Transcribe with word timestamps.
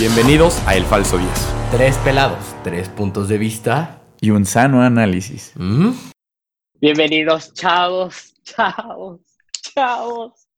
Bienvenidos 0.00 0.66
a 0.66 0.76
El 0.76 0.84
Falso 0.84 1.18
10. 1.18 1.30
Tres 1.72 1.98
pelados, 1.98 2.56
tres 2.64 2.88
puntos 2.88 3.28
de 3.28 3.36
vista. 3.36 4.00
Y 4.22 4.30
un 4.30 4.46
sano 4.46 4.80
análisis. 4.80 5.52
¿Mm? 5.56 5.90
Bienvenidos, 6.80 7.52
chavos, 7.52 8.32
chavos, 8.42 9.20
chavos. 9.74 10.48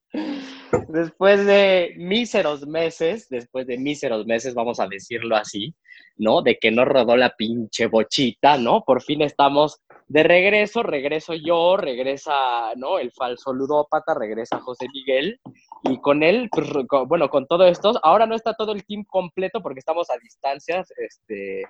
Después 0.86 1.44
de 1.44 1.92
míseros 1.96 2.68
meses, 2.68 3.28
después 3.30 3.66
de 3.66 3.78
míseros 3.78 4.26
meses, 4.26 4.54
vamos 4.54 4.78
a 4.78 4.86
decirlo 4.86 5.34
así, 5.34 5.74
¿no? 6.18 6.42
De 6.42 6.60
que 6.60 6.70
no 6.70 6.84
rodó 6.84 7.16
la 7.16 7.30
pinche 7.30 7.86
bochita, 7.88 8.58
¿no? 8.58 8.84
Por 8.84 9.02
fin 9.02 9.22
estamos 9.22 9.80
de 10.06 10.22
regreso, 10.22 10.84
regreso 10.84 11.34
yo, 11.34 11.76
regresa, 11.76 12.76
¿no? 12.76 13.00
El 13.00 13.10
falso 13.10 13.52
ludópata, 13.52 14.14
regresa 14.14 14.60
José 14.60 14.86
Miguel. 14.94 15.40
Y 15.84 16.00
con 16.00 16.22
él, 16.22 16.48
pues, 16.50 16.68
con- 16.88 17.08
bueno, 17.08 17.28
con 17.28 17.46
todo 17.46 17.66
esto, 17.66 17.98
ahora 18.02 18.26
no 18.26 18.34
está 18.34 18.54
todo 18.54 18.72
el 18.72 18.84
team 18.84 19.04
completo 19.04 19.60
porque 19.62 19.80
estamos 19.80 20.10
a 20.10 20.18
distancias, 20.18 20.92
este... 20.96 21.62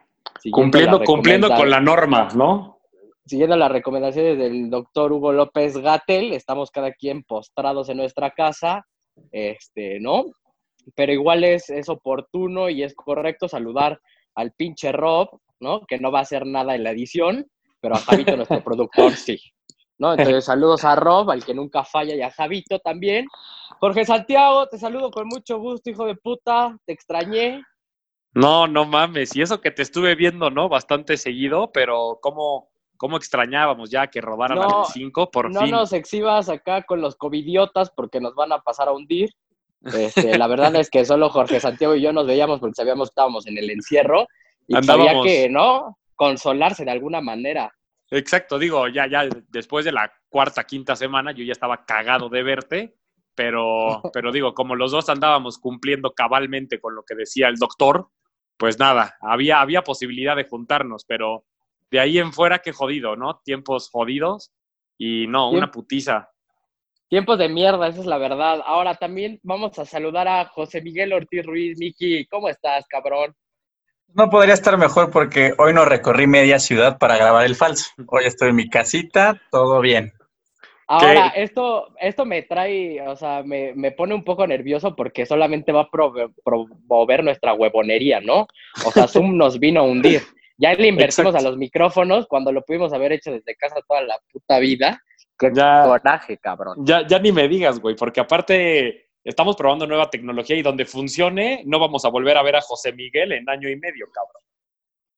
Cumpliendo, 0.50 1.02
cumpliendo 1.04 1.48
con 1.54 1.70
la 1.70 1.80
norma, 1.80 2.28
¿no? 2.34 2.82
siguiendo 3.24 3.56
las 3.56 3.70
recomendaciones 3.70 4.38
del 4.38 4.70
doctor 4.70 5.12
Hugo 5.12 5.32
López 5.32 5.76
Gatel, 5.78 6.32
estamos 6.32 6.70
cada 6.70 6.92
quien 6.92 7.22
postrados 7.22 7.88
en 7.88 7.98
nuestra 7.98 8.30
casa, 8.32 8.86
este, 9.30 10.00
¿no? 10.00 10.24
Pero 10.94 11.12
igual 11.12 11.44
es, 11.44 11.70
es 11.70 11.88
oportuno 11.88 12.68
y 12.68 12.82
es 12.82 12.94
correcto 12.94 13.48
saludar 13.48 14.00
al 14.34 14.52
pinche 14.52 14.90
Rob, 14.92 15.28
¿no? 15.60 15.82
Que 15.86 15.98
no 15.98 16.10
va 16.10 16.20
a 16.20 16.22
hacer 16.22 16.46
nada 16.46 16.74
en 16.74 16.82
la 16.82 16.90
edición, 16.90 17.46
pero 17.80 17.94
a 17.94 17.98
Javito, 17.98 18.36
nuestro 18.36 18.62
productor, 18.64 19.12
sí. 19.12 19.38
¿No? 20.02 20.10
Entonces, 20.14 20.44
saludos 20.46 20.84
a 20.84 20.96
Rob, 20.96 21.30
al 21.30 21.44
que 21.44 21.54
nunca 21.54 21.84
falla, 21.84 22.16
y 22.16 22.22
a 22.22 22.30
Javito 22.32 22.80
también. 22.80 23.24
Jorge 23.78 24.04
Santiago, 24.04 24.66
te 24.66 24.76
saludo 24.76 25.12
con 25.12 25.28
mucho 25.28 25.60
gusto, 25.60 25.90
hijo 25.90 26.06
de 26.06 26.16
puta, 26.16 26.76
te 26.84 26.92
extrañé. 26.92 27.62
No, 28.34 28.66
no 28.66 28.84
mames. 28.84 29.36
Y 29.36 29.42
eso 29.42 29.60
que 29.60 29.70
te 29.70 29.82
estuve 29.82 30.16
viendo, 30.16 30.50
¿no? 30.50 30.68
Bastante 30.68 31.16
seguido, 31.16 31.70
pero 31.72 32.18
cómo, 32.20 32.68
cómo 32.96 33.16
extrañábamos 33.16 33.90
ya 33.90 34.08
que 34.08 34.20
robaran 34.20 34.58
No, 34.58 34.80
al 34.80 34.86
5 34.86 35.30
por 35.30 35.52
no 35.52 35.60
fin. 35.60 35.70
nos 35.70 35.92
exhibas 35.92 36.48
acá 36.48 36.82
con 36.82 37.00
los 37.00 37.14
covidiotas 37.14 37.90
porque 37.94 38.20
nos 38.20 38.34
van 38.34 38.50
a 38.50 38.58
pasar 38.60 38.88
a 38.88 38.92
hundir. 38.92 39.30
Este, 39.84 40.36
la 40.36 40.48
verdad 40.48 40.74
es 40.76 40.90
que 40.90 41.04
solo 41.04 41.28
Jorge 41.30 41.60
Santiago 41.60 41.94
y 41.94 42.02
yo 42.02 42.12
nos 42.12 42.26
veíamos 42.26 42.58
porque 42.58 42.74
sabíamos 42.74 43.08
que 43.08 43.12
estábamos 43.12 43.46
en 43.46 43.56
el 43.56 43.70
encierro 43.70 44.26
y 44.66 44.72
que 44.74 44.78
había 44.78 44.92
Andábamos. 45.10 45.26
que, 45.26 45.48
¿no? 45.48 45.96
Consolarse 46.16 46.84
de 46.84 46.90
alguna 46.90 47.20
manera. 47.20 47.72
Exacto, 48.14 48.58
digo, 48.58 48.88
ya, 48.88 49.06
ya 49.06 49.26
después 49.48 49.86
de 49.86 49.92
la 49.92 50.12
cuarta, 50.28 50.64
quinta 50.64 50.94
semana, 50.94 51.32
yo 51.32 51.44
ya 51.44 51.52
estaba 51.52 51.86
cagado 51.86 52.28
de 52.28 52.42
verte, 52.42 52.94
pero, 53.34 54.02
pero 54.12 54.30
digo, 54.30 54.52
como 54.52 54.76
los 54.76 54.92
dos 54.92 55.08
andábamos 55.08 55.56
cumpliendo 55.56 56.12
cabalmente 56.12 56.78
con 56.78 56.94
lo 56.94 57.04
que 57.04 57.14
decía 57.14 57.48
el 57.48 57.56
doctor, 57.56 58.10
pues 58.58 58.78
nada, 58.78 59.16
había, 59.22 59.62
había 59.62 59.82
posibilidad 59.82 60.36
de 60.36 60.44
juntarnos, 60.44 61.06
pero 61.06 61.46
de 61.90 62.00
ahí 62.00 62.18
en 62.18 62.34
fuera, 62.34 62.58
qué 62.58 62.72
jodido, 62.72 63.16
¿no? 63.16 63.40
Tiempos 63.42 63.88
jodidos 63.88 64.52
y 64.98 65.26
no, 65.26 65.48
una 65.48 65.70
putiza. 65.70 66.28
Tiempos 67.08 67.38
de 67.38 67.48
mierda, 67.48 67.88
esa 67.88 68.00
es 68.00 68.06
la 68.06 68.18
verdad. 68.18 68.60
Ahora 68.66 68.94
también 68.94 69.40
vamos 69.42 69.78
a 69.78 69.86
saludar 69.86 70.28
a 70.28 70.44
José 70.48 70.82
Miguel 70.82 71.14
Ortiz 71.14 71.46
Ruiz. 71.46 71.78
Miki, 71.78 72.26
¿cómo 72.26 72.50
estás, 72.50 72.86
cabrón? 72.88 73.34
No 74.14 74.28
podría 74.28 74.54
estar 74.54 74.76
mejor 74.76 75.10
porque 75.10 75.54
hoy 75.58 75.72
no 75.72 75.84
recorrí 75.84 76.26
media 76.26 76.58
ciudad 76.58 76.98
para 76.98 77.16
grabar 77.16 77.46
el 77.46 77.54
falso. 77.54 77.90
Hoy 78.08 78.24
estoy 78.26 78.50
en 78.50 78.56
mi 78.56 78.68
casita, 78.68 79.40
todo 79.50 79.80
bien. 79.80 80.12
Ahora, 80.88 81.28
esto, 81.28 81.88
esto 81.98 82.26
me 82.26 82.42
trae, 82.42 83.00
o 83.08 83.16
sea, 83.16 83.42
me, 83.42 83.72
me 83.74 83.92
pone 83.92 84.14
un 84.14 84.24
poco 84.24 84.46
nervioso 84.46 84.94
porque 84.94 85.24
solamente 85.24 85.72
va 85.72 85.82
a 85.82 85.90
promover 86.44 87.24
nuestra 87.24 87.54
huevonería, 87.54 88.20
¿no? 88.20 88.46
O 88.84 88.90
sea, 88.90 89.08
Zoom 89.08 89.36
nos 89.38 89.58
vino 89.58 89.80
a 89.80 89.84
hundir. 89.84 90.20
Ya 90.58 90.74
le 90.74 90.88
invertimos 90.88 91.30
Exacto. 91.34 91.38
a 91.38 91.50
los 91.50 91.56
micrófonos 91.58 92.26
cuando 92.26 92.52
lo 92.52 92.62
pudimos 92.62 92.92
haber 92.92 93.12
hecho 93.12 93.32
desde 93.32 93.56
casa 93.56 93.76
toda 93.88 94.02
la 94.02 94.18
puta 94.30 94.58
vida. 94.58 95.00
Qué 95.38 95.50
Ya. 95.54 95.84
coraje, 95.84 96.36
cabrón. 96.36 96.76
Ya, 96.84 97.06
ya 97.06 97.18
ni 97.18 97.32
me 97.32 97.48
digas, 97.48 97.80
güey, 97.80 97.96
porque 97.96 98.20
aparte 98.20 99.08
estamos 99.24 99.56
probando 99.56 99.86
nueva 99.86 100.10
tecnología 100.10 100.56
y 100.56 100.62
donde 100.62 100.84
funcione, 100.84 101.62
no 101.66 101.78
vamos 101.78 102.04
a 102.04 102.08
volver 102.08 102.36
a 102.36 102.42
ver 102.42 102.56
a 102.56 102.60
José 102.60 102.92
Miguel 102.92 103.32
en 103.32 103.48
año 103.48 103.68
y 103.68 103.76
medio, 103.76 104.06
cabrón. 104.12 104.42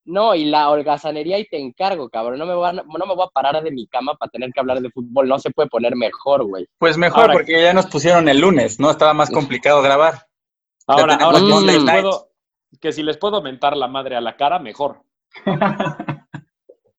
No, 0.06 0.34
y 0.34 0.44
la 0.44 0.69
holgazanería 0.69 1.38
y 1.38 1.47
te 1.47 1.59
encargo, 1.59 2.10
cabrón. 2.10 2.38
No 2.38 2.44
me, 2.44 2.54
voy 2.54 2.69
a, 2.69 2.72
no 2.72 2.84
me 3.06 3.15
voy 3.15 3.25
a 3.26 3.31
parar 3.32 3.62
de 3.62 3.70
mi 3.70 3.87
cama 3.87 4.15
para 4.15 4.31
tener 4.31 4.50
que 4.53 4.60
hablar 4.60 4.81
de 4.82 4.91
fútbol. 4.91 5.26
No 5.26 5.38
se 5.38 5.50
puede 5.50 5.70
poner 5.70 5.97
mejor, 5.97 6.44
güey. 6.44 6.66
Pues 6.76 6.98
mejor 6.98 7.22
Ahora- 7.22 7.32
porque 7.32 7.62
ya 7.62 7.72
nos 7.72 7.87
pusieron 7.87 8.28
el 8.28 8.38
lunes, 8.38 8.78
¿no? 8.78 8.91
Estaba 8.91 9.15
más 9.15 9.31
complicado 9.31 9.81
grabar. 9.81 10.26
Ahora, 10.86 11.15
ahora 11.15 11.38
que, 11.41 11.47
si 11.47 11.65
les 11.65 11.82
puedo, 11.82 12.28
que 12.82 12.92
si 12.92 13.03
les 13.03 13.16
puedo 13.16 13.41
mentar 13.41 13.75
la 13.78 13.88
madre 13.88 14.16
a 14.16 14.21
la 14.21 14.36
cara, 14.36 14.59
mejor. 14.59 15.00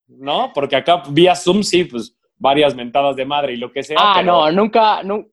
¿No? 0.07 0.51
Porque 0.53 0.75
acá 0.75 1.03
vía 1.09 1.35
Zoom 1.35 1.61
sí, 1.63 1.83
pues 1.83 2.17
varias 2.37 2.73
mentadas 2.75 3.15
de 3.15 3.25
madre 3.25 3.53
y 3.53 3.57
lo 3.57 3.71
que 3.71 3.83
sea. 3.83 3.97
Ah, 3.99 4.13
pero 4.17 4.31
no, 4.31 4.51
nunca, 4.51 5.03
nu- 5.03 5.29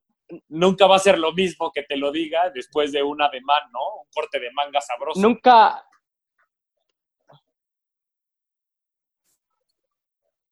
Nunca 0.49 0.87
va 0.87 0.95
a 0.95 0.99
ser 0.99 1.17
lo 1.19 1.33
mismo 1.33 1.71
que 1.73 1.83
te 1.83 1.97
lo 1.97 2.11
diga 2.11 2.49
después 2.53 2.91
de 2.91 3.03
un 3.03 3.21
ademán, 3.21 3.63
¿no? 3.71 3.79
Un 4.01 4.07
corte 4.13 4.39
de 4.39 4.51
manga 4.51 4.79
sabroso. 4.81 5.19
nunca. 5.21 5.83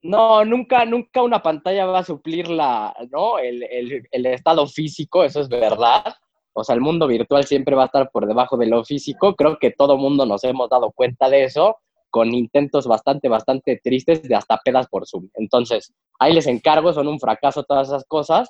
No, 0.03 0.43
nunca, 0.45 0.83
nunca 0.85 1.21
una 1.21 1.43
pantalla 1.43 1.85
va 1.85 1.99
a 1.99 2.03
suplir 2.03 2.49
la, 2.49 2.95
¿no? 3.11 3.37
El, 3.37 3.61
el- 3.63 4.07
el 4.09 4.25
estado 4.25 4.65
físico, 4.65 5.23
eso 5.23 5.41
es 5.41 5.47
verdad. 5.49 6.15
O 6.53 6.63
sea, 6.63 6.73
el 6.75 6.81
mundo 6.81 7.07
virtual 7.07 7.45
siempre 7.45 7.75
va 7.75 7.83
a 7.83 7.85
estar 7.85 8.09
por 8.11 8.25
debajo 8.25 8.57
de 8.57 8.65
lo 8.65 8.83
físico. 8.83 9.35
Creo 9.35 9.57
que 9.59 9.71
todo 9.71 9.97
mundo 9.97 10.25
nos 10.25 10.43
hemos 10.43 10.69
dado 10.69 10.91
cuenta 10.91 11.29
de 11.29 11.43
eso 11.43 11.77
con 12.09 12.33
intentos 12.33 12.87
bastante, 12.87 13.29
bastante 13.29 13.79
tristes 13.81 14.23
de 14.23 14.35
hasta 14.35 14.57
pedas 14.57 14.87
por 14.87 15.07
Zoom. 15.07 15.29
Entonces, 15.35 15.93
ahí 16.19 16.33
les 16.33 16.47
encargo, 16.47 16.91
son 16.91 17.07
un 17.07 17.19
fracaso 17.19 17.63
todas 17.63 17.87
esas 17.87 18.03
cosas. 18.05 18.49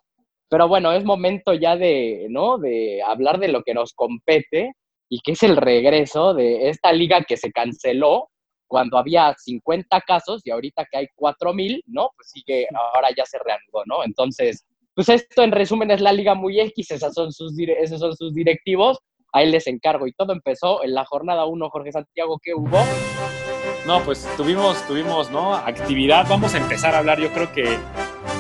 Pero 0.52 0.68
bueno, 0.68 0.92
es 0.92 1.06
momento 1.06 1.54
ya 1.54 1.78
de, 1.78 2.28
¿no? 2.30 2.58
De 2.58 3.02
hablar 3.02 3.40
de 3.40 3.48
lo 3.48 3.64
que 3.64 3.74
nos 3.74 3.94
compete 3.94 4.74
y 5.10 5.22
que 5.22 5.32
es 5.32 5.44
el 5.44 5.56
regreso 5.56 6.34
de 6.34 6.68
esta 6.68 6.92
liga 6.92 7.24
que 7.24 7.38
se 7.38 7.54
canceló 7.54 8.28
cuando 8.68 8.98
había 8.98 9.34
50 9.34 10.02
casos 10.02 10.42
y 10.44 10.52
ahorita 10.52 10.86
que 10.92 10.98
hay 10.98 11.08
4000, 11.16 11.84
¿no? 11.88 12.10
Pues 12.18 12.32
sigue, 12.32 12.68
ahora 12.94 13.10
ya 13.16 13.26
se 13.26 13.40
reanudó, 13.40 13.86
¿no? 13.86 14.04
Entonces, 14.04 14.66
pues 14.94 15.08
esto 15.08 15.42
en 15.42 15.54
resumen 15.54 15.90
es 15.90 16.02
la 16.02 16.12
Liga 16.12 16.36
Muy 16.36 16.60
X, 16.60 16.92
esas 16.92 17.14
son 17.14 17.32
sus, 17.32 17.54
esos 17.58 18.02
son 18.02 18.14
sus 18.18 18.34
directivos, 18.34 19.00
ahí 19.32 19.50
les 19.50 19.68
encargo. 19.68 20.06
Y 20.06 20.12
todo 20.12 20.34
empezó 20.34 20.84
en 20.84 20.94
la 20.94 21.06
jornada 21.06 21.46
1, 21.46 21.70
Jorge 21.70 21.94
Santiago, 21.94 22.40
¿qué 22.44 22.54
hubo? 22.54 22.78
No, 23.88 24.04
pues 24.04 24.28
tuvimos, 24.36 24.86
tuvimos, 24.86 25.32
¿no? 25.32 25.56
Actividad. 25.56 26.26
Vamos 26.30 26.54
a 26.56 26.58
empezar 26.58 26.94
a 26.94 26.98
hablar, 26.98 27.22
yo 27.22 27.32
creo 27.32 27.52
que, 27.54 27.78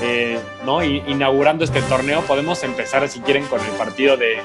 eh, 0.02 0.40
¿no? 0.66 0.84
Inaugurando 0.84 1.64
este 1.64 1.82
torneo, 1.84 2.22
podemos 2.22 2.64
empezar, 2.64 3.08
si 3.10 3.20
quieren, 3.22 3.46
con 3.48 3.60
el 3.62 3.72
partido 3.72 4.18
de, 4.18 4.42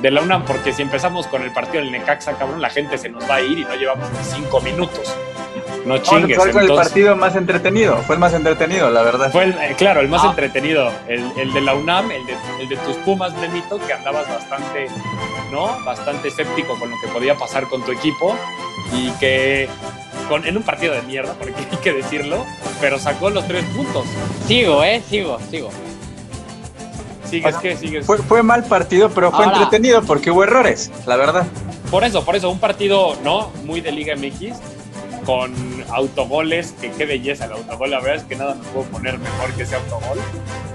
de 0.00 0.10
la 0.10 0.22
UNAM, 0.22 0.44
porque 0.44 0.72
si 0.72 0.82
empezamos 0.82 1.26
con 1.26 1.42
el 1.42 1.52
partido 1.52 1.82
del 1.82 1.92
Necaxa, 1.92 2.32
cabrón, 2.34 2.60
la 2.62 2.70
gente 2.70 2.98
se 2.98 3.08
nos 3.08 3.28
va 3.28 3.36
a 3.36 3.40
ir 3.40 3.58
y 3.58 3.64
no 3.64 3.74
llevamos 3.74 4.08
ni 4.10 4.24
cinco 4.24 4.60
minutos. 4.60 5.14
No 5.84 5.98
chingues. 5.98 6.38
con 6.38 6.48
el 6.58 6.68
partido 6.74 7.14
más 7.14 7.36
entretenido. 7.36 7.98
Fue 8.06 8.14
el 8.14 8.18
más 8.20 8.32
entretenido, 8.32 8.90
la 8.90 9.02
verdad. 9.02 9.30
Fue, 9.30 9.44
el, 9.44 9.52
eh, 9.52 9.74
claro, 9.76 10.00
el 10.00 10.08
más 10.08 10.22
Ah. 10.24 10.28
entretenido, 10.30 10.90
el, 11.08 11.30
el 11.36 11.52
de 11.52 11.60
la 11.60 11.74
UNAM, 11.74 12.10
el 12.10 12.24
de, 12.24 12.34
el 12.60 12.68
de 12.70 12.76
tus 12.78 12.96
Pumas, 12.98 13.38
Benito, 13.38 13.78
que 13.86 13.92
andabas 13.92 14.26
bastante, 14.28 14.86
¿no? 15.52 15.78
Bastante 15.84 16.28
escéptico 16.28 16.78
con 16.78 16.90
lo 16.90 16.96
que 17.02 17.08
podía 17.08 17.34
pasar 17.36 17.68
con 17.68 17.84
tu 17.84 17.92
equipo 17.92 18.34
y 18.94 19.10
que 19.20 19.68
con, 20.30 20.46
en 20.46 20.56
un 20.56 20.62
partido 20.62 20.94
de 20.94 21.02
mierda, 21.02 21.34
porque 21.34 21.52
hay 21.70 21.76
que 21.76 21.92
decirlo, 21.92 22.46
pero 22.80 22.98
sacó 22.98 23.28
los 23.28 23.46
tres 23.46 23.64
puntos. 23.76 24.06
Sigo, 24.46 24.82
¿eh? 24.84 24.93
Sigo, 25.02 25.38
sigo. 25.50 25.70
Sigues, 27.28 27.56
¿qué? 27.56 27.76
Sigues. 27.76 28.06
Fue, 28.06 28.18
fue 28.18 28.42
mal 28.42 28.64
partido, 28.64 29.10
pero 29.10 29.30
fue 29.30 29.44
Ahora- 29.44 29.56
entretenido 29.62 30.02
porque 30.02 30.30
hubo 30.30 30.44
errores, 30.44 30.90
la 31.06 31.16
verdad. 31.16 31.46
Por 31.90 32.04
eso, 32.04 32.24
por 32.24 32.36
eso, 32.36 32.50
un 32.50 32.58
partido, 32.58 33.16
¿no? 33.24 33.50
Muy 33.64 33.80
de 33.80 33.92
Liga 33.92 34.14
MX, 34.16 34.56
con 35.24 35.52
autogoles, 35.90 36.74
que 36.80 36.90
qué 36.90 37.06
belleza 37.06 37.46
el 37.46 37.52
autogol, 37.52 37.90
la 37.90 37.98
verdad 38.00 38.16
es 38.16 38.22
que 38.24 38.36
nada 38.36 38.54
me 38.54 38.62
puedo 38.68 38.86
poner 38.86 39.18
mejor 39.18 39.50
que 39.52 39.62
ese 39.62 39.74
autogol, 39.76 40.18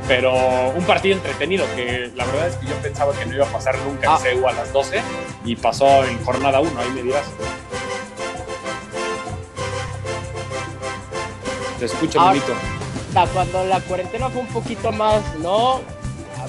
pero 0.07 0.33
un 0.75 0.83
partido 0.85 1.15
entretenido, 1.15 1.65
que 1.75 2.11
la 2.15 2.25
verdad 2.25 2.47
es 2.47 2.55
que 2.55 2.65
yo 2.67 2.75
pensaba 2.81 3.13
que 3.13 3.25
no 3.25 3.35
iba 3.35 3.45
a 3.45 3.51
pasar 3.51 3.77
nunca 3.79 4.07
Ah. 4.15 4.19
en 4.25 4.39
CU 4.41 4.47
a 4.47 4.53
las 4.53 4.73
12, 4.73 5.01
y 5.45 5.55
pasó 5.55 6.03
en 6.05 6.23
jornada 6.25 6.59
1, 6.61 6.71
ahí 6.79 6.89
me 6.95 7.03
dirás. 7.03 7.25
Te 11.79 11.85
escucho, 11.85 12.19
Ah. 12.19 12.29
Benito. 12.31 12.53
Cuando 13.33 13.65
la 13.65 13.79
cuarentena 13.81 14.29
fue 14.29 14.41
un 14.41 14.47
poquito 14.47 14.91
más, 14.91 15.21
¿no? 15.39 15.81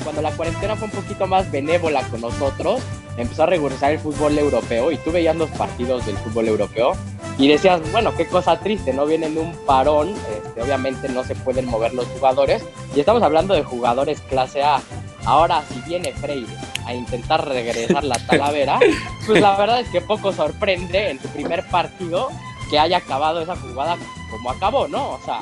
Cuando 0.05 0.23
la 0.23 0.31
cuarentena 0.33 0.77
fue 0.77 0.87
un 0.87 0.93
poquito 0.93 1.27
más 1.27 1.51
benévola 1.51 2.03
con 2.09 2.21
nosotros, 2.21 2.81
empezó 3.17 3.43
a 3.43 3.47
regresar 3.47 3.93
el 3.93 3.99
fútbol 3.99 4.39
europeo 4.39 4.93
y 4.93 4.97
tú 4.99 5.12
veías 5.12 5.37
los 5.37 5.51
partidos 5.51 6.07
del 6.07 6.17
fútbol 6.19 6.49
europeo 6.49 6.93
y 7.39 7.49
decías, 7.49 7.81
bueno, 7.93 8.15
qué 8.17 8.27
cosa 8.27 8.59
triste, 8.61 8.93
no 8.93 9.05
vienen 9.05 9.35
de 9.35 9.41
un 9.41 9.53
parón, 9.67 10.15
este, 10.35 10.62
obviamente 10.62 11.09
no 11.09 11.25
se 11.25 11.35
pueden 11.35 11.67
mover 11.67 11.93
los 11.93 12.07
jugadores 12.07 12.65
y 12.95 13.01
estamos 13.01 13.23
hablando 13.23 13.55
de 13.55 13.62
jugadores 13.62 14.21
clase 14.23 14.62
A. 14.62 14.81
Ahora, 15.25 15.62
si 15.69 15.81
viene 15.83 16.12
Freire 16.12 16.53
a 16.87 16.95
intentar 16.95 17.47
regresar 17.47 18.05
la 18.05 18.17
Talavera, 18.27 18.79
pues 19.27 19.41
la 19.41 19.57
verdad 19.57 19.81
es 19.81 19.89
que 19.89 20.01
poco 20.01 20.33
sorprende 20.33 21.11
en 21.11 21.21
su 21.21 21.29
primer 21.29 21.67
partido 21.69 22.29
que 22.71 22.79
haya 22.79 22.99
acabado 22.99 23.41
esa 23.41 23.57
jugada 23.57 23.97
como 24.31 24.51
acabó, 24.51 24.89
¿no? 24.89 25.11
O 25.11 25.21
sea, 25.25 25.41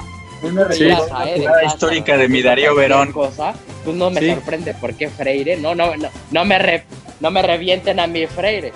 sí, 0.71 0.85
la 0.85 1.65
histórica 1.65 2.17
de 2.17 2.29
mi 2.29 2.43
Darío 2.43 2.75
Verón. 2.75 3.13
Cosa, 3.13 3.55
pues 3.85 3.97
no 3.97 4.11
me 4.11 4.35
sorprende 4.35 4.75
por 4.75 4.95
qué 4.95 5.09
Freire, 5.09 5.57
no, 5.57 5.75
no, 5.75 5.97
no, 5.97 6.09
no 6.31 6.45
me, 6.45 6.85
no 7.21 7.31
me 7.31 7.43
revienten 7.43 8.01
a 8.01 8.07
mi 8.07 8.27
Freire. 8.27 8.73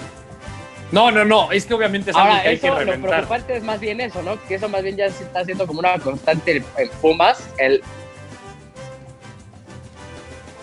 No, 0.90 1.10
no, 1.10 1.24
no, 1.24 1.50
es 1.50 1.64
que 1.64 1.72
obviamente 1.72 2.10
es 2.10 2.16
algo 2.16 2.42
que 2.42 2.48
hay 2.48 2.58
que 2.58 2.70
reventar. 2.70 2.98
Lo 2.98 3.08
preocupante 3.08 3.56
es 3.56 3.62
más 3.62 3.80
bien 3.80 4.00
eso, 4.00 4.22
¿no? 4.22 4.36
Que 4.46 4.56
eso 4.56 4.68
más 4.68 4.82
bien 4.82 4.96
ya 4.96 5.10
se 5.10 5.24
está 5.24 5.40
haciendo 5.40 5.66
como 5.66 5.80
una 5.80 5.98
constante 5.98 6.62
en 6.76 6.88
Pumas, 7.00 7.48
el 7.58 7.82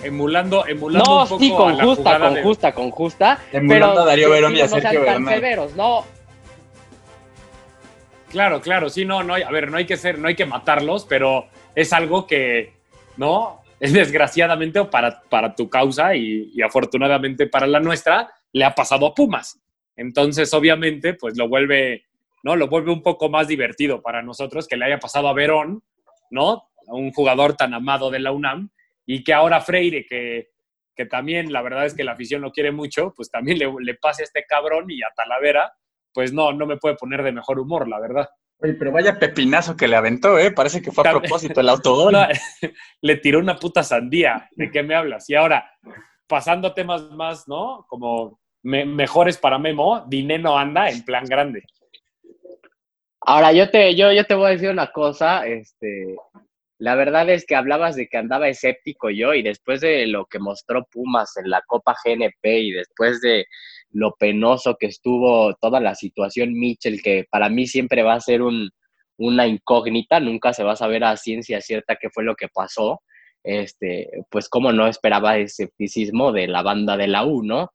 emulando, 0.04 0.66
emulando 0.68 1.10
no, 1.10 1.24
un 1.24 1.28
poco 1.30 1.40
sí, 1.40 1.52
con 1.52 1.74
a 1.74 1.76
la 1.76 1.84
justa, 1.84 2.20
con 2.20 2.34
de... 2.34 2.44
justa, 2.44 2.72
con 2.74 2.92
justa. 2.92 3.40
Emulando 3.52 3.88
pero 3.88 4.02
a 4.02 4.06
Darío 4.06 4.30
Verón 4.30 4.56
y 4.56 4.62
a 4.62 4.64
no 4.66 4.70
Sergio 4.70 4.92
sean 4.92 5.06
tan 5.06 5.26
Bernal. 5.26 5.34
severos, 5.36 5.76
no. 5.76 6.06
Claro, 8.30 8.62
claro, 8.62 8.90
sí, 8.90 9.06
no, 9.06 9.24
no, 9.24 9.34
a 9.34 9.52
ver, 9.52 9.72
no 9.72 9.78
hay 9.78 9.86
que 9.86 9.98
ser, 9.98 10.20
no 10.20 10.28
hay 10.28 10.36
que 10.36 10.46
matarlos, 10.46 11.06
pero 11.06 11.48
es 11.74 11.92
algo 11.94 12.28
que, 12.28 12.74
¿no? 13.18 13.62
Es 13.80 13.94
desgraciadamente 13.94 14.84
para, 14.86 15.22
para 15.30 15.56
tu 15.56 15.70
causa 15.70 16.16
y, 16.16 16.52
y 16.54 16.62
afortunadamente 16.62 17.48
para 17.48 17.66
la 17.66 17.80
nuestra, 17.80 18.32
le 18.54 18.66
ha 18.66 18.76
pasado 18.76 19.08
a 19.08 19.16
Pumas. 19.16 19.60
Entonces, 19.96 20.54
obviamente, 20.54 21.16
pues 21.16 21.38
lo 21.38 21.50
vuelve, 21.50 22.06
¿no? 22.44 22.56
Lo 22.56 22.68
vuelve 22.68 22.92
un 22.92 23.02
poco 23.02 23.30
más 23.30 23.48
divertido 23.48 24.02
para 24.02 24.22
nosotros 24.22 24.68
que 24.68 24.78
le 24.78 24.86
haya 24.86 25.00
pasado 25.00 25.28
a 25.28 25.34
Verón, 25.34 25.84
¿no? 26.30 26.70
A 26.88 26.94
un 26.94 27.12
jugador 27.12 27.56
tan 27.56 27.74
amado 27.74 28.12
de 28.12 28.20
la 28.20 28.32
UNAM 28.32 28.70
y 29.06 29.24
que 29.24 29.34
ahora 29.34 29.60
Freire, 29.60 30.06
que, 30.06 30.50
que 30.96 31.06
también 31.06 31.52
la 31.52 31.64
verdad 31.64 31.86
es 31.86 31.96
que 31.96 32.04
la 32.04 32.12
afición 32.12 32.42
lo 32.42 32.52
quiere 32.52 32.72
mucho, 32.72 33.14
pues 33.16 33.32
también 33.32 33.58
le, 33.58 33.68
le 33.80 33.96
pase 33.96 34.22
a 34.22 34.26
este 34.26 34.46
cabrón 34.46 34.86
y 34.90 35.02
a 35.02 35.12
Talavera, 35.16 35.74
pues 36.14 36.34
no, 36.34 36.52
no 36.54 36.66
me 36.66 36.78
puede 36.78 36.96
poner 36.96 37.24
de 37.24 37.32
mejor 37.32 37.60
humor, 37.60 37.88
la 37.88 38.00
verdad. 38.00 38.30
Oye, 38.62 38.74
pero 38.74 38.92
vaya 38.92 39.18
pepinazo 39.18 39.78
que 39.78 39.88
le 39.88 39.96
aventó, 39.96 40.38
¿eh? 40.38 40.52
Parece 40.52 40.82
que 40.82 40.92
fue 40.92 41.08
a 41.08 41.12
propósito 41.12 41.62
el 41.62 41.70
autogol. 41.70 42.12
No, 42.12 42.28
le 43.02 43.16
tiró 43.18 43.40
una 43.40 43.56
puta 43.56 43.84
sandía. 43.84 44.50
¿De 44.52 44.70
qué 44.70 44.84
me 44.84 44.96
hablas? 44.96 45.30
Y 45.30 45.36
ahora, 45.36 45.72
pasando 46.28 46.68
a 46.68 46.74
temas 46.74 47.04
más, 47.12 47.48
¿no? 47.48 47.86
Como 47.88 48.40
me, 48.64 48.86
mejores 48.86 49.38
para 49.38 49.58
Memo, 49.58 50.06
Dineno 50.08 50.58
anda 50.58 50.90
en 50.90 51.04
plan 51.06 51.24
grande. 51.26 51.64
Ahora, 53.22 53.54
yo 53.54 53.70
te, 53.70 53.96
yo, 53.96 54.12
yo 54.12 54.26
te 54.26 54.34
voy 54.34 54.48
a 54.48 54.50
decir 54.52 54.70
una 54.70 54.92
cosa, 54.92 55.46
este, 55.46 56.16
la 56.80 56.96
verdad 56.96 57.30
es 57.30 57.46
que 57.46 57.56
hablabas 57.56 57.96
de 57.96 58.08
que 58.08 58.18
andaba 58.18 58.48
escéptico 58.48 59.10
yo 59.10 59.34
y 59.34 59.44
después 59.44 59.82
de 59.82 60.08
lo 60.08 60.26
que 60.26 60.40
mostró 60.40 60.86
Pumas 60.90 61.36
en 61.38 61.50
la 61.50 61.62
Copa 61.68 61.96
GNP 62.04 62.44
y 62.44 62.72
después 62.72 63.20
de 63.22 63.46
lo 63.92 64.14
penoso 64.20 64.76
que 64.80 64.88
estuvo 64.88 65.54
toda 65.56 65.80
la 65.80 65.96
situación 65.96 66.54
Mitchell, 66.54 67.02
que 67.02 67.26
para 67.30 67.50
mí 67.50 67.68
siempre 67.68 68.04
va 68.04 68.14
a 68.14 68.22
ser 68.22 68.42
un, 68.42 68.70
una 69.18 69.48
incógnita, 69.48 70.20
nunca 70.20 70.54
se 70.54 70.64
va 70.64 70.74
a 70.74 70.78
saber 70.78 71.04
a 71.04 71.18
ciencia 71.18 71.62
cierta 71.62 71.98
qué 71.98 72.10
fue 72.10 72.24
lo 72.24 72.36
que 72.36 72.48
pasó, 72.48 73.02
este, 73.44 74.10
pues 74.30 74.50
como 74.50 74.72
no 74.72 74.88
esperaba 74.88 75.38
escepticismo 75.38 76.32
de 76.32 76.48
la 76.48 76.62
banda 76.62 76.98
de 76.98 77.08
la 77.08 77.26
U, 77.26 77.44
¿no? 77.44 77.72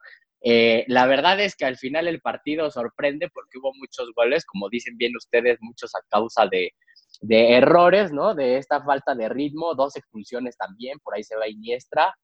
Eh, 0.47 0.85
la 0.89 1.07
verdad 1.07 1.41
es 1.41 1.57
que 1.57 1.65
al 1.65 1.79
final 1.79 2.07
el 2.07 2.21
partido 2.21 2.71
sorprende 2.71 3.31
porque 3.31 3.59
hubo 3.59 3.73
muchos 3.75 4.11
goles, 4.15 4.45
como 4.45 4.69
dicen 4.69 4.97
bien 4.99 5.17
ustedes, 5.17 5.59
muchos 5.61 5.95
a 5.95 6.01
causa 6.11 6.47
de, 6.47 6.73
de 7.21 7.55
errores, 7.55 8.13
¿no? 8.13 8.35
De 8.35 8.59
esta 8.59 8.83
falta 8.83 9.15
de 9.15 9.29
ritmo, 9.29 9.75
dos 9.75 9.97
expulsiones 9.97 10.57
también, 10.57 10.99
por 11.01 11.15
ahí 11.15 11.25
se 11.25 11.37
va 11.37 11.49
Iniestra, 11.49 12.15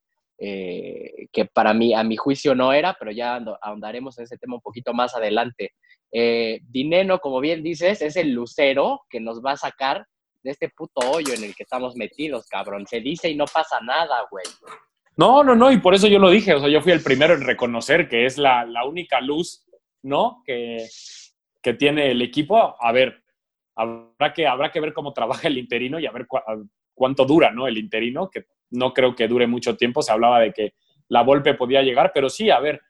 eh, 0.42 1.28
que 1.30 1.44
para 1.44 1.74
mí, 1.74 1.92
a 1.92 2.02
mi 2.02 2.16
juicio 2.16 2.54
no 2.54 2.72
era, 2.72 2.96
pero 2.98 3.10
ya 3.10 3.38
ahondaremos 3.60 4.16
en 4.18 4.24
ese 4.24 4.38
tema 4.38 4.54
un 4.54 4.62
poquito 4.62 4.94
más 4.94 5.14
adelante. 5.14 5.74
Eh, 6.10 6.60
Dineno, 6.62 7.18
como 7.18 7.40
bien 7.40 7.62
dices, 7.62 8.00
es 8.00 8.16
el 8.16 8.32
lucero 8.32 9.02
que 9.10 9.20
nos 9.20 9.44
va 9.44 9.52
a 9.52 9.58
sacar 9.58 10.06
de 10.42 10.52
este 10.52 10.70
puto 10.70 11.10
hoyo 11.10 11.34
en 11.34 11.44
el 11.44 11.54
que 11.54 11.64
estamos 11.64 11.94
metidos, 11.94 12.46
cabrón. 12.46 12.86
Se 12.86 13.00
dice 13.00 13.28
y 13.28 13.36
no 13.36 13.44
pasa 13.44 13.80
nada, 13.82 14.26
güey. 14.30 14.46
No, 15.18 15.44
no, 15.44 15.54
no, 15.54 15.70
y 15.70 15.76
por 15.76 15.94
eso 15.94 16.06
yo 16.06 16.18
lo 16.18 16.30
dije, 16.30 16.54
o 16.54 16.60
sea, 16.60 16.70
yo 16.70 16.80
fui 16.80 16.92
el 16.92 17.02
primero 17.02 17.34
en 17.34 17.42
reconocer 17.42 18.08
que 18.08 18.24
es 18.24 18.38
la, 18.38 18.64
la 18.64 18.86
única 18.86 19.20
luz, 19.20 19.66
¿no? 20.02 20.42
Que, 20.46 20.86
que 21.60 21.74
tiene 21.74 22.12
el 22.12 22.22
equipo. 22.22 22.76
A 22.80 22.92
ver, 22.92 23.22
habrá 23.76 24.32
que, 24.32 24.46
habrá 24.46 24.72
que 24.72 24.80
ver 24.80 24.94
cómo 24.94 25.12
trabaja 25.12 25.48
el 25.48 25.58
interino 25.58 26.00
y 26.00 26.06
a 26.06 26.12
ver 26.12 26.26
cu 26.26 26.38
cuánto 26.94 27.26
dura, 27.26 27.50
¿no? 27.50 27.66
El 27.66 27.76
interino, 27.76 28.30
que 28.30 28.46
no 28.70 28.92
creo 28.92 29.14
que 29.14 29.28
dure 29.28 29.46
mucho 29.46 29.76
tiempo. 29.76 30.02
Se 30.02 30.12
hablaba 30.12 30.40
de 30.40 30.52
que 30.52 30.74
la 31.08 31.22
Volpe 31.22 31.54
podía 31.54 31.82
llegar, 31.82 32.12
pero 32.14 32.28
sí, 32.28 32.50
a 32.50 32.60
ver, 32.60 32.80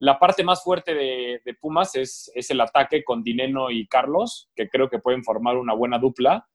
la 0.00 0.18
parte 0.18 0.44
más 0.44 0.62
fuerte 0.62 0.94
de, 0.94 1.40
de 1.44 1.54
Pumas 1.54 1.94
es, 1.94 2.30
es, 2.34 2.50
el 2.50 2.60
ataque 2.60 3.02
con 3.02 3.22
Dineno 3.22 3.70
y 3.70 3.86
Carlos, 3.86 4.48
que 4.54 4.68
creo 4.68 4.88
que 4.88 5.00
pueden 5.00 5.24
formar 5.24 5.56
una 5.56 5.74
buena 5.74 5.98
dupla 5.98 6.46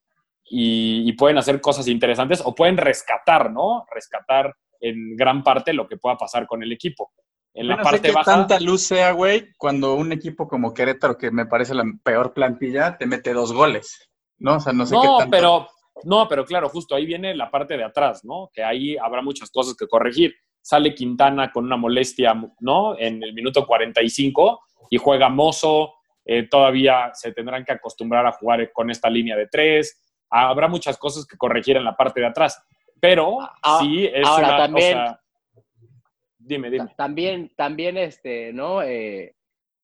y, 0.45 1.03
y, 1.07 1.13
pueden 1.13 1.37
hacer 1.37 1.61
cosas 1.61 1.87
interesantes 1.87 2.41
o 2.43 2.55
pueden 2.55 2.77
rescatar, 2.77 3.51
¿no? 3.51 3.85
Rescatar 3.93 4.55
en 4.79 5.15
gran 5.15 5.43
parte 5.43 5.73
lo 5.73 5.87
que 5.87 5.97
pueda 5.97 6.17
pasar 6.17 6.47
con 6.47 6.63
el 6.63 6.71
equipo. 6.71 7.11
En 7.53 7.67
bueno, 7.67 7.77
la 7.77 7.83
parte 7.83 7.97
sé 7.99 8.07
que 8.07 8.11
baja. 8.11 8.31
tanta 8.31 8.59
luz 8.59 8.81
sea, 8.81 9.11
güey, 9.11 9.53
cuando 9.57 9.93
un 9.95 10.11
equipo 10.11 10.47
como 10.47 10.73
Querétaro, 10.73 11.17
que 11.17 11.31
me 11.31 11.45
parece 11.45 11.73
la 11.75 11.83
peor 12.03 12.33
plantilla, 12.33 12.97
te 12.97 13.05
mete 13.05 13.33
dos 13.33 13.53
goles, 13.53 14.09
¿no? 14.39 14.55
O 14.55 14.59
sea, 14.59 14.73
no 14.73 14.85
sé 14.85 14.95
no, 14.95 15.01
qué 15.01 15.07
tanto. 15.19 15.31
pero 15.31 15.67
no, 16.03 16.27
pero 16.27 16.45
claro, 16.45 16.69
justo 16.69 16.95
ahí 16.95 17.05
viene 17.05 17.35
la 17.35 17.49
parte 17.51 17.77
de 17.77 17.83
atrás, 17.83 18.23
¿no? 18.23 18.49
Que 18.53 18.63
ahí 18.63 18.97
habrá 18.97 19.21
muchas 19.21 19.49
cosas 19.51 19.75
que 19.75 19.87
corregir. 19.87 20.33
Sale 20.61 20.93
Quintana 20.95 21.51
con 21.51 21.65
una 21.65 21.75
molestia, 21.77 22.33
¿no? 22.59 22.97
En 22.97 23.21
el 23.23 23.33
minuto 23.33 23.65
45 23.67 24.61
y 24.89 24.97
juega 24.97 25.29
Mozo. 25.29 25.93
Eh, 26.25 26.47
todavía 26.47 27.11
se 27.13 27.33
tendrán 27.33 27.65
que 27.65 27.73
acostumbrar 27.73 28.25
a 28.25 28.31
jugar 28.31 28.71
con 28.71 28.89
esta 28.89 29.09
línea 29.09 29.35
de 29.35 29.47
tres. 29.47 30.01
Habrá 30.29 30.67
muchas 30.69 30.97
cosas 30.97 31.25
que 31.27 31.35
corregir 31.37 31.75
en 31.77 31.83
la 31.83 31.95
parte 31.97 32.21
de 32.21 32.27
atrás. 32.27 32.63
Pero 33.01 33.39
Ah, 33.41 33.79
sí 33.81 34.05
es 34.05 34.25
ahora 34.25 34.47
una. 34.47 34.57
también- 34.57 34.97
o 34.97 35.01
sea, 35.05 35.19
dime, 36.37 36.69
dime. 36.69 36.87
También, 36.95 37.51
también 37.57 37.97
este, 37.97 38.53
¿no? 38.53 38.81
Eh, 38.81 39.35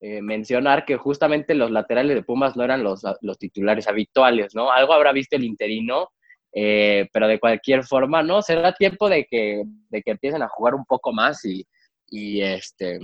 eh, 0.01 0.21
mencionar 0.21 0.85
que 0.85 0.95
justamente 0.97 1.53
los 1.55 1.71
laterales 1.71 2.15
de 2.15 2.23
Pumas 2.23 2.55
no 2.55 2.63
eran 2.63 2.83
los, 2.83 3.01
los 3.21 3.37
titulares 3.37 3.87
habituales, 3.87 4.55
¿no? 4.55 4.71
Algo 4.71 4.93
habrá 4.93 5.11
visto 5.11 5.35
el 5.35 5.43
interino, 5.43 6.09
eh, 6.53 7.07
pero 7.11 7.27
de 7.27 7.39
cualquier 7.39 7.83
forma, 7.83 8.23
¿no? 8.23 8.41
Será 8.41 8.71
tiempo 8.73 9.09
de 9.09 9.25
que, 9.25 9.63
de 9.89 10.01
que 10.01 10.11
empiecen 10.11 10.41
a 10.41 10.47
jugar 10.47 10.73
un 10.75 10.85
poco 10.85 11.11
más 11.11 11.43
y, 11.45 11.65
y 12.07 12.41
este 12.41 12.99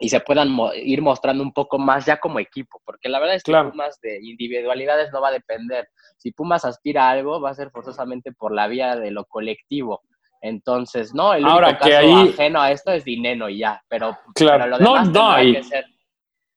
y 0.00 0.10
se 0.10 0.20
puedan 0.20 0.48
mo 0.48 0.72
ir 0.74 1.02
mostrando 1.02 1.42
un 1.42 1.52
poco 1.52 1.76
más 1.76 2.06
ya 2.06 2.20
como 2.20 2.38
equipo, 2.38 2.80
porque 2.84 3.08
la 3.08 3.18
verdad 3.18 3.34
es 3.34 3.42
que 3.42 3.50
Claro. 3.50 3.70
Pumas 3.72 3.98
de 4.00 4.20
individualidades 4.22 5.10
no 5.12 5.20
va 5.20 5.28
a 5.30 5.32
depender. 5.32 5.88
Si 6.18 6.30
Pumas 6.30 6.64
aspira 6.64 7.08
a 7.08 7.10
algo, 7.10 7.40
va 7.40 7.50
a 7.50 7.54
ser 7.54 7.70
forzosamente 7.72 8.30
por 8.32 8.54
la 8.54 8.68
vía 8.68 8.94
de 8.94 9.10
lo 9.10 9.24
colectivo. 9.24 10.02
Entonces, 10.40 11.12
no, 11.14 11.34
el 11.34 11.40
único 11.42 11.54
Ahora, 11.54 11.72
que 11.78 11.90
caso 11.90 11.98
ahí- 11.98 12.28
ajeno 12.28 12.60
a 12.60 12.70
esto 12.70 12.92
es 12.92 13.02
Dineno 13.04 13.48
y 13.48 13.58
ya, 13.58 13.82
pero, 13.88 14.16
Claro. 14.36 14.58
pero 14.64 14.70
lo 14.70 14.78
No, 14.78 14.92
demás 14.92 15.08
no, 15.10 15.42
y- 15.42 15.52
que 15.54 15.62
ser 15.64 15.84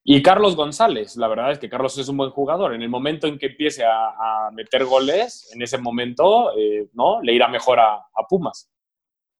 Y 0.04 0.20
Carlos 0.20 0.56
González, 0.56 1.16
la 1.16 1.28
verdad 1.28 1.52
es 1.52 1.58
que 1.60 1.68
Carlos 1.68 1.96
es 1.96 2.08
un 2.08 2.16
buen 2.16 2.30
jugador. 2.30 2.74
En 2.74 2.82
el 2.82 2.88
momento 2.88 3.26
en 3.28 3.38
que 3.38 3.46
empiece 3.46 3.84
a, 3.84 4.46
a 4.46 4.50
meter 4.50 4.84
goles, 4.84 5.50
en 5.54 5.62
ese 5.62 5.78
momento, 5.78 6.50
eh, 6.58 6.88
¿no? 6.92 7.22
Le 7.22 7.32
irá 7.32 7.46
mejor 7.46 7.78
a, 7.78 7.94
a 7.94 8.26
Pumas. 8.28 8.68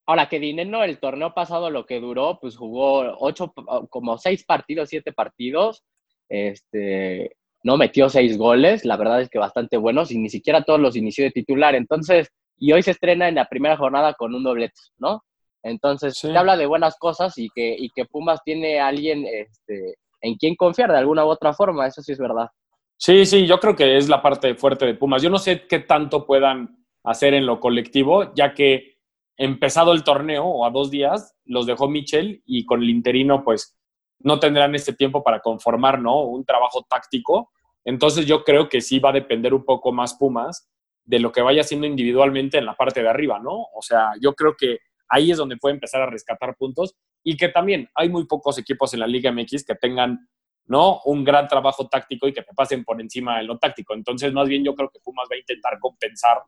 Ahora 0.06 0.28
que 0.28 0.38
Dineno 0.38 0.84
el 0.84 0.98
torneo 0.98 1.34
pasado 1.34 1.70
lo 1.70 1.84
que 1.86 2.00
duró, 2.00 2.38
pues 2.40 2.56
jugó 2.56 3.16
ocho, 3.18 3.52
como 3.88 4.18
seis 4.18 4.44
partidos, 4.44 4.88
siete 4.88 5.12
partidos, 5.12 5.84
este, 6.28 7.36
no 7.62 7.76
metió 7.76 8.08
seis 8.08 8.36
goles, 8.36 8.84
la 8.84 8.96
verdad 8.96 9.20
es 9.20 9.30
que 9.30 9.38
bastante 9.38 9.76
buenos 9.76 10.10
y 10.10 10.18
ni 10.18 10.28
siquiera 10.28 10.62
todos 10.64 10.80
los 10.80 10.96
inició 10.96 11.24
de 11.24 11.30
titular, 11.30 11.74
entonces, 11.76 12.28
y 12.56 12.72
hoy 12.72 12.82
se 12.82 12.90
estrena 12.92 13.28
en 13.28 13.36
la 13.36 13.48
primera 13.48 13.76
jornada 13.76 14.14
con 14.14 14.34
un 14.34 14.42
doblete, 14.42 14.74
¿no? 14.98 15.22
Entonces, 15.62 16.14
Sí. 16.18 16.28
te 16.32 16.36
habla 16.36 16.56
de 16.56 16.66
buenas 16.66 16.96
cosas 16.98 17.38
y 17.38 17.48
que, 17.54 17.76
y 17.78 17.90
que 17.90 18.04
Pumas 18.04 18.40
tiene 18.44 18.80
a 18.80 18.88
alguien 18.88 19.24
este, 19.26 19.94
en 20.22 20.36
quien 20.36 20.56
confiar 20.56 20.90
de 20.90 20.98
alguna 20.98 21.26
u 21.26 21.28
otra 21.28 21.52
forma, 21.52 21.86
eso 21.86 22.00
sí 22.00 22.12
es 22.12 22.18
verdad. 22.18 22.48
Sí, 22.96 23.26
sí, 23.26 23.46
yo 23.46 23.58
creo 23.58 23.74
que 23.74 23.96
es 23.96 24.08
la 24.08 24.22
parte 24.22 24.54
fuerte 24.54 24.86
de 24.86 24.94
Pumas. 24.94 25.22
Yo 25.22 25.28
no 25.28 25.38
sé 25.38 25.66
qué 25.66 25.80
tanto 25.80 26.24
puedan 26.24 26.86
hacer 27.02 27.34
en 27.34 27.46
lo 27.46 27.58
colectivo, 27.58 28.32
ya 28.34 28.54
que 28.54 28.98
empezado 29.36 29.92
el 29.92 30.04
torneo 30.04 30.44
o 30.44 30.64
a 30.64 30.70
dos 30.70 30.90
días, 30.90 31.34
los 31.44 31.66
dejó 31.66 31.88
Michel 31.88 32.42
y 32.46 32.64
con 32.64 32.80
el 32.80 32.90
interino, 32.90 33.42
pues 33.42 33.76
no 34.20 34.38
tendrán 34.38 34.74
este 34.76 34.92
tiempo 34.92 35.24
para 35.24 35.40
conformar, 35.40 36.00
¿no? 36.00 36.22
Un 36.22 36.44
trabajo 36.44 36.86
táctico. 36.88 37.50
Entonces 37.84 38.24
yo 38.24 38.44
creo 38.44 38.68
que 38.68 38.80
sí 38.80 39.00
va 39.00 39.10
a 39.10 39.14
depender 39.14 39.52
un 39.52 39.64
poco 39.64 39.90
más 39.90 40.14
Pumas 40.14 40.70
de 41.04 41.18
lo 41.18 41.32
que 41.32 41.42
vaya 41.42 41.62
haciendo 41.62 41.88
individualmente 41.88 42.58
en 42.58 42.66
la 42.66 42.76
parte 42.76 43.02
de 43.02 43.08
arriba, 43.08 43.40
¿no? 43.40 43.66
O 43.74 43.82
sea, 43.82 44.12
yo 44.20 44.34
creo 44.34 44.54
que 44.56 44.78
ahí 45.12 45.30
es 45.30 45.36
donde 45.38 45.56
puede 45.56 45.74
empezar 45.74 46.00
a 46.02 46.06
rescatar 46.06 46.56
puntos 46.56 46.94
y 47.22 47.36
que 47.36 47.48
también 47.48 47.88
hay 47.94 48.08
muy 48.08 48.24
pocos 48.26 48.58
equipos 48.58 48.92
en 48.94 49.00
la 49.00 49.06
Liga 49.06 49.30
MX 49.30 49.64
que 49.64 49.74
tengan 49.74 50.28
¿no? 50.66 51.00
Un 51.06 51.24
gran 51.24 51.48
trabajo 51.48 51.88
táctico 51.88 52.28
y 52.28 52.32
que 52.32 52.42
te 52.42 52.54
pasen 52.54 52.84
por 52.84 53.00
encima 53.00 53.38
de 53.38 53.44
lo 53.44 53.58
táctico. 53.58 53.94
Entonces, 53.94 54.32
más 54.32 54.48
bien 54.48 54.64
yo 54.64 54.74
creo 54.74 54.88
que 54.90 55.00
Pumas 55.00 55.26
va 55.30 55.34
a 55.34 55.38
intentar 55.38 55.78
compensar, 55.80 56.42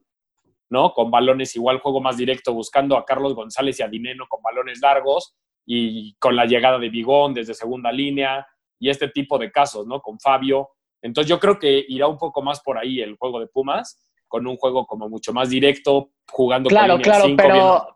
¿no? 0.70 0.92
Con 0.92 1.10
balones 1.10 1.54
igual, 1.56 1.80
juego 1.80 2.00
más 2.00 2.16
directo, 2.16 2.54
buscando 2.54 2.96
a 2.96 3.04
Carlos 3.04 3.34
González 3.34 3.78
y 3.80 3.82
a 3.82 3.88
Dineno 3.88 4.26
con 4.28 4.40
balones 4.40 4.80
largos 4.80 5.34
y 5.66 6.14
con 6.18 6.36
la 6.36 6.46
llegada 6.46 6.78
de 6.78 6.90
Bigón 6.90 7.34
desde 7.34 7.54
segunda 7.54 7.90
línea 7.90 8.46
y 8.78 8.88
este 8.88 9.08
tipo 9.08 9.36
de 9.36 9.50
casos, 9.50 9.86
¿no? 9.86 10.00
Con 10.00 10.18
Fabio. 10.20 10.70
Entonces 11.02 11.28
yo 11.28 11.40
creo 11.40 11.58
que 11.58 11.84
irá 11.88 12.06
un 12.06 12.16
poco 12.16 12.40
más 12.40 12.60
por 12.62 12.78
ahí 12.78 13.00
el 13.00 13.16
juego 13.16 13.40
de 13.40 13.48
Pumas, 13.48 14.00
con 14.28 14.46
un 14.46 14.56
juego 14.56 14.86
como 14.86 15.08
mucho 15.08 15.32
más 15.32 15.50
directo, 15.50 16.10
jugando 16.30 16.68
Claro, 16.70 16.94
con 16.94 16.98
línea 17.02 17.12
claro, 17.12 17.24
cinco, 17.26 17.42
pero, 17.42 17.54
viendo- 17.54 17.93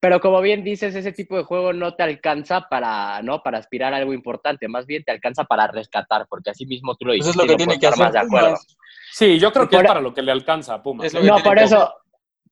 pero 0.00 0.20
como 0.20 0.40
bien 0.40 0.62
dices, 0.62 0.94
ese 0.94 1.12
tipo 1.12 1.36
de 1.36 1.44
juego 1.44 1.72
no 1.72 1.94
te 1.94 2.02
alcanza 2.02 2.62
para, 2.68 3.22
¿no? 3.22 3.42
para 3.42 3.58
aspirar 3.58 3.94
a 3.94 3.96
algo 3.96 4.12
importante, 4.12 4.68
más 4.68 4.86
bien 4.86 5.02
te 5.04 5.12
alcanza 5.12 5.44
para 5.44 5.66
rescatar, 5.68 6.26
porque 6.28 6.50
así 6.50 6.66
mismo 6.66 6.94
tú 6.96 7.06
lo 7.06 7.12
Eso 7.12 7.24
dijiste. 7.30 7.30
es 7.30 7.36
lo 7.36 7.42
que 7.46 7.52
no 7.52 7.56
tiene 7.56 7.80
que 7.80 7.86
estar 7.86 7.92
hacer 7.94 8.04
más 8.04 8.12
de 8.12 8.18
acuerdo. 8.18 8.46
Pumas. 8.56 8.76
Sí, 9.12 9.38
yo 9.38 9.52
creo 9.52 9.68
que 9.68 9.76
Por- 9.76 9.84
es 9.84 9.88
para 9.88 10.00
lo 10.00 10.12
que 10.14 10.22
le 10.22 10.32
alcanza 10.32 10.74
a 10.74 10.82
Pumas. 10.82 11.12
Que 11.12 11.20
No, 11.20 11.38
por 11.38 11.58
eso, 11.58 11.94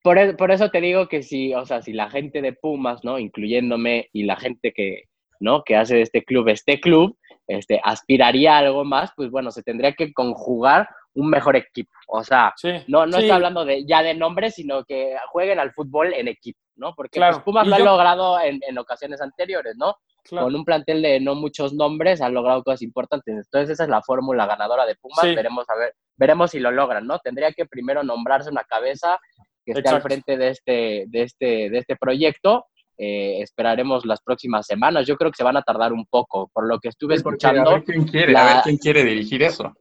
por, 0.02 0.18
e- 0.18 0.34
por 0.34 0.50
eso 0.50 0.70
te 0.70 0.80
digo 0.80 1.08
que 1.08 1.22
si, 1.22 1.52
o 1.54 1.66
sea, 1.66 1.82
si 1.82 1.92
la 1.92 2.08
gente 2.10 2.40
de 2.40 2.52
Pumas, 2.54 3.04
¿no? 3.04 3.18
Incluyéndome 3.18 4.08
y 4.12 4.22
la 4.24 4.36
gente 4.36 4.72
que, 4.72 5.04
¿no? 5.40 5.62
Que 5.64 5.76
hace 5.76 5.96
de 5.96 6.02
este 6.02 6.24
club 6.24 6.48
este 6.48 6.80
club, 6.80 7.16
este, 7.46 7.78
aspiraría 7.84 8.54
a 8.54 8.58
algo 8.60 8.84
más, 8.84 9.12
pues 9.14 9.30
bueno, 9.30 9.50
se 9.50 9.62
tendría 9.62 9.92
que 9.92 10.12
conjugar 10.14 10.88
un 11.12 11.28
mejor 11.28 11.56
equipo. 11.56 11.90
O 12.08 12.24
sea, 12.24 12.54
Sí, 12.56 12.70
no, 12.88 13.04
no 13.06 13.18
sí. 13.18 13.24
está 13.24 13.34
hablando 13.34 13.64
de, 13.66 13.84
ya 13.86 14.02
de 14.02 14.14
nombres, 14.14 14.54
sino 14.54 14.84
que 14.84 15.14
jueguen 15.30 15.58
al 15.58 15.72
fútbol 15.72 16.14
en 16.14 16.28
equipo, 16.28 16.58
¿no? 16.76 16.94
Porque 16.94 17.18
Claro, 17.18 17.36
pues, 17.36 17.44
Pumas 17.44 17.66
lo 17.66 17.74
ha 17.74 17.78
yo- 17.78 17.84
logrado 17.84 18.40
en, 18.40 18.60
en 18.66 18.78
ocasiones 18.78 19.20
anteriores, 19.20 19.74
¿no? 19.76 19.96
Claro. 20.24 20.46
Con 20.46 20.56
un 20.56 20.64
plantel 20.64 21.02
de 21.02 21.20
no 21.20 21.34
muchos 21.34 21.74
nombres 21.74 22.20
han 22.22 22.32
logrado 22.34 22.62
cosas 22.62 22.82
importantes. 22.82 23.34
Entonces 23.34 23.70
esa 23.70 23.84
es 23.84 23.90
la 23.90 24.00
fórmula 24.02 24.46
ganadora 24.46 24.86
de 24.86 24.94
Pumas. 24.96 25.20
Sí. 25.22 25.34
Veremos 25.34 25.68
a 25.68 25.76
ver, 25.76 25.94
veremos 26.16 26.50
si 26.50 26.60
lo 26.60 26.70
logran, 26.70 27.06
¿no? 27.06 27.18
Tendría 27.18 27.52
que 27.52 27.66
primero 27.66 28.02
nombrarse 28.02 28.48
una 28.50 28.64
cabeza 28.64 29.18
que 29.66 29.72
esté 29.72 29.88
al 29.88 30.00
frente 30.02 30.36
de 30.36 30.48
este, 30.48 31.04
de 31.08 31.22
este, 31.22 31.70
de 31.70 31.78
este 31.78 31.96
proyecto. 31.96 32.66
Eh, 32.96 33.40
esperaremos 33.42 34.06
las 34.06 34.22
próximas 34.22 34.66
semanas. 34.66 35.06
Yo 35.06 35.16
creo 35.16 35.30
que 35.30 35.36
se 35.36 35.42
van 35.44 35.56
a 35.56 35.62
tardar 35.62 35.92
un 35.92 36.06
poco, 36.06 36.48
por 36.52 36.66
lo 36.66 36.78
que 36.78 36.88
estuve 36.88 37.16
Sí, 37.16 37.18
escuchando. 37.18 37.68
A 37.70 37.74
ver 37.74 37.84
quién 37.84 38.04
quiere, 38.04 38.32
la- 38.32 38.40
a 38.50 38.54
ver 38.54 38.62
quién 38.62 38.76
quiere 38.78 39.04
dirigir 39.04 39.42
eso. 39.42 39.74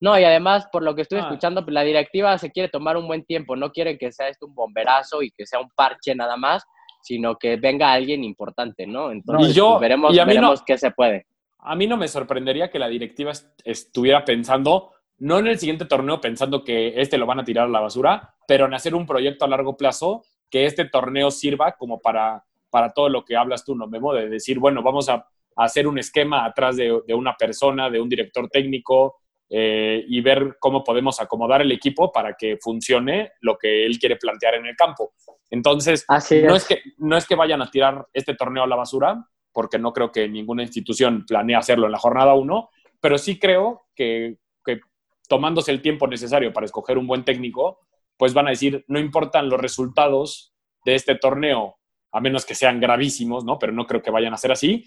No, 0.00 0.18
y 0.18 0.24
además, 0.24 0.66
por 0.72 0.82
lo 0.82 0.94
que 0.94 1.02
estuve 1.02 1.20
Ah. 1.20 1.24
escuchando, 1.24 1.62
pues, 1.64 1.74
la 1.74 1.82
directiva 1.82 2.36
se 2.38 2.50
quiere 2.50 2.68
tomar 2.70 2.96
un 2.96 3.06
buen 3.06 3.24
tiempo, 3.24 3.54
no 3.56 3.70
quiere 3.70 3.98
que 3.98 4.10
sea 4.12 4.28
esto 4.28 4.46
un 4.46 4.54
bomberazo 4.54 5.22
y 5.22 5.30
que 5.30 5.46
sea 5.46 5.60
un 5.60 5.68
parche 5.74 6.14
nada 6.14 6.36
más, 6.36 6.64
sino 7.02 7.36
que 7.36 7.56
venga 7.56 7.92
alguien 7.92 8.24
importante, 8.24 8.86
¿no? 8.86 9.10
Entonces, 9.10 9.50
Y 9.50 9.54
yo- 9.54 9.70
pues, 9.72 9.80
veremos, 9.82 10.14
y 10.14 10.18
a 10.18 10.24
mí 10.24 10.34
no- 10.34 10.40
veremos 10.40 10.62
qué 10.66 10.78
se 10.78 10.90
puede. 10.90 11.26
A 11.58 11.74
mí 11.76 11.86
no 11.86 11.98
me 11.98 12.08
sorprendería 12.08 12.70
que 12.70 12.78
la 12.78 12.88
directiva 12.88 13.32
est- 13.32 13.60
estuviera 13.64 14.24
pensando, 14.24 14.92
no 15.18 15.38
en 15.38 15.46
el 15.48 15.58
siguiente 15.58 15.84
torneo 15.84 16.18
pensando 16.20 16.64
que 16.64 16.98
este 17.00 17.18
lo 17.18 17.26
van 17.26 17.40
a 17.40 17.44
tirar 17.44 17.66
a 17.66 17.70
la 17.70 17.80
basura, 17.80 18.34
pero 18.48 18.64
en 18.64 18.72
hacer 18.74 18.94
un 18.94 19.04
proyecto 19.06 19.44
a 19.44 19.48
largo 19.48 19.76
plazo 19.76 20.24
que 20.50 20.64
este 20.64 20.86
torneo 20.86 21.30
sirva 21.30 21.72
como 21.72 22.00
para, 22.00 22.42
para 22.70 22.92
todo 22.94 23.10
lo 23.10 23.24
que 23.24 23.36
hablas 23.36 23.64
tú, 23.64 23.74
¿no, 23.74 23.86
Memo? 23.86 24.14
De 24.14 24.28
decir, 24.30 24.58
bueno, 24.58 24.82
vamos 24.82 25.10
a, 25.10 25.14
a 25.16 25.64
hacer 25.64 25.86
un 25.86 25.98
esquema 25.98 26.46
atrás 26.46 26.76
de, 26.76 27.00
de 27.06 27.14
una 27.14 27.36
persona, 27.36 27.90
de 27.90 28.00
un 28.00 28.08
director 28.08 28.48
técnico, 28.48 29.16
eh, 29.50 30.04
y 30.08 30.20
ver 30.20 30.56
cómo 30.60 30.84
podemos 30.84 31.20
acomodar 31.20 31.60
el 31.60 31.72
equipo 31.72 32.12
para 32.12 32.34
que 32.34 32.56
funcione 32.60 33.32
lo 33.40 33.58
que 33.58 33.84
él 33.84 33.98
quiere 33.98 34.16
plantear 34.16 34.54
en 34.54 34.66
el 34.66 34.76
campo. 34.76 35.12
Entonces, 35.50 36.04
Así 36.08 36.40
no 36.42 36.54
es. 36.54 36.62
es, 36.62 36.68
que, 36.68 36.82
no 36.98 37.16
es 37.16 37.26
que 37.26 37.34
vayan 37.34 37.60
a 37.60 37.70
tirar 37.70 38.06
este 38.12 38.34
torneo 38.36 38.62
a 38.62 38.66
la 38.68 38.76
basura, 38.76 39.26
porque 39.52 39.78
no 39.80 39.92
creo 39.92 40.12
que 40.12 40.28
ninguna 40.28 40.62
institución 40.62 41.24
planee 41.26 41.56
hacerlo 41.56 41.86
en 41.86 41.92
la 41.92 41.98
jornada 41.98 42.34
1, 42.34 42.70
pero 43.00 43.18
sí 43.18 43.38
creo 43.40 43.82
que, 43.96 44.36
que 44.64 44.80
tomándose 45.28 45.72
el 45.72 45.82
tiempo 45.82 46.06
necesario 46.06 46.52
para 46.52 46.66
escoger 46.66 46.96
un 46.98 47.08
buen 47.08 47.24
técnico, 47.24 47.80
pues 48.16 48.32
van 48.32 48.46
a 48.46 48.50
decir, 48.50 48.84
no 48.86 49.00
importan 49.00 49.48
los 49.48 49.60
resultados 49.60 50.54
de 50.84 50.94
este 50.94 51.16
torneo, 51.16 51.78
a 52.12 52.20
menos 52.20 52.44
que 52.46 52.54
sean 52.54 52.78
gravísimos, 52.78 53.44
¿no? 53.44 53.58
Pero 53.58 53.72
no 53.72 53.86
creo 53.86 54.02
que 54.02 54.10
vayan 54.12 54.32
a 54.34 54.36
ser 54.36 54.52
así, 54.52 54.84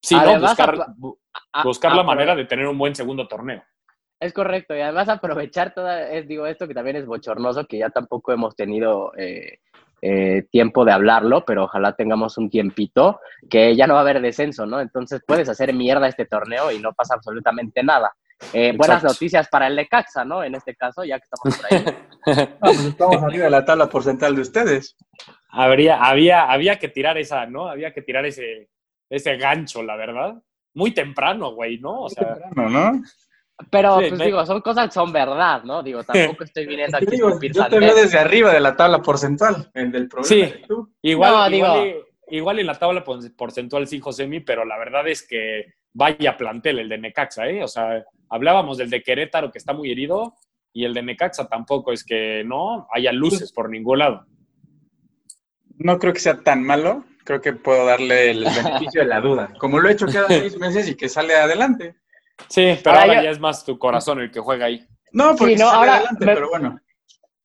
sino 0.00 0.20
Además, 0.20 0.50
buscar, 0.52 0.76
bu- 0.96 1.18
A- 1.52 1.62
buscar 1.64 1.92
la 1.96 2.02
aprove- 2.02 2.06
manera 2.06 2.36
de 2.36 2.44
tener 2.44 2.66
un 2.68 2.78
buen 2.78 2.94
segundo 2.94 3.26
torneo. 3.26 3.62
Es 4.24 4.32
correcto, 4.32 4.74
y 4.74 4.80
además 4.80 5.10
aprovechar 5.10 5.74
toda, 5.74 6.10
es, 6.10 6.26
digo, 6.26 6.46
esto 6.46 6.66
que 6.66 6.72
también 6.72 6.96
es 6.96 7.04
bochornoso, 7.04 7.66
que 7.66 7.76
ya 7.76 7.90
tampoco 7.90 8.32
hemos 8.32 8.56
tenido 8.56 9.12
eh, 9.18 9.58
eh, 10.00 10.46
tiempo 10.50 10.86
de 10.86 10.92
hablarlo, 10.92 11.44
pero 11.44 11.64
ojalá 11.64 11.94
tengamos 11.94 12.38
un 12.38 12.48
tiempito, 12.48 13.20
que 13.50 13.76
ya 13.76 13.86
no 13.86 13.92
va 13.92 14.00
a 14.00 14.02
haber 14.02 14.22
descenso, 14.22 14.64
¿no? 14.64 14.80
Entonces 14.80 15.20
puedes 15.26 15.46
hacer 15.50 15.74
mierda 15.74 16.08
este 16.08 16.24
torneo 16.24 16.72
y 16.72 16.78
no 16.78 16.94
pasa 16.94 17.16
absolutamente 17.16 17.82
nada. 17.82 18.14
Eh, 18.54 18.72
buenas 18.74 19.04
noticias 19.04 19.46
para 19.48 19.66
el 19.66 19.76
Necaxa, 19.76 20.24
¿no? 20.24 20.42
En 20.42 20.54
este 20.54 20.74
caso, 20.74 21.04
ya 21.04 21.18
que 21.18 21.26
estamos 21.30 21.58
por 21.58 21.72
ahí. 21.72 21.84
No, 22.26 22.56
pues 22.60 22.84
estamos 22.86 23.22
arriba 23.22 23.44
de 23.44 23.50
la 23.50 23.64
tabla 23.66 23.90
porcentual 23.90 24.34
de 24.34 24.40
ustedes. 24.40 24.96
Habría, 25.50 26.02
había, 26.02 26.50
había 26.50 26.78
que 26.78 26.88
tirar 26.88 27.18
esa, 27.18 27.44
¿no? 27.44 27.68
Había 27.68 27.92
que 27.92 28.00
tirar 28.00 28.24
ese, 28.24 28.70
ese 29.10 29.36
gancho, 29.36 29.82
la 29.82 29.96
verdad. 29.96 30.34
Muy 30.72 30.92
temprano, 30.92 31.52
güey, 31.52 31.78
¿no? 31.78 32.04
O 32.04 32.08
sea, 32.08 32.38
No, 32.56 32.70
¿no? 32.70 33.02
Pero, 33.70 34.00
Sí, 34.00 34.06
pues 34.08 34.18
me- 34.18 34.26
digo, 34.26 34.44
son 34.46 34.60
cosas 34.60 34.86
que 34.86 34.92
son 34.92 35.12
verdad, 35.12 35.62
¿no? 35.62 35.82
Digo, 35.82 36.02
tampoco 36.02 36.42
estoy 36.44 36.66
viniendo 36.66 36.96
aquí 36.96 37.06
digo, 37.06 37.28
escupir 37.28 37.52
yo 37.52 37.68
te 37.68 37.78
veo 37.78 37.94
desde 37.94 38.18
arriba 38.18 38.52
de 38.52 38.58
la 38.60 38.74
tabla 38.76 39.00
porcentual, 39.00 39.70
el 39.74 39.92
del 39.92 40.08
problema. 40.08 40.28
Sí. 40.28 40.54
tú. 40.66 40.92
Igual, 41.02 41.32
No, 41.50 41.56
igual, 41.56 41.84
digo- 41.84 41.98
y- 42.30 42.36
igual 42.36 42.58
en 42.58 42.66
la 42.66 42.74
tabla 42.74 43.04
por- 43.04 43.36
porcentual 43.36 43.86
sí, 43.86 44.00
Josemi, 44.00 44.40
pero 44.40 44.64
la 44.64 44.76
verdad 44.76 45.06
es 45.06 45.24
que 45.26 45.74
vaya 45.92 46.36
plantel 46.36 46.80
el 46.80 46.88
de 46.88 46.98
Necaxa, 46.98 47.46
¿eh? 47.48 47.62
O 47.62 47.68
sea, 47.68 48.02
hablábamos 48.28 48.76
del 48.78 48.90
de 48.90 49.02
Querétaro 49.02 49.52
que 49.52 49.58
está 49.58 49.72
muy 49.72 49.92
herido 49.92 50.34
y 50.72 50.84
el 50.84 50.92
de 50.92 51.02
Necaxa 51.02 51.46
tampoco 51.46 51.92
es 51.92 52.02
que 52.04 52.42
no 52.44 52.88
haya 52.92 53.12
luces 53.12 53.52
por 53.52 53.70
ningún 53.70 54.00
lado. 54.00 54.26
No 55.78 55.98
creo 56.00 56.12
que 56.12 56.20
sea 56.20 56.40
tan 56.40 56.62
malo. 56.64 57.04
Creo 57.24 57.40
que 57.40 57.52
puedo 57.52 57.86
darle 57.86 58.30
el 58.32 58.44
beneficio 58.90 59.00
de 59.02 59.06
la 59.08 59.20
duda. 59.20 59.52
Como 59.58 59.78
lo 59.78 59.88
he 59.88 59.92
hecho 59.92 60.06
cada 60.06 60.26
seis 60.52 60.58
meses 60.58 60.88
y 60.88 60.96
que 60.96 61.08
sale 61.08 61.34
adelante. 61.36 61.94
Sí, 62.48 62.76
pero 62.82 62.90
Ahora 62.96 63.02
ahora, 63.02 63.14
yo- 63.16 63.22
ya 63.24 63.30
es 63.30 63.40
más 63.40 63.64
tu 63.64 63.78
corazón 63.78 64.20
el 64.20 64.30
que 64.30 64.40
juega 64.40 64.66
ahí. 64.66 64.84
No, 65.12 65.34
porque 65.36 65.56
Sí, 65.56 65.62
no, 65.62 65.68
ahora 65.70 65.96
adelante, 65.96 66.26
me- 66.26 66.34
pero 66.34 66.48
bueno. 66.50 66.80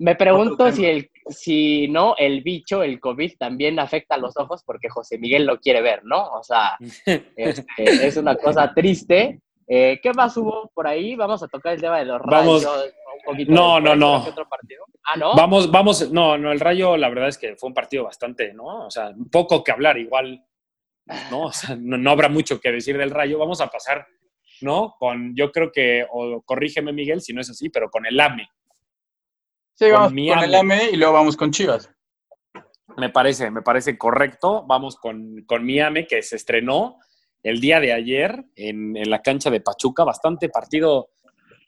Me 0.02 0.16
pregunto 0.16 0.72
si 0.72 0.86
el, 0.86 1.12
si 1.28 1.88
no, 1.90 2.16
el 2.18 2.42
bicho, 2.42 2.84
el 2.84 3.00
COVID, 3.02 3.34
también 3.38 3.80
afecta 3.80 4.16
a 4.16 4.18
los 4.18 4.38
ojos 4.38 4.64
porque 4.64 4.88
José 4.90 5.18
Miguel 5.18 5.46
lo 5.46 5.60
quiere 5.60 5.82
ver, 5.82 6.06
¿no? 6.06 6.26
O 6.32 6.42
sea, 6.44 6.78
este, 7.36 8.08
es 8.08 8.16
una 8.18 8.36
cosa 8.36 8.74
triste. 8.74 9.42
Eh, 9.68 10.00
¿Qué 10.02 10.14
más 10.14 10.36
hubo 10.38 10.72
por 10.74 10.88
ahí? 10.88 11.16
Vamos 11.16 11.44
a 11.44 11.48
tocar 11.48 11.74
el 11.74 11.82
tema 11.82 12.00
de 12.00 12.06
los 12.06 12.22
Vamos. 12.26 12.64
rayos 12.64 12.86
un 13.18 13.24
poquito 13.26 13.52
No, 13.52 13.80
no, 13.80 13.96
no. 13.96 14.16
otro 14.26 14.48
partido. 14.48 14.86
Ah, 15.04 15.18
¿no? 15.18 15.36
Vamos, 15.36 15.70
vamos, 15.70 16.10
no, 16.12 16.38
no, 16.38 16.52
el 16.52 16.60
Rayo, 16.60 16.96
la 16.98 17.10
verdad 17.10 17.28
es 17.28 17.38
que 17.38 17.56
fue 17.56 17.68
un 17.68 17.74
partido 17.76 18.06
bastante, 18.06 18.54
¿no? 18.54 18.86
O 18.88 18.90
sea, 18.92 19.10
un 19.10 19.30
poco 19.30 19.64
que 19.64 19.72
hablar, 19.72 19.98
igual, 19.98 20.44
¿no? 21.30 21.44
O 21.44 21.52
sea, 21.52 21.76
no, 21.76 21.98
no 21.98 22.10
habrá 22.12 22.30
mucho 22.30 22.60
que 22.60 22.72
decir 22.72 22.98
del 22.98 23.12
Rayo. 23.12 23.38
Vamos 23.38 23.60
a 23.62 23.68
pasar, 23.68 24.08
¿no? 24.62 24.96
Con, 25.00 25.36
yo 25.36 25.52
creo 25.52 25.72
que, 25.72 26.06
o 26.12 26.42
corrígeme, 26.42 26.92
Miguel, 26.94 27.22
si 27.22 27.34
no 27.34 27.42
es 27.42 27.50
así, 27.50 27.70
pero 27.70 27.90
con 27.90 28.06
el 28.06 28.20
AME. 28.20 28.48
Sí, 29.76 29.86
Con 29.86 29.94
vamos 29.94 30.14
mi 30.14 30.28
con 30.30 30.38
AME. 30.40 30.46
el 30.48 30.56
AME 30.56 30.90
y 30.92 30.96
luego 30.98 31.14
vamos 31.14 31.38
con 31.38 31.52
Chivas. 31.52 31.90
Me 32.98 33.10
parece, 33.10 33.50
me 33.52 33.62
parece 33.62 33.98
correcto. 33.98 34.66
Vamos 34.68 34.98
con, 34.98 35.44
con 35.46 35.66
Miami, 35.66 36.06
que 36.06 36.22
se 36.22 36.36
estrenó 36.36 36.98
el 37.44 37.62
día 37.62 37.80
de 37.80 37.94
ayer 37.94 38.44
en, 38.56 38.98
en 38.98 39.10
la 39.10 39.22
cancha 39.22 39.50
de 39.50 39.62
Pachuca. 39.62 40.04
Bastante 40.04 40.50
partido, 40.50 41.12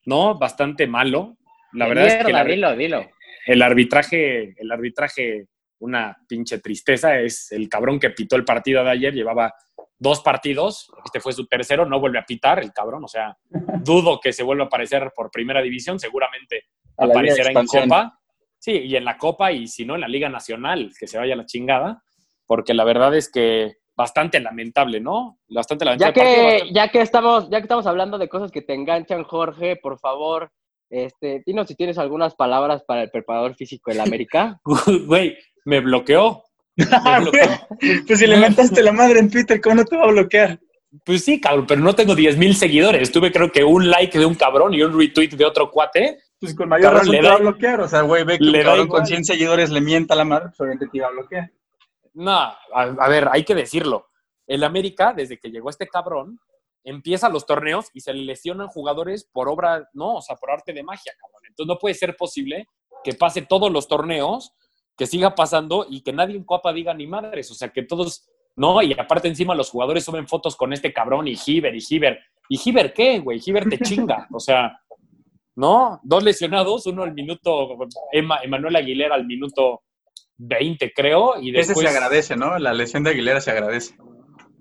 ¿no? 0.06 0.38
Bastante 0.38 0.88
malo. 0.88 1.38
La 1.74 1.88
verdad 1.88 2.08
es 2.08 2.26
que 2.26 2.34
ar- 2.34 2.48
dilo, 2.48 2.76
dilo. 2.76 3.06
el 3.46 3.62
arbitraje, 3.62 4.56
el 4.62 4.72
arbitraje, 4.72 5.48
una 5.80 6.18
pinche 6.28 6.60
tristeza. 6.60 7.18
Es 7.20 7.52
el 7.54 7.70
cabrón 7.70 7.98
que 8.00 8.10
pitó 8.10 8.36
el 8.36 8.44
partido 8.44 8.84
de 8.84 8.90
ayer, 8.92 9.14
llevaba 9.14 9.54
dos 10.02 10.22
partidos, 10.22 10.92
este 11.06 11.20
fue 11.20 11.32
su 11.32 11.46
tercero, 11.46 11.86
no 11.86 12.00
vuelve 12.00 12.18
a 12.18 12.26
pitar 12.26 12.60
el 12.60 12.74
cabrón, 12.74 13.04
o 13.04 13.08
sea, 13.08 13.38
dudo 13.84 14.20
que 14.20 14.34
se 14.34 14.42
vuelva 14.42 14.64
a 14.64 14.68
aparecer 14.68 15.12
por 15.16 15.30
primera 15.30 15.62
división, 15.62 16.00
seguramente 16.00 16.64
A 16.98 17.06
aparecerá 17.06 17.52
en. 17.52 17.68
Copa, 17.68 18.20
sí, 18.58 18.72
y 18.72 18.96
en 18.96 19.06
la 19.06 19.18
Copa, 19.20 19.52
y 19.52 19.68
si 19.68 19.86
no, 19.86 19.94
en 19.94 20.02
la 20.02 20.08
Liga 20.08 20.28
Nacional, 20.28 20.92
que 21.00 21.06
se 21.06 21.20
vaya 21.20 21.36
a 21.36 21.38
la 21.38 21.46
chingada, 21.46 22.02
porque 22.48 22.74
la 22.74 22.84
verdad 22.84 23.16
es 23.16 23.32
que 23.32 23.76
bastante 23.96 24.40
lamentable, 24.40 25.00
¿no? 25.00 25.38
Bastante 25.48 25.86
Ya 25.86 25.92
lamentable. 25.92 26.14
partido, 26.16 26.36
que, 26.36 26.52
bastante- 26.54 26.74
ya 26.74 26.88
que 26.90 27.02
estamos, 27.02 27.50
ya 27.52 27.58
que 27.60 27.64
estamos 27.66 27.86
hablando 27.86 28.18
de 28.18 28.28
cosas 28.28 28.52
que 28.52 28.64
te 28.64 28.74
enganchan, 28.74 29.24
Jorge, 29.24 29.76
por 29.76 30.00
favor, 30.00 30.52
este, 30.90 31.44
dinos 31.46 31.68
si 31.68 31.76
tienes 31.76 32.00
algunas 32.00 32.34
palabras 32.34 32.84
para 32.88 33.04
el 33.04 33.12
preparador 33.12 33.54
físico 33.56 33.92
del 33.92 34.02
América. 34.02 34.60
Güey, 35.08 35.38
me 35.64 35.80
bloqueó. 35.80 36.44
Pues 38.08 38.20
si 38.20 38.28
le 38.28 38.38
mentaste 38.38 38.84
la 38.84 38.92
madre 38.92 39.20
en 39.20 39.30
Twitter, 39.30 39.60
¿cómo 39.60 39.76
no 39.76 39.86
te 39.86 39.98
va 39.98 40.04
a 40.06 40.12
bloquear? 40.12 40.60
Pues 41.06 41.24
sí, 41.24 41.40
cabrón, 41.40 41.66
pero 41.68 41.82
no 41.82 41.96
tengo 41.96 42.16
10 42.16 42.38
mil 42.38 42.56
seguidores. 42.56 43.12
Tuve 43.12 43.32
creo 43.32 43.52
que 43.52 43.64
un 43.64 43.90
like 43.90 44.20
de 44.20 44.26
un 44.26 44.36
cabrón 44.36 44.74
y 44.74 44.82
un 44.82 44.98
retweet 44.98 45.30
de 45.30 45.46
otro 45.46 45.72
cuate. 45.72 46.20
Pues 46.40 46.54
con 46.54 46.70
mayor 46.70 46.94
Cabrón, 46.94 47.00
razón 47.00 47.16
le 47.16 47.22
te 47.22 47.28
va 47.28 47.34
a 47.34 47.38
bloquear. 47.38 47.82
O 47.82 47.88
sea, 47.88 48.02
güey, 48.02 48.24
ve 48.24 48.38
que 48.38 48.44
le 48.44 48.60
un 48.60 48.66
cabrón 48.66 48.88
con 48.88 49.06
100 49.06 49.26
seguidores 49.26 49.70
le 49.70 49.80
mienta 49.80 50.16
a 50.16 50.18
la 50.18 50.26
madre, 50.26 50.48
pues 50.50 50.60
obviamente 50.60 50.88
te 50.88 50.98
iba 50.98 51.08
a 51.08 51.12
bloquear. 51.12 51.52
No, 52.14 52.32
a, 52.32 52.58
a 52.74 53.10
ver, 53.10 53.30
hay 53.32 53.46
que 53.46 53.56
decirlo. 53.56 54.10
El 54.48 54.64
América, 54.64 55.14
desde 55.16 55.40
que 55.40 55.50
llegó 55.50 55.70
este 55.70 55.88
cabrón, 55.88 56.40
empieza 56.84 57.30
los 57.30 57.46
torneos 57.46 57.88
y 57.94 58.02
se 58.02 58.14
le 58.14 58.24
lesionan 58.24 58.68
jugadores 58.68 59.30
por 59.32 59.48
obra, 59.48 59.88
no, 59.94 60.16
o 60.16 60.22
sea, 60.22 60.36
por 60.36 60.52
arte 60.52 60.74
de 60.74 60.84
magia, 60.84 61.14
cabrón. 61.20 61.42
Entonces 61.48 61.68
no 61.68 61.78
puede 61.78 61.96
ser 61.96 62.16
posible 62.16 62.68
que 63.04 63.14
pase 63.14 63.44
todos 63.44 63.72
los 63.72 63.88
torneos, 63.88 64.54
que 64.98 65.08
siga 65.08 65.36
pasando 65.36 65.86
y 65.90 66.02
que 66.02 66.14
nadie 66.14 66.36
en 66.36 66.44
Copa 66.44 66.74
diga 66.74 66.94
ni 66.94 67.08
madres. 67.08 67.50
O 67.52 67.54
sea, 67.54 67.70
que 67.70 67.84
todos 67.84 68.30
¿no? 68.56 68.82
Y 68.82 68.94
aparte 68.94 69.28
encima 69.28 69.56
los 69.56 69.70
jugadores 69.70 70.04
suben 70.04 70.28
fotos 70.28 70.56
con 70.56 70.74
este 70.74 70.94
cabrón 70.94 71.28
y 71.28 71.36
Giver 71.36 71.76
y 71.76 71.82
Giver. 71.82 72.20
¿Y 72.50 72.58
Giver 72.58 72.94
qué, 72.94 73.20
güey? 73.20 73.40
Giver 73.40 73.68
te 73.70 73.80
chinga. 73.80 74.28
O 74.32 74.40
sea, 74.40 74.80
¿no? 75.56 76.00
Dos 76.04 76.24
lesionados, 76.24 76.86
uno 76.88 77.04
al 77.04 77.14
minuto, 77.14 77.78
Emma, 78.12 78.40
Emanuel 78.44 78.76
Aguilera 78.76 79.16
al 79.16 79.26
minuto 79.26 79.84
20, 80.38 80.92
creo, 80.94 81.40
y 81.40 81.50
Ese 81.50 81.70
después... 81.70 81.90
se 81.90 81.96
agradece, 81.96 82.36
¿no? 82.36 82.58
La 82.58 82.74
lesión 82.74 83.04
de 83.04 83.12
Aguilera 83.12 83.42
se 83.42 83.52
agradece. 83.52 83.96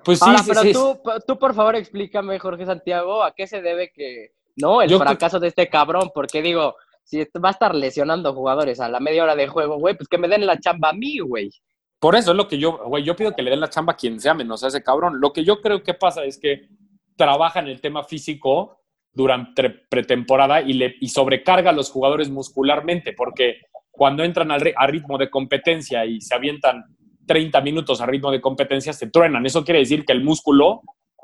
Pues 0.04 0.18
sí, 0.18 0.24
Ahora, 0.26 0.38
sí, 0.38 0.44
pero 0.48 0.62
sí. 0.62 0.72
tú, 0.72 1.00
tú, 1.26 1.38
por 1.38 1.54
favor, 1.54 1.76
explícame, 1.76 2.38
Jorge 2.38 2.66
Santiago, 2.66 3.22
¿a 3.22 3.34
qué 3.34 3.46
se 3.46 3.60
debe 3.60 3.90
que, 3.92 4.32
no, 4.56 4.82
el 4.82 4.90
Yo 4.90 4.98
fracaso 4.98 5.38
de 5.40 5.48
este 5.48 5.68
cabrón? 5.68 6.10
Porque 6.14 6.42
digo, 6.42 6.74
si 7.10 7.26
va 7.44 7.48
a 7.48 7.50
estar 7.50 7.74
lesionando 7.74 8.32
jugadores 8.32 8.78
a 8.78 8.88
la 8.88 9.00
media 9.00 9.24
hora 9.24 9.34
de 9.34 9.48
juego, 9.48 9.78
güey, 9.78 9.96
pues 9.96 10.08
que 10.08 10.16
me 10.16 10.28
den 10.28 10.46
la 10.46 10.60
chamba 10.60 10.90
a 10.90 10.92
mí, 10.92 11.18
güey. 11.18 11.50
Por 11.98 12.14
eso 12.14 12.30
es 12.30 12.36
lo 12.36 12.46
que 12.46 12.56
yo, 12.56 12.78
güey, 12.86 13.02
yo 13.02 13.16
pido 13.16 13.34
que 13.34 13.42
le 13.42 13.50
den 13.50 13.58
la 13.58 13.68
chamba 13.68 13.94
a 13.94 13.96
quien 13.96 14.20
sea 14.20 14.32
menos 14.32 14.62
a 14.62 14.68
ese 14.68 14.84
cabrón. 14.84 15.20
Lo 15.20 15.32
que 15.32 15.42
yo 15.42 15.60
creo 15.60 15.82
que 15.82 15.94
pasa 15.94 16.24
es 16.24 16.38
que 16.38 16.68
trabaja 17.16 17.58
en 17.58 17.66
el 17.66 17.80
tema 17.80 18.04
físico 18.04 18.78
durante 19.12 19.70
pretemporada 19.70 20.60
y, 20.60 20.74
le, 20.74 20.94
y 21.00 21.08
sobrecarga 21.08 21.70
a 21.70 21.74
los 21.74 21.90
jugadores 21.90 22.30
muscularmente, 22.30 23.12
porque 23.12 23.62
cuando 23.90 24.22
entran 24.22 24.52
al 24.52 24.72
a 24.76 24.86
ritmo 24.86 25.18
de 25.18 25.28
competencia 25.28 26.06
y 26.06 26.20
se 26.20 26.36
avientan 26.36 26.84
30 27.26 27.60
minutos 27.60 28.00
a 28.00 28.06
ritmo 28.06 28.30
de 28.30 28.40
competencia, 28.40 28.92
se 28.92 29.10
truenan. 29.10 29.44
Eso 29.44 29.64
quiere 29.64 29.80
decir 29.80 30.04
que 30.04 30.12
el 30.12 30.22
músculo 30.22 30.82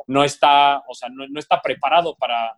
no 0.08 0.24
está, 0.24 0.82
o 0.88 0.94
sea, 0.94 1.08
no, 1.10 1.28
no 1.28 1.38
está 1.38 1.62
preparado 1.62 2.16
para, 2.16 2.56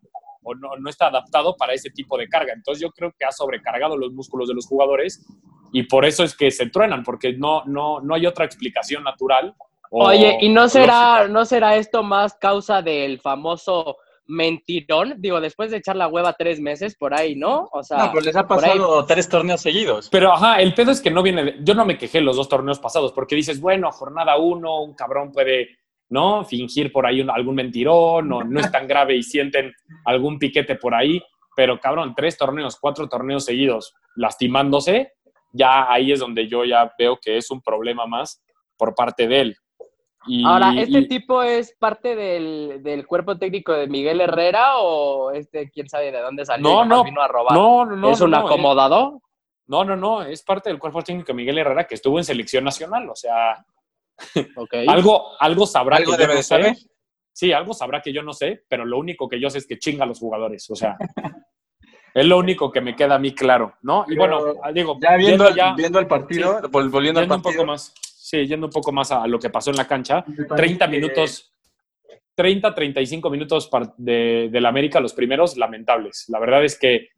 o 0.48 0.54
no, 0.54 0.76
no 0.78 0.88
está 0.90 1.06
adaptado 1.08 1.56
para 1.56 1.72
ese 1.74 1.90
tipo 1.90 2.16
de 2.18 2.28
carga. 2.28 2.52
Entonces 2.54 2.80
yo 2.82 2.90
creo 2.90 3.12
que 3.18 3.24
ha 3.24 3.32
sobrecargado 3.32 3.96
los 3.96 4.12
músculos 4.12 4.48
de 4.48 4.54
los 4.54 4.66
jugadores 4.66 5.26
y 5.72 5.82
por 5.84 6.04
eso 6.04 6.24
es 6.24 6.36
que 6.36 6.50
se 6.50 6.70
truenan, 6.70 7.02
porque 7.02 7.34
no, 7.34 7.62
no, 7.66 8.00
no 8.00 8.14
hay 8.14 8.26
otra 8.26 8.44
explicación 8.46 9.04
natural. 9.04 9.54
o 9.90 10.06
Oye, 10.08 10.38
¿y 10.40 10.48
no 10.48 10.68
será, 10.68 11.18
lógica. 11.20 11.28
no 11.32 11.44
será 11.44 11.76
esto 11.76 12.02
más 12.02 12.34
causa 12.40 12.80
del 12.82 13.20
famoso 13.20 13.96
mentirón? 14.26 15.14
Digo, 15.18 15.40
después 15.40 15.70
de 15.70 15.78
echar 15.78 15.96
la 15.96 16.06
hueva 16.08 16.32
tres 16.34 16.60
meses 16.60 16.94
por 16.96 17.14
ahí, 17.14 17.34
¿no? 17.34 17.68
O 17.72 17.82
sea, 17.82 17.98
No, 17.98 18.10
pero 18.12 18.20
les 18.24 18.36
ha 18.36 18.46
pasado 18.46 19.04
tres 19.06 19.28
torneos 19.28 19.60
seguidos. 19.60 20.08
Pero 20.10 20.32
ajá, 20.32 20.60
el 20.60 20.74
pedo 20.74 20.90
es 20.90 21.00
que 21.00 21.10
no 21.10 21.22
viene. 21.22 21.44
de- 21.44 21.56
yo 21.62 21.74
no 21.74 21.84
me 21.84 21.98
quejé 21.98 22.20
los 22.20 22.36
dos 22.36 22.48
torneos 22.48 22.78
pasados, 22.78 23.12
porque 23.12 23.34
dices, 23.36 23.60
bueno, 23.60 23.90
jornada 23.90 24.36
uno, 24.36 24.82
un 24.82 24.94
cabrón 24.94 25.32
puede, 25.32 25.77
¿no? 26.10 26.44
Fingir 26.44 26.90
por 26.92 27.06
ahí 27.06 27.20
un- 27.20 27.30
algún 27.30 27.54
mentirón, 27.56 28.32
o 28.32 28.42
no 28.44 28.60
es 28.60 28.70
tan 28.72 28.86
grave 28.88 29.16
y 29.16 29.22
sienten 29.22 29.72
algún 30.04 30.38
piquete 30.38 30.76
por 30.76 30.94
ahí. 30.94 31.22
Pero 31.56 31.78
cabrón, 31.80 32.14
tres 32.16 32.36
torneos, 32.38 32.78
cuatro 32.80 33.08
torneos 33.08 33.44
seguidos 33.44 33.94
lastimándose, 34.16 35.12
ya 35.52 35.90
ahí 35.90 36.12
es 36.12 36.20
donde 36.20 36.46
yo 36.46 36.64
ya 36.64 36.92
veo 36.98 37.18
que 37.20 37.36
es 37.36 37.50
un 37.50 37.60
problema 37.60 38.06
más 38.06 38.42
por 38.76 38.94
parte 38.94 39.26
de 39.26 39.40
él. 39.40 39.56
Y- 40.26 40.44
Ahora, 40.44 40.72
¿este 40.76 40.98
y- 40.98 41.08
tipo 41.08 41.42
es 41.42 41.74
parte 41.78 42.14
del, 42.14 42.82
del 42.82 43.06
cuerpo 43.06 43.38
técnico 43.38 43.72
de 43.72 43.86
Miguel 43.86 44.20
Herrera 44.20 44.78
o 44.78 45.30
este 45.32 45.70
quién 45.70 45.88
sabe 45.88 46.12
de 46.12 46.20
dónde 46.20 46.44
salió? 46.44 46.68
No, 46.68 46.84
no, 46.84 47.04
vino 47.04 47.22
a 47.22 47.28
robar? 47.28 47.56
no, 47.56 47.84
no, 47.86 47.96
no. 47.96 48.10
¿Es 48.10 48.20
un 48.20 48.30
no, 48.30 48.38
eh. 48.38 48.40
acomodado? 48.44 49.22
No, 49.66 49.84
no, 49.84 49.96
no, 49.96 50.22
es 50.22 50.42
parte 50.42 50.70
del 50.70 50.78
cuerpo 50.78 51.02
técnico 51.02 51.28
de 51.28 51.34
Miguel 51.34 51.58
Herrera 51.58 51.84
que 51.86 51.94
estuvo 51.94 52.18
en 52.18 52.24
selección 52.24 52.64
nacional. 52.64 53.08
O 53.10 53.14
sea, 53.16 53.64
Algo, 54.88 55.32
algo 55.40 55.66
sabrá 55.66 55.96
Algo 55.96 56.12
que 56.12 56.22
yo 56.22 56.26
no 56.28 56.34
de 56.34 56.42
sé. 56.42 56.48
saber. 56.48 56.76
Sí, 57.32 57.52
algo 57.52 57.72
sabrá 57.72 58.00
que 58.02 58.12
yo 58.12 58.22
no 58.22 58.32
sé, 58.32 58.64
pero 58.68 58.84
lo 58.84 58.98
único 58.98 59.28
que 59.28 59.38
yo 59.40 59.48
sé 59.48 59.58
es 59.58 59.66
que 59.66 59.78
chinga 59.78 60.02
a 60.04 60.06
los 60.06 60.18
jugadores. 60.18 60.68
O 60.70 60.74
sea, 60.74 60.96
es 62.14 62.26
lo 62.26 62.38
único 62.38 62.70
que 62.72 62.80
me 62.80 62.96
queda 62.96 63.14
a 63.14 63.18
mí 63.18 63.32
claro, 63.32 63.74
¿no? 63.82 64.04
Y 64.08 64.16
bueno, 64.16 64.40
ah, 64.62 64.72
digo, 64.72 64.98
Ya 65.00 65.16
viendo, 65.16 65.48
ya- 65.54 65.74
viendo 65.74 66.00
el 66.00 66.06
partido, 66.08 66.60
vol- 66.62 66.90
volviendo 66.90 67.20
al 67.20 67.26
yendo 67.26 67.36
un 67.36 67.42
partido. 67.42 67.62
poco 67.62 67.66
más, 67.72 67.94
sí, 68.02 68.44
yendo 68.46 68.66
un 68.66 68.72
poco 68.72 68.90
más 68.90 69.12
a 69.12 69.26
lo 69.28 69.38
que 69.38 69.50
pasó 69.50 69.70
en 69.70 69.76
la 69.76 69.86
cancha, 69.86 70.24
me 70.26 70.44
parece 70.46 70.56
30 70.76 70.86
que- 70.86 70.90
minutos, 70.90 71.52
30, 72.34 72.74
35 72.74 73.30
minutos 73.30 73.68
par- 73.68 73.94
de, 73.96 74.48
del 74.50 74.66
América, 74.66 74.98
los 75.00 75.12
primeros, 75.12 75.56
lamentables. 75.56 76.24
La 76.28 76.40
verdad 76.40 76.64
es 76.64 76.76
que 76.78 77.08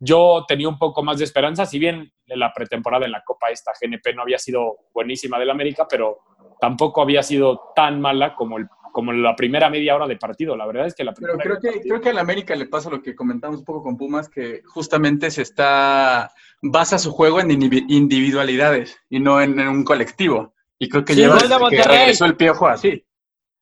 yo 0.00 0.44
tenía 0.46 0.68
un 0.68 0.78
poco 0.78 1.02
más 1.02 1.18
de 1.18 1.24
esperanza, 1.24 1.66
si 1.66 1.78
bien 1.78 2.12
la 2.26 2.52
pretemporada 2.52 3.06
en 3.06 3.12
la 3.12 3.22
Copa 3.24 3.48
esta 3.50 3.72
GNP 3.80 4.14
no 4.14 4.22
había 4.22 4.38
sido 4.38 4.76
buenísima 4.94 5.38
del 5.38 5.50
América, 5.50 5.86
pero 5.88 6.18
tampoco 6.60 7.02
había 7.02 7.22
sido 7.22 7.72
tan 7.74 8.00
mala 8.00 8.34
como, 8.34 8.58
el, 8.58 8.66
como 8.92 9.12
la 9.12 9.34
primera 9.34 9.70
media 9.70 9.96
hora 9.96 10.06
de 10.06 10.16
partido. 10.16 10.56
La 10.56 10.66
verdad 10.66 10.86
es 10.86 10.94
que 10.94 11.04
la 11.04 11.12
Pero 11.14 11.36
primera 11.36 11.58
creo 11.60 11.72
que, 11.74 11.80
creo 11.80 12.00
que 12.00 12.10
al 12.10 12.18
América 12.18 12.54
le 12.54 12.66
pasa 12.66 12.90
lo 12.90 13.02
que 13.02 13.14
comentamos 13.16 13.60
un 13.60 13.64
poco 13.64 13.82
con 13.82 13.96
Pumas, 13.96 14.28
que 14.28 14.62
justamente 14.66 15.30
se 15.30 15.42
está, 15.42 16.30
basa 16.62 16.98
su 16.98 17.12
juego 17.12 17.40
en 17.40 17.48
indivi- 17.50 17.84
individualidades 17.88 18.98
y 19.08 19.20
no 19.20 19.40
en, 19.40 19.58
en 19.58 19.68
un 19.68 19.84
colectivo. 19.84 20.54
Y 20.78 20.88
creo 20.88 21.04
que 21.04 21.14
Sí, 21.14 21.20
lleva 21.20 21.38
gol 21.38 21.48
de 21.48 21.48
desde 21.48 21.82
que 21.82 21.88
regresó 21.88 22.24
el 22.24 22.36
piojo 22.36 22.68
así. 22.68 23.04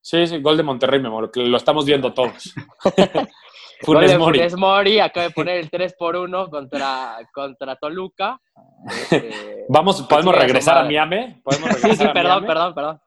Sí, 0.03 0.27
sí, 0.27 0.39
gol 0.41 0.57
de 0.57 0.63
Monterrey, 0.63 1.01
me 1.01 1.09
amor, 1.09 1.31
que 1.33 1.41
lo 1.41 1.57
estamos 1.57 1.85
viendo 1.85 2.13
todos. 2.15 2.55
Funes 3.83 4.19
Mori. 4.19 4.39
Funes 4.39 4.57
Mori 4.57 5.01
acaba 5.01 5.27
de 5.27 5.33
poner 5.33 5.59
el 5.59 5.71
3 5.71 5.95
por 5.99 6.17
1 6.17 6.51
contra, 6.51 7.19
contra 7.33 7.77
Toluca. 7.77 8.41
Este, 8.89 9.65
Vamos, 9.69 10.03
¿podemos 10.03 10.35
regresar 10.35 10.79
a. 10.79 10.85
Miami? 10.85 11.41
¿Podemos 11.43 11.71
Sí, 11.77 11.97
sí, 11.97 12.05
a 12.05 12.13
perdón, 12.13 12.47
perdón, 12.47 12.75
perdón. 12.75 13.01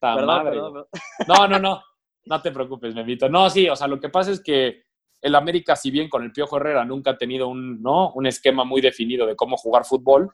Perdón, 0.00 0.26
madre, 0.26 0.50
perdón, 0.50 0.72
perdón. 0.72 0.88
No, 1.28 1.48
no, 1.48 1.58
no. 1.58 1.82
No 2.24 2.42
te 2.42 2.50
preocupes, 2.50 2.94
Memito. 2.94 3.28
No, 3.28 3.48
sí, 3.48 3.68
o 3.68 3.76
sea, 3.76 3.86
lo 3.86 4.00
que 4.00 4.08
pasa 4.08 4.32
es 4.32 4.42
que 4.42 4.82
el 5.22 5.34
América, 5.34 5.76
si 5.76 5.90
bien 5.90 6.08
con 6.08 6.24
el 6.24 6.32
Piojo 6.32 6.56
Herrera 6.56 6.84
nunca 6.84 7.12
ha 7.12 7.16
tenido 7.16 7.48
un, 7.48 7.80
¿no? 7.82 8.12
un 8.12 8.26
esquema 8.26 8.64
muy 8.64 8.80
definido 8.80 9.26
de 9.26 9.36
cómo 9.36 9.56
jugar 9.56 9.84
fútbol, 9.84 10.30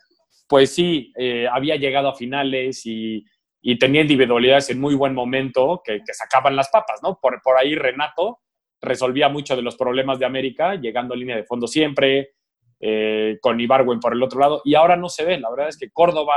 pues 0.49 0.75
sí, 0.75 1.13
eh, 1.17 1.47
había 1.51 1.77
llegado 1.77 2.09
a 2.09 2.15
finales 2.15 2.87
y, 2.87 3.25
y 3.61 3.79
tenía 3.79 4.03
individualidades 4.03 4.71
en 4.71 4.81
muy 4.81 4.95
buen 4.95 5.15
momento 5.15 5.83
que, 5.85 6.01
que 6.05 6.15
sacaban 6.15 6.57
las 6.57 6.69
papas, 6.71 7.01
¿no? 7.03 7.19
Por, 7.21 7.41
por 7.43 7.59
ahí 7.59 7.75
Renato 7.75 8.41
resolvía 8.83 9.29
mucho 9.29 9.57
de 9.57 9.63
los 9.63 9.77
problemas 9.77 10.19
de 10.19 10.27
América, 10.27 10.75
llegando 10.75 11.15
a 11.15 11.17
línea 11.17 11.37
de 11.37 11.45
fondo 11.45 11.67
siempre, 11.67 12.33
eh, 12.81 13.39
con 13.41 13.59
Ibargüen 13.61 14.01
por 14.01 14.13
el 14.13 14.23
otro 14.23 14.41
lado, 14.41 14.61
y 14.65 14.75
ahora 14.75 14.97
no 14.97 15.09
se 15.09 15.25
ve. 15.25 15.39
La 15.39 15.49
verdad 15.51 15.69
es 15.69 15.79
que 15.79 15.91
Córdoba, 15.91 16.35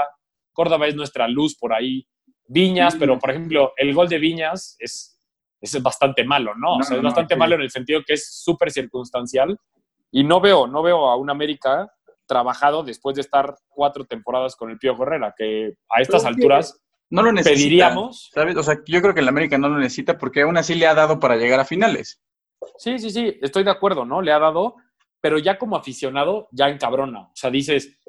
Córdoba 0.54 0.88
es 0.88 0.96
nuestra 0.96 1.28
luz 1.28 1.58
por 1.58 1.74
ahí. 1.74 2.08
Viñas, 2.48 2.96
pero 2.96 3.18
por 3.18 3.32
ejemplo, 3.32 3.74
el 3.76 3.92
gol 3.96 4.08
de 4.08 4.20
Viñas 4.20 4.76
es, 4.80 5.20
es 5.60 5.82
bastante 5.82 6.24
malo, 6.24 6.54
¿no? 6.56 6.74
o 6.76 6.78
No, 6.78 6.84
sea, 6.84 6.98
es 6.98 7.02
no, 7.02 7.10
bastante 7.10 7.34
sí. 7.34 7.40
malo 7.40 7.56
en 7.56 7.62
el 7.62 7.72
sentido 7.72 8.02
que 8.06 8.14
es 8.14 8.32
súper 8.44 8.70
circunstancial 8.72 9.58
y 10.12 10.24
no 10.24 10.40
veo, 10.40 10.68
no 10.68 10.84
veo 10.84 11.10
a 11.10 11.16
un 11.16 11.32
América 11.32 11.92
trabajado 12.28 12.84
después 12.84 13.16
de 13.16 13.22
estar 13.22 13.56
cuatro 13.68 14.06
temporadas 14.06 14.56
con 14.56 14.70
el 14.70 14.78
Pío 14.78 14.96
Herrera, 15.02 15.34
que 15.36 15.74
a 15.90 16.02
estas 16.02 16.22
Pero 16.22 16.30
es 16.32 16.36
que 16.36 16.42
alturas 16.44 16.82
No 17.10 17.24
lo 17.24 17.32
necesita. 17.32 17.56
pediríamos. 17.60 18.30
¿Sabes? 18.32 18.56
O 18.58 18.62
sea, 18.64 18.76
yo 18.86 19.02
creo 19.02 19.16
que 19.16 19.22
el 19.22 19.28
América 19.28 19.58
no 19.58 19.68
lo 19.70 19.80
necesita 19.80 20.18
porque 20.20 20.42
aún 20.44 20.58
así 20.58 20.76
le 20.76 20.86
ha 20.86 20.94
dado 20.94 21.20
para 21.20 21.38
llegar 21.38 21.60
a 21.60 21.66
finales. 21.66 22.22
Sí, 22.78 22.98
sí, 23.00 23.10
sí, 23.10 23.38
estoy 23.42 23.64
de 23.64 23.72
acuerdo, 23.72 24.06
¿no? 24.06 24.22
Le 24.22 24.32
ha 24.32 24.40
dado, 24.40 24.76
pero 25.22 25.38
ya 25.38 25.58
como 25.58 25.76
aficionado, 25.76 26.48
ya 26.52 26.70
encabrona. 26.70 27.22
O 27.22 27.32
sea, 27.36 27.50
dices, 27.50 28.00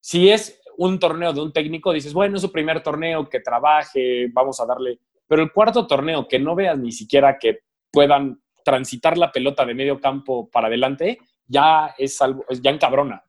si 0.00 0.30
es 0.30 0.60
un 0.76 0.98
torneo 0.98 1.32
de 1.32 1.40
un 1.40 1.52
técnico, 1.52 1.92
dices, 1.92 2.12
bueno, 2.12 2.36
es 2.36 2.42
su 2.42 2.50
primer 2.52 2.82
torneo, 2.82 3.28
que 3.28 3.40
trabaje, 3.40 4.28
vamos 4.32 4.60
a 4.60 4.66
darle. 4.66 4.98
Pero 5.26 5.42
el 5.42 5.52
cuarto 5.52 5.86
torneo, 5.86 6.26
que 6.28 6.38
no 6.38 6.54
veas 6.54 6.78
ni 6.78 6.92
siquiera 6.92 7.38
que 7.38 7.60
puedan 7.90 8.40
transitar 8.64 9.16
la 9.16 9.30
pelota 9.30 9.64
de 9.64 9.74
medio 9.74 10.00
campo 10.00 10.48
para 10.50 10.66
adelante, 10.68 11.18
ya 11.46 11.94
es 11.98 12.20
algo, 12.20 12.44
ya 12.50 12.70
encabrona. 12.70 13.22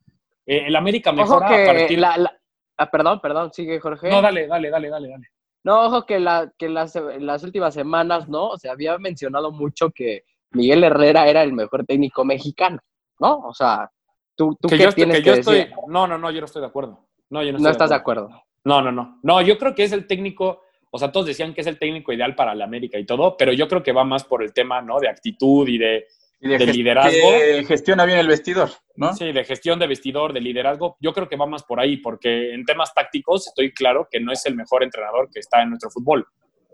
Eh, 0.46 0.64
el 0.68 0.76
América 0.76 1.12
mejora 1.12 1.48
a 1.48 1.50
que 1.58 1.66
partir. 1.66 2.00
la, 2.00 2.18
la- 2.18 2.38
ah, 2.78 2.90
perdón, 2.92 3.20
perdón, 3.22 3.52
sigue 3.54 3.80
Jorge. 3.80 4.10
No, 4.10 4.22
dale, 4.22 4.48
dale, 4.48 4.70
dale, 4.70 4.90
dale, 4.90 5.10
dale. 5.10 5.28
No, 5.64 5.82
ojo 5.88 6.06
que, 6.06 6.20
la, 6.20 6.52
que 6.58 6.70
las, 6.70 6.96
las 7.20 7.44
últimas 7.44 7.74
semanas, 7.74 8.30
¿no? 8.30 8.58
Se 8.58 8.70
había 8.70 8.98
mencionado 8.98 9.52
mucho 9.52 9.90
que 9.92 10.24
Miguel 10.56 10.84
Herrera 10.84 11.28
era 11.28 11.44
el 11.44 11.54
mejor 11.54 11.86
técnico 11.86 12.26
mexicano, 12.26 12.80
¿no? 13.20 13.38
O 13.40 13.54
sea, 13.54 13.90
tú, 14.36 14.58
tú 14.60 14.68
Que 14.68 14.78
qué 14.78 14.84
yo, 14.84 14.90
estoy- 14.90 15.04
tienes 15.04 15.18
que 15.18 15.24
que, 15.24 15.30
yo 15.30 15.36
decir. 15.36 15.56
estoy. 15.70 15.76
No, 15.88 16.08
no, 16.08 16.18
no, 16.18 16.32
yo 16.32 16.40
no 16.40 16.46
estoy 16.46 16.62
de 16.62 16.68
acuerdo. 16.68 17.06
No, 17.30 17.42
yo 17.44 17.52
no, 17.52 17.54
No 17.54 17.58
estoy 17.58 17.72
estás 17.72 17.90
de 17.90 17.96
acuerdo. 17.96 18.30
No, 18.64 18.82
no, 18.82 18.92
no. 18.92 19.20
No, 19.24 19.42
yo 19.42 19.58
creo 19.58 19.76
que 19.76 19.84
es 19.84 19.92
el 19.92 20.08
técnico, 20.08 20.62
o 20.92 20.98
sea, 20.98 21.12
todos 21.12 21.26
decían 21.28 21.54
que 21.54 21.62
es 21.62 21.68
el 21.68 21.78
técnico 21.80 22.12
ideal 22.14 22.36
para 22.36 22.56
la 22.56 22.66
América 22.66 22.98
y 22.98 23.06
todo, 23.06 23.36
pero 23.38 23.54
yo 23.54 23.68
creo 23.68 23.84
que 23.84 23.92
va 23.92 24.04
más 24.04 24.24
por 24.24 24.42
el 24.44 24.54
tema, 24.54 24.82
¿no? 24.82 25.00
De 25.00 25.08
actitud 25.10 25.68
y 25.68 25.78
de, 25.78 26.06
Y 26.42 26.50
De 26.50 26.58
gest- 26.60 26.74
liderazgo. 26.76 27.12
Que 27.32 27.64
gestiona 27.66 28.06
bien 28.06 28.20
el 28.20 28.28
vestidor, 28.28 28.70
¿no? 28.98 29.14
sí, 29.14 29.32
de 29.32 29.44
gestión 29.46 29.80
de 29.80 29.88
vestidor, 29.88 30.34
de 30.34 30.42
liderazgo. 30.42 30.98
Yo 31.00 31.14
creo 31.14 31.30
que 31.30 31.38
va 31.38 31.46
más 31.48 31.64
por 31.64 31.80
ahí, 31.80 31.98
porque 31.98 32.54
en 32.54 32.66
temas 32.66 32.94
tácticos 32.94 33.48
estoy 33.48 33.72
claro 33.74 34.08
que 34.12 34.20
no 34.20 34.32
es 34.34 34.46
el 34.46 34.54
mejor 34.56 34.84
entrenador 34.84 35.30
que 35.34 35.40
está 35.40 35.62
en 35.64 35.70
nuestro 35.70 35.90
fútbol. 35.90 36.28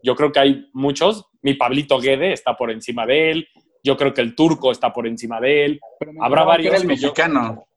Yo 0.03 0.15
creo 0.15 0.31
que 0.31 0.39
hay 0.39 0.69
muchos. 0.73 1.25
Mi 1.43 1.53
Pablito 1.53 1.99
Guede 1.99 2.33
está 2.33 2.57
por 2.57 2.71
encima 2.71 3.05
de 3.05 3.31
él. 3.31 3.47
Yo 3.83 3.97
creo 3.97 4.13
que 4.13 4.21
el 4.21 4.35
turco 4.35 4.71
está 4.71 4.91
por 4.93 5.07
encima 5.07 5.39
de 5.39 5.65
él. 5.65 5.79
Habrá 6.21 6.43
varios 6.43 6.75
el 6.81 6.87
mexicano. 6.87 7.67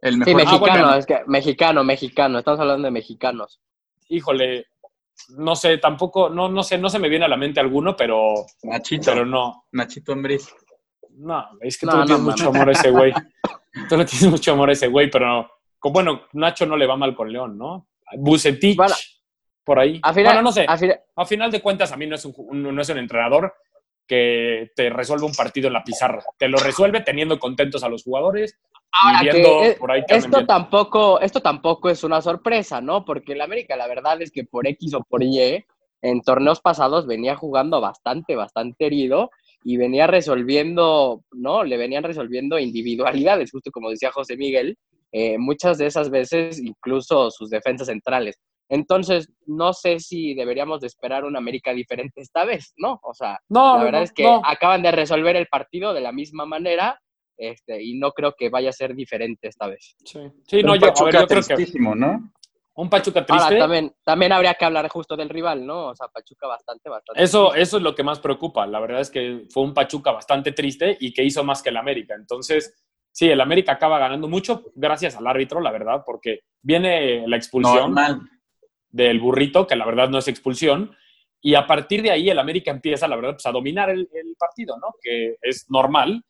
El 0.00 0.14
Sí, 0.14 0.18
mejor 0.18 0.34
mexicano, 0.36 0.82
bueno. 0.84 0.94
es 0.96 1.06
que 1.06 1.20
mexicano, 1.26 1.84
mexicano, 1.84 2.38
estamos 2.38 2.60
hablando 2.60 2.84
de 2.86 2.90
mexicanos. 2.90 3.60
Híjole, 4.08 4.66
no 5.30 5.56
sé, 5.56 5.78
tampoco, 5.78 6.28
no, 6.28 6.48
no 6.48 6.62
sé, 6.62 6.76
no 6.76 6.90
se 6.90 6.98
me 6.98 7.08
viene 7.08 7.24
a 7.24 7.28
la 7.28 7.36
mente 7.38 7.58
alguno, 7.58 7.96
pero, 7.96 8.34
Nachito. 8.64 9.10
pero 9.12 9.24
no. 9.24 9.64
Nachito 9.72 10.12
Ambriz. 10.12 10.54
No, 11.16 11.46
es 11.60 11.78
que 11.78 11.86
No, 11.86 11.92
tú 11.92 11.98
le 11.98 12.00
no 12.02 12.06
tienes 12.06 12.24
mucho 12.24 12.48
amor 12.48 12.68
a 12.68 12.72
ese 12.72 12.90
güey. 12.90 13.12
tú 13.88 13.96
le 13.96 14.04
tienes 14.04 14.28
mucho 14.28 14.52
amor 14.52 14.68
a 14.68 14.72
ese 14.72 14.88
güey, 14.88 15.10
pero 15.10 15.50
con- 15.78 15.92
bueno, 15.92 16.22
Nacho 16.34 16.66
no 16.66 16.76
le 16.76 16.86
va 16.86 16.96
mal 16.96 17.14
con 17.14 17.32
León, 17.32 17.56
¿no? 17.56 17.88
Bucetich. 18.18 18.76
Bueno, 18.76 18.94
por 19.64 19.78
ahí. 19.78 20.00
A 20.02 20.12
final, 20.12 20.32
bueno, 20.34 20.42
no 20.42 20.52
sé. 20.52 20.66
a 20.68 20.76
final- 20.76 21.00
A 21.16 21.24
final 21.24 21.50
de 21.50 21.62
cuentas, 21.62 21.90
a 21.92 21.96
mí 21.96 22.06
no 22.06 22.16
es 22.16 22.24
un, 22.26 22.74
no 22.74 22.82
es 22.82 22.88
un 22.90 22.98
entrenador 22.98 23.54
que 24.06 24.70
te 24.76 24.90
resuelve 24.90 25.24
un 25.24 25.34
partido 25.34 25.66
en 25.68 25.72
la 25.72 25.84
pizarra. 25.84 26.22
Te 26.38 26.48
lo 26.48 26.58
resuelve 26.58 27.00
teniendo 27.00 27.38
contentos 27.38 27.82
a 27.84 27.88
los 27.88 28.02
jugadores 28.02 28.58
Ahora 28.92 29.18
y 29.22 29.26
que 29.26 29.32
viendo 29.32 29.62
es- 29.64 29.74
por 29.76 29.90
ahí 29.90 30.02
que 30.06 30.16
esto 30.16 30.36
bien. 30.36 30.46
tampoco, 30.46 31.20
esto 31.20 31.40
tampoco 31.40 31.88
es 31.90 32.04
una 32.04 32.20
sorpresa, 32.20 32.80
¿no? 32.80 33.04
Porque 33.04 33.32
el 33.32 33.40
América, 33.40 33.76
la 33.76 33.88
verdad 33.88 34.20
es 34.22 34.30
que 34.30 34.44
por 34.44 34.66
X 34.66 34.94
o 34.94 35.00
por 35.02 35.22
Y, 35.22 35.64
en 36.02 36.20
torneos 36.20 36.60
pasados 36.60 37.06
venía 37.06 37.34
jugando 37.34 37.80
bastante, 37.80 38.36
bastante 38.36 38.86
herido 38.86 39.30
y 39.64 39.78
venía 39.78 40.06
resolviendo, 40.06 41.24
¿no? 41.32 41.64
Le 41.64 41.76
venían 41.78 42.04
resolviendo 42.04 42.58
individualidades, 42.58 43.50
justo 43.50 43.70
como 43.70 43.88
decía 43.90 44.12
José 44.12 44.36
Miguel, 44.36 44.76
eh, 45.12 45.38
muchas 45.38 45.78
de 45.78 45.86
esas 45.86 46.10
veces 46.10 46.60
incluso 46.60 47.30
sus 47.30 47.48
defensas 47.48 47.86
centrales. 47.86 48.36
Entonces, 48.74 49.32
no 49.46 49.72
sé 49.72 50.00
si 50.00 50.34
deberíamos 50.34 50.80
de 50.80 50.88
esperar 50.88 51.24
una 51.24 51.38
América 51.38 51.72
diferente 51.72 52.20
esta 52.20 52.44
vez, 52.44 52.72
¿no? 52.76 52.98
O 53.04 53.14
sea, 53.14 53.38
No, 53.48 53.78
la 53.78 53.84
verdad 53.84 53.98
no, 54.00 54.04
es 54.04 54.12
que 54.12 54.24
no. 54.24 54.42
acaban 54.44 54.82
de 54.82 54.90
resolver 54.90 55.36
el 55.36 55.46
partido 55.46 55.94
de 55.94 56.00
la 56.00 56.10
misma 56.10 56.44
manera 56.44 57.00
este, 57.36 57.82
y 57.84 57.96
no 57.96 58.10
creo 58.10 58.34
que 58.36 58.48
vaya 58.50 58.70
a 58.70 58.72
ser 58.72 58.96
diferente 58.96 59.46
esta 59.46 59.68
vez. 59.68 59.94
Sí, 60.04 60.18
Sí, 60.48 60.62
no, 60.64 60.72
Un 60.72 60.80
yo, 60.80 60.86
a 60.86 60.88
ver, 60.88 60.92
Pachuca 60.94 61.20
yo 61.20 61.26
creo 61.28 61.42
que 61.42 61.54
tristísimo, 61.54 61.94
¿no? 61.94 62.32
un 62.76 62.90
Pachuca 62.90 63.24
triste. 63.24 63.44
Ahora, 63.44 63.58
también, 63.60 63.94
también 64.04 64.32
habría 64.32 64.54
que 64.54 64.64
hablar 64.64 64.88
justo 64.88 65.16
del 65.16 65.28
rival, 65.28 65.64
¿no? 65.64 65.90
O 65.90 65.94
sea, 65.94 66.08
Pachuca 66.08 66.48
bastante, 66.48 66.88
bastante. 66.90 67.22
Eso, 67.22 67.54
eso 67.54 67.76
es 67.76 67.82
lo 67.84 67.94
que 67.94 68.02
más 68.02 68.18
preocupa. 68.18 68.66
La 68.66 68.80
verdad 68.80 69.00
es 69.00 69.10
que 69.10 69.44
fue 69.50 69.62
un 69.62 69.72
Pachuca 69.72 70.10
bastante 70.10 70.50
triste 70.50 70.96
y 70.98 71.12
que 71.12 71.22
hizo 71.22 71.44
más 71.44 71.62
que 71.62 71.68
el 71.68 71.76
América. 71.76 72.16
Entonces, 72.16 72.74
sí, 73.12 73.30
el 73.30 73.40
América 73.40 73.70
acaba 73.72 74.00
ganando 74.00 74.26
mucho 74.26 74.64
gracias 74.74 75.14
al 75.14 75.28
árbitro, 75.28 75.60
la 75.60 75.70
verdad, 75.70 76.02
porque 76.04 76.40
viene 76.62 77.28
la 77.28 77.36
expulsión 77.36 77.94
Normal. 77.94 78.22
Del 78.94 79.18
burrito, 79.18 79.66
que 79.66 79.74
la 79.74 79.84
verdad 79.84 80.08
no 80.08 80.18
es 80.18 80.28
expulsión, 80.28 80.94
y 81.40 81.56
a 81.56 81.66
partir 81.66 82.00
de 82.00 82.12
ahí 82.12 82.30
el 82.30 82.38
América 82.38 82.70
empieza, 82.70 83.08
la 83.08 83.16
verdad, 83.16 83.32
pues, 83.32 83.46
a 83.46 83.52
dominar 83.52 83.90
el, 83.90 84.08
el 84.12 84.36
partido, 84.38 84.78
¿no? 84.78 84.94
Que 85.02 85.36
es 85.42 85.66
normal. 85.68 86.22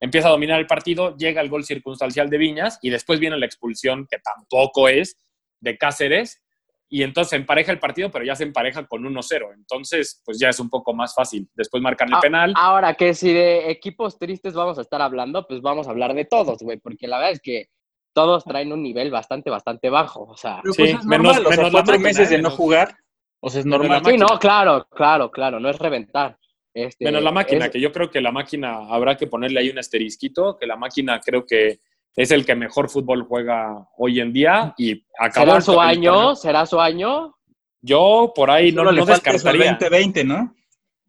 Empieza 0.00 0.28
a 0.28 0.30
dominar 0.30 0.58
el 0.60 0.66
partido, 0.66 1.16
llega 1.16 1.40
el 1.40 1.50
gol 1.50 1.64
circunstancial 1.64 2.30
de 2.30 2.38
Viñas 2.38 2.78
y 2.80 2.90
después 2.90 3.20
viene 3.20 3.36
la 3.36 3.46
expulsión, 3.46 4.06
que 4.10 4.18
tampoco 4.18 4.88
es, 4.88 5.16
de 5.60 5.76
Cáceres, 5.76 6.42
y 6.88 7.02
entonces 7.02 7.32
empareja 7.32 7.72
el 7.72 7.78
partido, 7.78 8.10
pero 8.10 8.24
ya 8.24 8.36
se 8.36 8.44
empareja 8.44 8.86
con 8.86 9.02
1-0. 9.02 9.54
Entonces, 9.54 10.22
pues 10.24 10.38
ya 10.38 10.48
es 10.50 10.60
un 10.60 10.70
poco 10.70 10.94
más 10.94 11.14
fácil. 11.14 11.48
Después 11.54 11.82
marcan 11.82 12.08
el 12.08 12.14
Ah, 12.14 12.20
penal. 12.20 12.52
Ahora 12.56 12.94
que 12.94 13.14
si 13.14 13.32
de 13.32 13.70
equipos 13.70 14.18
tristes 14.18 14.54
vamos 14.54 14.78
a 14.78 14.82
estar 14.82 15.00
hablando, 15.02 15.46
pues 15.46 15.60
vamos 15.60 15.88
a 15.88 15.90
hablar 15.90 16.14
de 16.14 16.24
todos, 16.24 16.58
güey, 16.60 16.78
porque 16.78 17.08
la 17.08 17.16
verdad 17.16 17.32
es 17.32 17.40
que 17.40 17.66
todos 18.12 18.44
traen 18.44 18.72
un 18.72 18.82
nivel 18.82 19.10
bastante, 19.10 19.50
bastante 19.50 19.88
bajo. 19.90 20.22
O 20.24 20.36
sea, 20.36 20.60
Sí, 20.64 20.70
pues 20.76 20.90
es 20.94 21.04
menos- 21.04 21.36
normal, 21.36 21.46
o 21.46 21.48
sea, 21.48 21.56
menos 21.56 21.64
la 21.64 21.70
cuatro 21.72 21.92
máquina, 21.94 22.08
meses 22.08 22.28
¿eh? 22.30 22.36
de 22.36 22.42
no 22.42 22.48
Menos- 22.48 22.56
jugar, 22.58 22.96
o 23.40 23.50
sea, 23.50 23.60
es 23.60 23.66
normal. 23.66 24.02
sí, 24.04 24.16
no, 24.16 24.26
claro, 24.38 24.86
claro, 24.90 25.30
claro, 25.30 25.58
no 25.60 25.68
es 25.70 25.78
reventar. 25.78 26.38
Este, 26.74 27.04
Menos 27.04 27.22
la 27.22 27.32
máquina, 27.32 27.66
es- 27.66 27.70
que 27.70 27.80
yo 27.80 27.92
creo 27.92 28.10
que 28.10 28.20
la 28.20 28.32
máquina 28.32 28.86
habrá 28.88 29.16
que 29.16 29.26
ponerle 29.26 29.60
ahí 29.60 29.68
un 29.70 29.78
asterisquito, 29.78 30.56
que 30.58 30.66
la 30.66 30.76
máquina 30.76 31.20
creo 31.20 31.44
que 31.44 31.80
es 32.16 32.30
el 32.30 32.44
que 32.46 32.54
mejor 32.54 32.88
fútbol 32.88 33.24
juega 33.24 33.88
hoy 33.98 34.20
en 34.20 34.32
día 34.32 34.74
y 34.78 35.04
acabó 35.18 35.46
¿Será 35.46 35.60
su 35.60 35.80
año? 35.80 36.12
torneo. 36.12 36.34
¿Será 36.36 36.66
su 36.66 36.80
año? 36.80 37.34
Yo 37.80 38.32
por 38.34 38.50
ahí 38.50 38.70
no, 38.72 38.80
Solo 38.82 38.92
le 38.92 38.98
no 38.98 39.02
eso 39.04 39.12
al 39.12 39.20
descartaría. 39.20 39.70
2020, 39.72 40.24
¿no? 40.24 40.54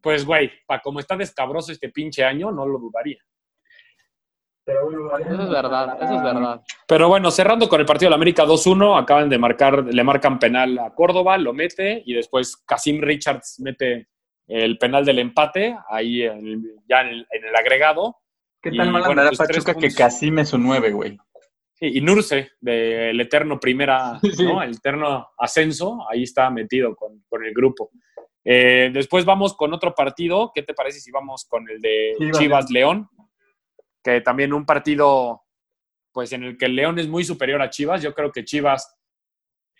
Pues, 0.02 0.26
güey, 0.26 0.52
para 0.66 0.82
como 0.82 1.00
está 1.00 1.16
descabroso 1.16 1.72
este 1.72 1.90
pinche 1.90 2.24
año, 2.26 2.52
no 2.52 2.66
lo 2.66 2.78
dudaría. 2.80 3.20
Eso 4.66 5.42
es 5.44 5.50
verdad, 5.50 5.98
eso 6.02 6.16
es 6.16 6.24
verdad. 6.24 6.62
Pero 6.88 7.10
bueno, 7.10 7.30
cerrando 7.32 7.68
con 7.68 7.80
el 7.82 7.86
partido 7.86 8.08
de 8.08 8.12
la 8.12 8.16
América 8.16 8.46
2-1, 8.46 8.98
acaban 8.98 9.30
de 9.30 9.38
marcar, 9.38 9.84
le 9.84 10.04
marcan 10.04 10.40
penal 10.40 10.78
a 10.80 10.94
Córdoba, 10.94 11.38
lo 11.38 11.54
mete 11.54 12.02
y 12.06 12.14
después 12.14 12.56
Casim 12.66 13.02
Richards 13.02 13.60
mete 13.60 14.08
el 14.48 14.78
penal 14.78 15.04
del 15.06 15.20
empate 15.20 15.76
ahí 15.90 16.24
en 16.24 16.38
el- 16.48 16.76
ya 16.88 17.02
en 17.02 17.08
el, 17.10 17.28
en 17.32 17.46
el 17.46 17.56
agregado. 17.56 18.18
¿Qué 18.62 18.70
Y, 18.72 18.78
tal 18.78 18.92
mal 18.92 19.04
bueno, 19.06 19.24
pues, 19.28 19.38
Pachuca 19.38 19.74
que. 19.76 19.94
Casim 19.94 20.40
es 20.40 20.50
su 20.50 20.58
9, 20.58 20.92
güey? 20.92 21.18
Sí, 21.74 21.92
y 21.96 22.02
Nurse, 22.02 22.52
del 22.62 23.20
eterno 23.20 23.60
primera, 23.60 24.18
Sí. 24.38 24.46
¿no? 24.46 24.62
El 24.64 24.76
eterno 24.76 25.28
ascenso, 25.38 26.06
ahí 26.10 26.24
está 26.24 26.50
metido 26.50 26.96
con, 26.96 27.22
con 27.28 27.44
el 27.44 27.54
grupo. 27.54 27.92
Eh, 28.46 28.92
después 28.94 29.24
vamos 29.26 29.56
con 29.56 29.74
otro 29.74 29.94
partido. 29.96 30.52
¿Qué 30.54 30.64
te 30.64 30.74
parece 30.74 31.00
si 31.00 31.12
vamos 31.12 31.46
con 31.50 31.70
el 31.70 31.80
de 31.82 32.14
Chivas. 32.18 32.40
Chivas 32.40 32.72
León? 32.72 33.10
Que 34.04 34.22
también 34.22 34.54
un 34.54 34.66
partido, 34.66 35.44
pues 36.12 36.34
en 36.34 36.44
el 36.44 36.58
que 36.58 36.66
el 36.66 36.76
León 36.76 37.00
es 37.00 37.08
muy 37.08 37.24
superior 37.24 37.62
a 37.62 37.70
Chivas. 37.70 38.02
Yo 38.02 38.14
creo 38.14 38.32
que 38.32 38.44
Chivas. 38.44 38.96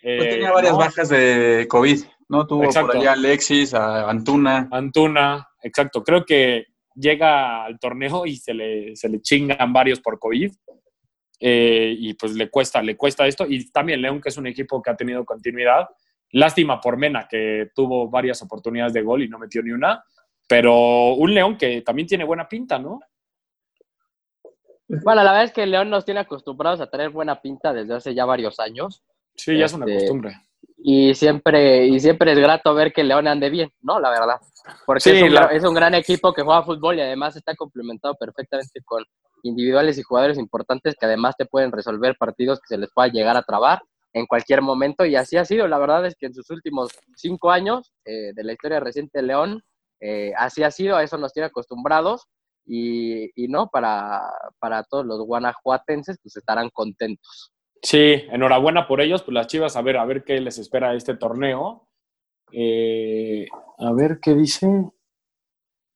eh, 0.02 0.16
Pues 0.18 0.30
tenía 0.30 0.52
varias 0.52 0.72
¿no? 0.72 0.78
bajas 0.78 1.08
de 1.10 1.66
COVID, 1.68 2.00
¿no? 2.28 2.46
Tuvo 2.46 2.64
Exacto. 2.64 2.88
por 2.88 2.96
allá 2.96 3.10
a 3.10 3.14
Alexis, 3.14 3.74
a 3.74 4.08
Antuna. 4.08 4.68
Antuna, 4.70 5.48
exacto. 5.62 6.02
Creo 6.02 6.24
que 6.24 6.66
llega 6.94 7.64
al 7.64 7.78
torneo 7.78 8.24
y 8.24 8.36
se 8.36 8.54
le, 8.54 8.96
se 8.96 9.08
le 9.08 9.20
chingan 9.20 9.72
varios 9.72 10.00
por 10.00 10.18
COVID. 10.18 10.52
Eh, 11.40 11.94
y 11.98 12.14
pues 12.14 12.32
le 12.32 12.48
cuesta, 12.48 12.80
le 12.82 12.96
cuesta 12.96 13.26
esto. 13.26 13.44
Y 13.46 13.70
también 13.70 14.00
León, 14.00 14.20
que 14.20 14.30
es 14.30 14.36
un 14.38 14.46
equipo 14.46 14.80
que 14.80 14.90
ha 14.90 14.96
tenido 14.96 15.24
continuidad. 15.24 15.86
Lástima 16.30 16.80
por 16.80 16.96
Mena, 16.96 17.26
que 17.28 17.68
tuvo 17.74 18.08
varias 18.08 18.40
oportunidades 18.42 18.92
de 18.94 19.02
gol 19.02 19.22
y 19.22 19.28
no 19.28 19.38
metió 19.38 19.62
ni 19.62 19.70
una. 19.72 20.02
Pero 20.48 21.14
un 21.14 21.34
León 21.34 21.56
que 21.58 21.82
también 21.82 22.08
tiene 22.08 22.24
buena 22.24 22.48
pinta, 22.48 22.78
¿no? 22.78 23.00
Bueno, 25.02 25.22
la 25.22 25.30
verdad 25.32 25.44
es 25.44 25.52
que 25.52 25.66
León 25.66 25.90
nos 25.90 26.04
tiene 26.04 26.20
acostumbrados 26.20 26.80
a 26.80 26.86
tener 26.88 27.10
buena 27.10 27.40
pinta 27.40 27.72
desde 27.72 27.94
hace 27.94 28.14
ya 28.14 28.24
varios 28.24 28.60
años. 28.60 29.02
Sí, 29.34 29.56
ya 29.58 29.66
es 29.66 29.72
una 29.72 29.86
Este, 29.86 29.98
costumbre. 29.98 30.36
Y 30.78 31.14
siempre, 31.14 31.86
y 31.86 31.98
siempre 31.98 32.32
es 32.32 32.38
grato 32.38 32.74
ver 32.74 32.92
que 32.92 33.02
León 33.04 33.26
ande 33.26 33.48
bien, 33.50 33.70
¿no? 33.80 33.98
La 34.00 34.10
verdad. 34.10 34.36
Porque 34.84 35.00
Sí, 35.00 35.10
es, 35.10 35.22
un, 35.22 35.34
la- 35.34 35.46
es 35.46 35.64
un 35.64 35.74
gran 35.74 35.94
equipo 35.94 36.32
que 36.34 36.42
juega 36.42 36.62
fútbol 36.62 36.96
y 36.98 37.00
además 37.00 37.34
está 37.36 37.54
complementado 37.54 38.14
perfectamente 38.16 38.80
con 38.84 39.02
individuales 39.42 39.98
y 39.98 40.02
jugadores 40.02 40.38
importantes 40.38 40.94
que 40.98 41.06
además 41.06 41.36
te 41.36 41.46
pueden 41.46 41.72
resolver 41.72 42.16
partidos 42.18 42.60
que 42.60 42.66
se 42.68 42.78
les 42.78 42.90
pueda 42.92 43.08
llegar 43.08 43.36
a 43.36 43.42
trabar 43.42 43.80
en 44.12 44.26
cualquier 44.26 44.62
momento. 44.62 45.04
Y 45.06 45.16
así 45.16 45.36
ha 45.36 45.44
sido. 45.44 45.66
La 45.68 45.78
verdad 45.78 46.04
es 46.06 46.16
que 46.16 46.26
en 46.26 46.34
sus 46.34 46.48
últimos 46.50 46.90
cinco 47.16 47.50
años 47.50 47.92
eh, 48.04 48.32
de 48.34 48.44
la 48.44 48.52
historia 48.52 48.78
reciente 48.80 49.18
de 49.20 49.26
León, 49.26 49.62
eh, 50.00 50.32
así 50.38 50.62
ha 50.62 50.70
sido. 50.70 50.96
A 50.96 51.02
eso 51.02 51.16
nos 51.18 51.32
tiene 51.32 51.46
acostumbrados. 51.46 52.26
Y, 52.66 53.30
y 53.42 53.48
no, 53.48 53.68
para, 53.68 54.22
para 54.58 54.82
todos 54.84 55.04
los 55.04 55.20
guanajuatenses, 55.26 56.18
pues 56.22 56.36
estarán 56.36 56.70
contentos. 56.70 57.52
Sí, 57.82 58.24
enhorabuena 58.30 58.86
por 58.88 59.00
ellos. 59.00 59.22
Pues 59.22 59.34
las 59.34 59.46
Chivas, 59.46 59.76
a 59.76 59.82
ver, 59.82 59.98
a 59.98 60.04
ver 60.06 60.24
qué 60.24 60.40
les 60.40 60.58
espera 60.58 60.94
este 60.94 61.16
torneo. 61.16 61.86
Eh, 62.52 63.46
a 63.78 63.92
ver 63.92 64.18
qué 64.20 64.34
dice. 64.34 64.66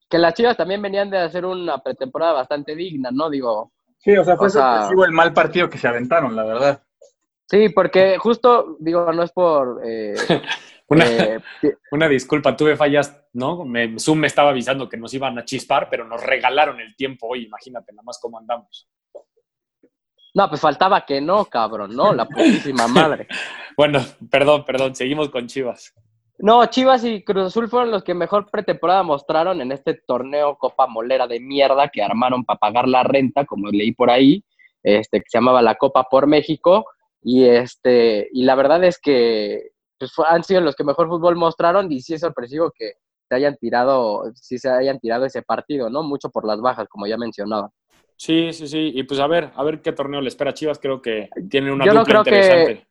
Que 0.09 0.18
las 0.18 0.35
Chivas 0.35 0.57
también 0.57 0.83
venían 0.83 1.09
de 1.11 1.18
hacer 1.18 1.44
una 1.44 1.78
pretemporada 1.83 2.33
bastante 2.33 2.74
digna, 2.74 3.11
¿no? 3.12 3.31
Digo, 3.31 3.72
Sí, 4.00 4.16
o 4.16 4.24
sea, 4.24 4.37
fue 4.37 4.46
O 4.46 4.50
sea- 4.50 4.76
sorpresivo 4.76 5.04
el 5.04 5.12
mal 5.12 5.33
partido 5.33 5.68
que 5.68 5.76
se 5.78 5.88
aventaron, 5.88 6.37
la 6.37 6.44
verdad. 6.44 6.83
Sí, 7.46 7.70
porque 7.70 8.16
justo, 8.18 8.76
digo, 8.78 9.12
no 9.12 9.22
es 9.22 9.33
por... 9.33 9.81
eh, 9.85 10.14
Una, 10.88 11.07
eh, 11.07 11.40
Una 11.92 12.09
disculpa, 12.09 12.57
tuve 12.57 12.77
fallas, 12.77 13.24
¿no? 13.35 13.64
Me, 13.64 13.98
Zoom 13.98 14.18
me 14.20 14.27
estaba 14.27 14.51
avisando 14.51 14.88
que 14.88 14.96
nos 14.96 15.12
iban 15.14 15.38
a 15.38 15.44
chispar, 15.44 15.88
pero 15.90 16.05
nos 16.07 16.22
regalaron 16.22 16.81
el 16.81 16.96
tiempo 16.96 17.29
hoy, 17.29 17.44
imagínate 17.44 17.92
nada 17.92 18.03
más 18.05 18.18
cómo 18.20 18.38
andamos. 18.38 18.88
no, 20.35 20.48
pues 20.48 20.61
faltaba 20.61 21.05
que 21.05 21.20
no, 21.20 21.44
cabrón, 21.44 21.94
¿no? 21.94 22.12
La 22.14 22.24
putísima 22.27 22.88
madre. 22.88 23.29
Bueno, 23.77 24.01
perdón, 24.31 24.64
perdón, 24.64 24.94
seguimos 24.94 25.29
con 25.29 25.46
Chivas. 25.46 25.92
No, 26.38 26.64
Chivas 26.66 27.05
y 27.05 27.24
Cruz 27.24 27.46
Azul 27.46 27.68
fueron 27.68 27.90
los 27.90 28.05
que 28.05 28.14
mejor 28.14 28.48
pretemporada 28.48 29.03
mostraron 29.03 29.61
en 29.61 29.72
este 29.72 29.94
torneo 29.94 30.57
Copa 30.57 30.87
Molera 30.87 31.27
de 31.27 31.40
mierda 31.40 31.88
que 31.88 32.03
armaron 32.03 32.44
para 32.44 32.61
pagar 32.61 32.87
la 32.87 33.03
renta, 33.03 33.44
como 33.44 33.68
leí 33.68 33.92
por 33.92 34.09
ahí, 34.09 34.44
este, 34.85 35.18
que 35.18 35.29
se 35.29 35.38
llamaba 35.38 35.62
la 35.62 35.74
Copa 35.74 36.05
por 36.05 36.29
México. 36.29 36.87
Y, 37.20 37.44
este, 37.44 38.29
y 38.33 38.44
la 38.44 38.55
verdad 38.55 38.85
es 38.85 39.01
que 39.01 39.72
pues, 39.98 40.12
fue- 40.12 40.26
han 40.28 40.44
sido 40.44 40.61
los 40.61 40.74
que 40.76 40.84
mejor 40.84 41.08
fútbol 41.08 41.37
mostraron 41.37 41.90
y 41.92 42.00
sí 42.00 42.14
es 42.14 42.20
sorpresivo 42.20 42.70
que 42.76 42.92
se 43.28 43.34
hayan 43.34 43.56
tirado, 43.56 44.24
sí 44.34 44.58
se 44.58 44.70
hayan 44.70 44.98
tirado 45.00 45.24
ese 45.26 45.42
partido, 45.42 45.90
¿no? 45.90 46.02
Mucho 46.02 46.30
por 46.30 46.46
las 46.46 46.61
bajas, 46.61 46.88
como 46.88 47.06
ya 47.06 47.16
mencionaba. 47.18 47.70
Sí, 48.16 48.52
sí, 48.52 48.66
sí. 48.66 48.90
Y 48.94 49.02
pues 49.04 49.20
a 49.20 49.26
ver, 49.26 49.50
a 49.54 49.62
ver 49.62 49.80
qué 49.80 49.92
torneo 49.92 50.20
le 50.20 50.28
espera 50.28 50.50
a 50.50 50.54
Chivas. 50.54 50.78
Creo 50.78 51.00
que 51.00 51.28
tiene 51.48 51.70
una 51.72 51.84
Yo 51.84 51.92
no 51.92 52.00
dupla 52.00 52.22
creo 52.22 52.24
que- 52.24 52.30
interesante. 52.40 52.88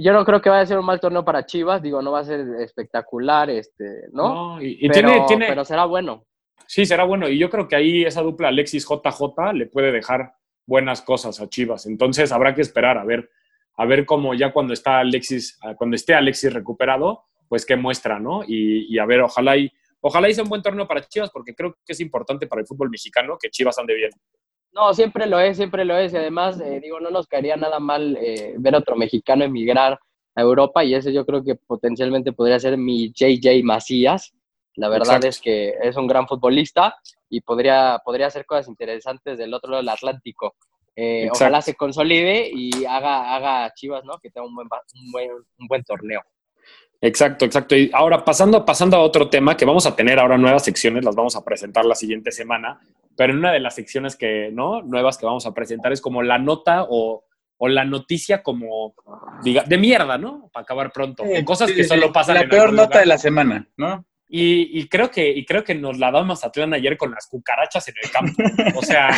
Yo 0.00 0.12
no 0.12 0.24
creo 0.24 0.40
que 0.40 0.48
vaya 0.48 0.62
a 0.62 0.66
ser 0.66 0.78
un 0.78 0.84
mal 0.86 1.00
torneo 1.00 1.24
para 1.24 1.44
Chivas, 1.44 1.82
digo, 1.82 2.00
no 2.00 2.12
va 2.12 2.20
a 2.20 2.24
ser 2.24 2.46
espectacular, 2.60 3.50
este, 3.50 4.02
¿no? 4.12 4.32
No, 4.56 4.62
y, 4.62 4.78
y 4.80 4.88
pero, 4.88 5.08
tiene, 5.08 5.24
tiene, 5.26 5.46
pero 5.48 5.64
será 5.64 5.86
bueno. 5.86 6.24
sí, 6.66 6.86
será 6.86 7.02
bueno. 7.02 7.28
Y 7.28 7.36
yo 7.36 7.50
creo 7.50 7.66
que 7.66 7.74
ahí 7.74 8.04
esa 8.04 8.22
dupla 8.22 8.46
Alexis 8.48 8.86
JJ 8.86 9.52
le 9.54 9.66
puede 9.66 9.90
dejar 9.90 10.34
buenas 10.66 11.02
cosas 11.02 11.40
a 11.40 11.48
Chivas. 11.48 11.86
Entonces 11.86 12.30
habrá 12.30 12.54
que 12.54 12.60
esperar 12.60 12.96
a 12.98 13.04
ver, 13.04 13.28
a 13.78 13.86
ver 13.86 14.04
cómo 14.04 14.34
ya 14.34 14.52
cuando 14.52 14.74
está 14.74 14.98
Alexis, 14.98 15.58
cuando 15.78 15.96
esté 15.96 16.14
Alexis 16.14 16.52
recuperado, 16.52 17.24
pues 17.48 17.64
qué 17.64 17.76
muestra, 17.76 18.18
¿no? 18.18 18.42
Y, 18.46 18.92
y 18.94 18.98
a 18.98 19.06
ver, 19.06 19.22
ojalá 19.22 19.56
y, 19.56 19.72
ojalá 20.00 20.30
sea 20.32 20.44
un 20.44 20.50
buen 20.50 20.62
torneo 20.62 20.86
para 20.86 21.06
Chivas, 21.06 21.30
porque 21.30 21.54
creo 21.54 21.74
que 21.86 21.92
es 21.92 22.00
importante 22.00 22.46
para 22.46 22.60
el 22.60 22.66
fútbol 22.66 22.90
mexicano 22.90 23.38
que 23.40 23.50
Chivas 23.50 23.78
ande 23.78 23.94
bien. 23.94 24.10
No, 24.72 24.92
siempre 24.92 25.26
lo 25.26 25.40
es, 25.40 25.56
siempre 25.56 25.84
lo 25.84 25.96
es. 25.96 26.12
Y 26.12 26.16
además, 26.16 26.60
eh, 26.60 26.80
digo, 26.82 27.00
no 27.00 27.10
nos 27.10 27.26
caería 27.26 27.56
nada 27.56 27.78
mal 27.80 28.16
eh, 28.20 28.54
ver 28.58 28.74
a 28.74 28.78
otro 28.78 28.96
mexicano 28.96 29.44
emigrar 29.44 29.98
a 30.34 30.40
Europa 30.40 30.84
y 30.84 30.94
ese 30.94 31.12
yo 31.12 31.24
creo 31.24 31.42
que 31.42 31.54
potencialmente 31.56 32.32
podría 32.32 32.60
ser 32.60 32.76
mi 32.76 33.12
JJ 33.12 33.62
Macías. 33.64 34.34
La 34.74 34.88
verdad 34.88 35.16
Exacto. 35.16 35.26
es 35.28 35.40
que 35.40 35.74
es 35.82 35.96
un 35.96 36.06
gran 36.06 36.28
futbolista 36.28 36.94
y 37.28 37.40
podría, 37.40 38.00
podría 38.04 38.28
hacer 38.28 38.46
cosas 38.46 38.68
interesantes 38.68 39.38
del 39.38 39.52
otro 39.52 39.70
lado 39.70 39.82
del 39.82 39.88
Atlántico. 39.88 40.54
Eh, 41.00 41.22
Exacto. 41.26 41.44
ojalá 41.44 41.62
se 41.62 41.74
consolide 41.76 42.50
y 42.52 42.84
haga, 42.84 43.36
haga 43.36 43.72
Chivas, 43.74 44.04
¿no? 44.04 44.18
Que 44.18 44.30
tenga 44.30 44.46
un 44.48 44.54
buen, 44.56 44.66
un 44.94 45.12
buen, 45.12 45.30
un 45.30 45.66
buen 45.68 45.84
torneo. 45.84 46.22
Exacto, 47.00 47.44
exacto. 47.44 47.76
Y 47.76 47.88
ahora 47.94 48.24
pasando, 48.24 48.64
pasando 48.64 48.96
a 48.96 49.00
otro 49.00 49.30
tema, 49.30 49.56
que 49.56 49.64
vamos 49.64 49.86
a 49.86 49.94
tener 49.94 50.18
ahora 50.18 50.36
nuevas 50.36 50.64
secciones, 50.64 51.04
las 51.04 51.14
vamos 51.14 51.36
a 51.36 51.44
presentar 51.44 51.84
la 51.84 51.94
siguiente 51.94 52.32
semana, 52.32 52.80
pero 53.16 53.32
en 53.32 53.38
una 53.38 53.52
de 53.52 53.60
las 53.60 53.76
secciones 53.76 54.16
que, 54.16 54.50
¿no? 54.52 54.82
Nuevas 54.82 55.16
que 55.18 55.26
vamos 55.26 55.46
a 55.46 55.54
presentar 55.54 55.92
es 55.92 56.00
como 56.00 56.20
la 56.24 56.38
nota 56.38 56.84
o, 56.88 57.24
o 57.58 57.68
la 57.68 57.84
noticia 57.84 58.42
como, 58.42 58.94
diga, 59.44 59.62
de 59.62 59.78
mierda, 59.78 60.18
¿no? 60.18 60.50
Para 60.52 60.64
acabar 60.64 60.90
pronto. 60.90 61.22
Sí, 61.24 61.44
Cosas 61.44 61.70
sí, 61.70 61.76
que 61.76 61.84
solo 61.84 62.12
pasan 62.12 62.34
La 62.34 62.40
en 62.42 62.48
peor 62.48 62.72
nota 62.72 62.86
lugar. 62.86 63.00
de 63.00 63.06
la 63.06 63.18
semana, 63.18 63.68
¿no? 63.76 64.04
Y, 64.30 64.78
y 64.78 64.88
creo 64.88 65.10
que, 65.10 65.30
y 65.30 65.46
creo 65.46 65.64
que 65.64 65.74
nos 65.74 65.98
la 65.98 66.10
da 66.10 66.22
Mazatlán 66.22 66.74
ayer 66.74 66.98
con 66.98 67.10
las 67.10 67.26
cucarachas 67.28 67.88
en 67.88 67.94
el 68.02 68.10
campo. 68.10 68.42
O 68.76 68.82
sea, 68.82 69.08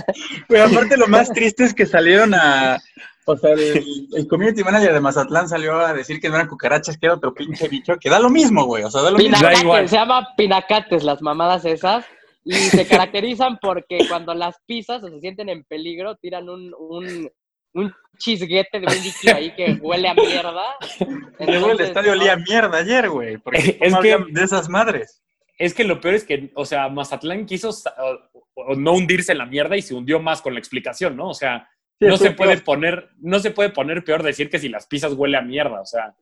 Pero 0.48 0.64
aparte 0.64 0.96
lo 0.96 1.06
más 1.06 1.30
triste 1.30 1.64
es 1.64 1.74
que 1.74 1.86
salieron 1.86 2.34
a... 2.34 2.80
O 3.26 3.36
sea, 3.36 3.52
el, 3.52 4.08
el 4.14 4.28
community 4.28 4.62
manager 4.62 4.92
de 4.92 5.00
Mazatlán 5.00 5.48
salió 5.48 5.78
a 5.80 5.92
decir 5.92 6.20
que 6.20 6.28
no 6.28 6.36
eran 6.36 6.48
cucarachas, 6.48 6.98
que 6.98 7.06
era 7.06 7.14
otro 7.14 7.32
pinche 7.32 7.68
bicho, 7.68 7.96
que 7.98 8.10
da 8.10 8.18
lo 8.18 8.28
mismo, 8.30 8.64
güey. 8.64 8.84
O 8.84 8.90
sea, 8.90 9.02
da 9.02 9.10
lo 9.10 9.18
mismo. 9.18 9.36
Da 9.40 9.52
igual. 9.52 9.62
Pinacates, 9.62 9.90
se 9.90 9.96
llama 9.96 10.28
pinacates 10.36 11.04
las 11.04 11.22
mamadas 11.22 11.64
esas 11.64 12.04
y 12.44 12.54
se 12.54 12.86
caracterizan 12.86 13.58
porque 13.60 14.06
cuando 14.08 14.34
las 14.34 14.56
pisas 14.66 15.02
o 15.02 15.08
se 15.08 15.20
sienten 15.20 15.48
en 15.48 15.64
peligro 15.64 16.16
tiran 16.16 16.48
un, 16.48 16.74
un, 16.78 17.30
un 17.74 17.92
chisguete 18.18 18.80
de 18.80 18.86
un 18.86 18.92
líquido 19.02 19.34
ahí 19.36 19.54
que 19.54 19.72
huele 19.80 20.08
a 20.08 20.14
mierda. 20.14 20.62
Luego 21.40 21.70
el 21.72 21.80
estadio 21.80 22.14
no, 22.14 22.20
olía 22.20 22.32
a 22.34 22.36
mierda 22.36 22.78
ayer, 22.78 23.08
güey. 23.10 23.36
Porque 23.38 23.58
Es 23.80 23.94
que- 23.98 24.18
de 24.30 24.42
esas 24.42 24.68
madres. 24.68 25.22
es 25.58 25.74
que 25.74 25.84
lo 25.84 26.00
peor 26.00 26.14
es 26.14 26.24
que, 26.24 26.50
o 26.54 26.64
sea, 26.64 26.88
Mazatlán 26.88 27.46
quiso 27.46 27.72
sa- 27.72 27.94
o- 27.98 28.42
o 28.54 28.74
no 28.76 28.92
hundirse 28.92 29.32
en 29.32 29.38
la 29.38 29.46
mierda 29.46 29.76
y 29.76 29.82
se 29.82 29.94
hundió 29.94 30.20
más 30.20 30.40
con 30.40 30.54
la 30.54 30.60
explicación, 30.60 31.16
¿no? 31.16 31.28
O 31.28 31.34
sea, 31.34 31.68
Sí, 32.00 32.06
no 32.06 32.16
se 32.16 32.32
puede 32.32 32.54
peor. 32.54 32.64
poner, 32.64 33.10
no 33.18 33.38
se 33.38 33.50
puede 33.52 33.70
poner 33.70 34.02
peor 34.04 34.22
decir 34.24 34.50
que 34.50 34.58
si 34.58 34.68
las 34.68 34.86
pizzas 34.86 35.12
huele 35.12 35.36
a 35.36 35.42
mierda, 35.42 35.80
o 35.80 35.86
sea, 35.86 36.14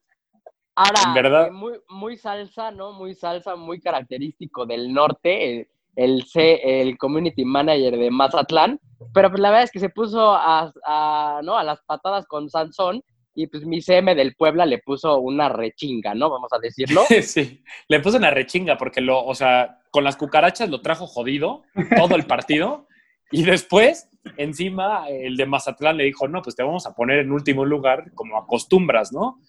Ahora, 0.74 1.00
En 1.06 1.14
verdad. 1.14 1.46
eh, 1.48 1.50
muy, 1.50 1.78
muy 1.90 2.16
salsa, 2.16 2.70
¿no? 2.70 2.92
Muy 2.94 3.14
salsa, 3.14 3.56
muy 3.56 3.78
característico 3.78 4.64
del 4.64 4.90
norte, 4.92 5.68
el, 5.96 6.24
C- 6.24 6.80
el 6.80 6.96
community 6.98 7.44
manager 7.44 7.96
de 7.96 8.10
Mazatlán, 8.10 8.80
pero 9.12 9.30
pues 9.30 9.40
la 9.40 9.50
verdad 9.50 9.64
es 9.64 9.70
que 9.70 9.80
se 9.80 9.90
puso 9.90 10.32
a, 10.34 10.72
a, 10.86 11.40
¿no? 11.42 11.56
a 11.58 11.64
las 11.64 11.80
patadas 11.82 12.26
con 12.26 12.48
Sansón 12.48 13.02
y 13.34 13.46
pues 13.46 13.64
mi 13.64 13.80
CM 13.80 14.14
del 14.14 14.34
Puebla 14.34 14.66
le 14.66 14.78
puso 14.78 15.18
una 15.18 15.48
rechinga, 15.48 16.14
¿no? 16.14 16.28
Vamos 16.30 16.52
a 16.52 16.58
decirlo. 16.58 17.02
sí, 17.22 17.62
le 17.88 18.00
puso 18.00 18.18
una 18.18 18.30
rechinga 18.30 18.76
porque 18.76 19.00
lo, 19.00 19.24
o 19.24 19.34
sea, 19.34 19.78
con 19.90 20.04
las 20.04 20.16
cucarachas 20.16 20.68
lo 20.70 20.80
trajo 20.82 21.06
jodido 21.06 21.62
todo 21.96 22.14
el 22.14 22.24
partido 22.26 22.86
y 23.30 23.44
después, 23.44 24.10
encima, 24.36 25.08
el 25.08 25.36
de 25.38 25.46
Mazatlán 25.46 25.96
le 25.96 26.04
dijo, 26.04 26.28
no, 26.28 26.42
pues 26.42 26.54
te 26.54 26.62
vamos 26.62 26.86
a 26.86 26.94
poner 26.94 27.20
en 27.20 27.32
último 27.32 27.64
lugar 27.64 28.12
como 28.14 28.36
acostumbras, 28.36 29.12
¿no? 29.12 29.40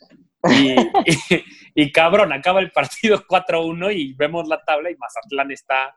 Y, 0.50 0.72
y- 1.06 1.44
y, 1.76 1.92
cabrón, 1.92 2.32
acaba 2.32 2.60
el 2.62 2.72
partido 2.72 3.22
4-1 3.28 3.94
y 3.96 4.14
vemos 4.14 4.48
la 4.48 4.62
tabla 4.64 4.90
y 4.92 4.96
Mazatlán 4.96 5.52
está, 5.52 5.96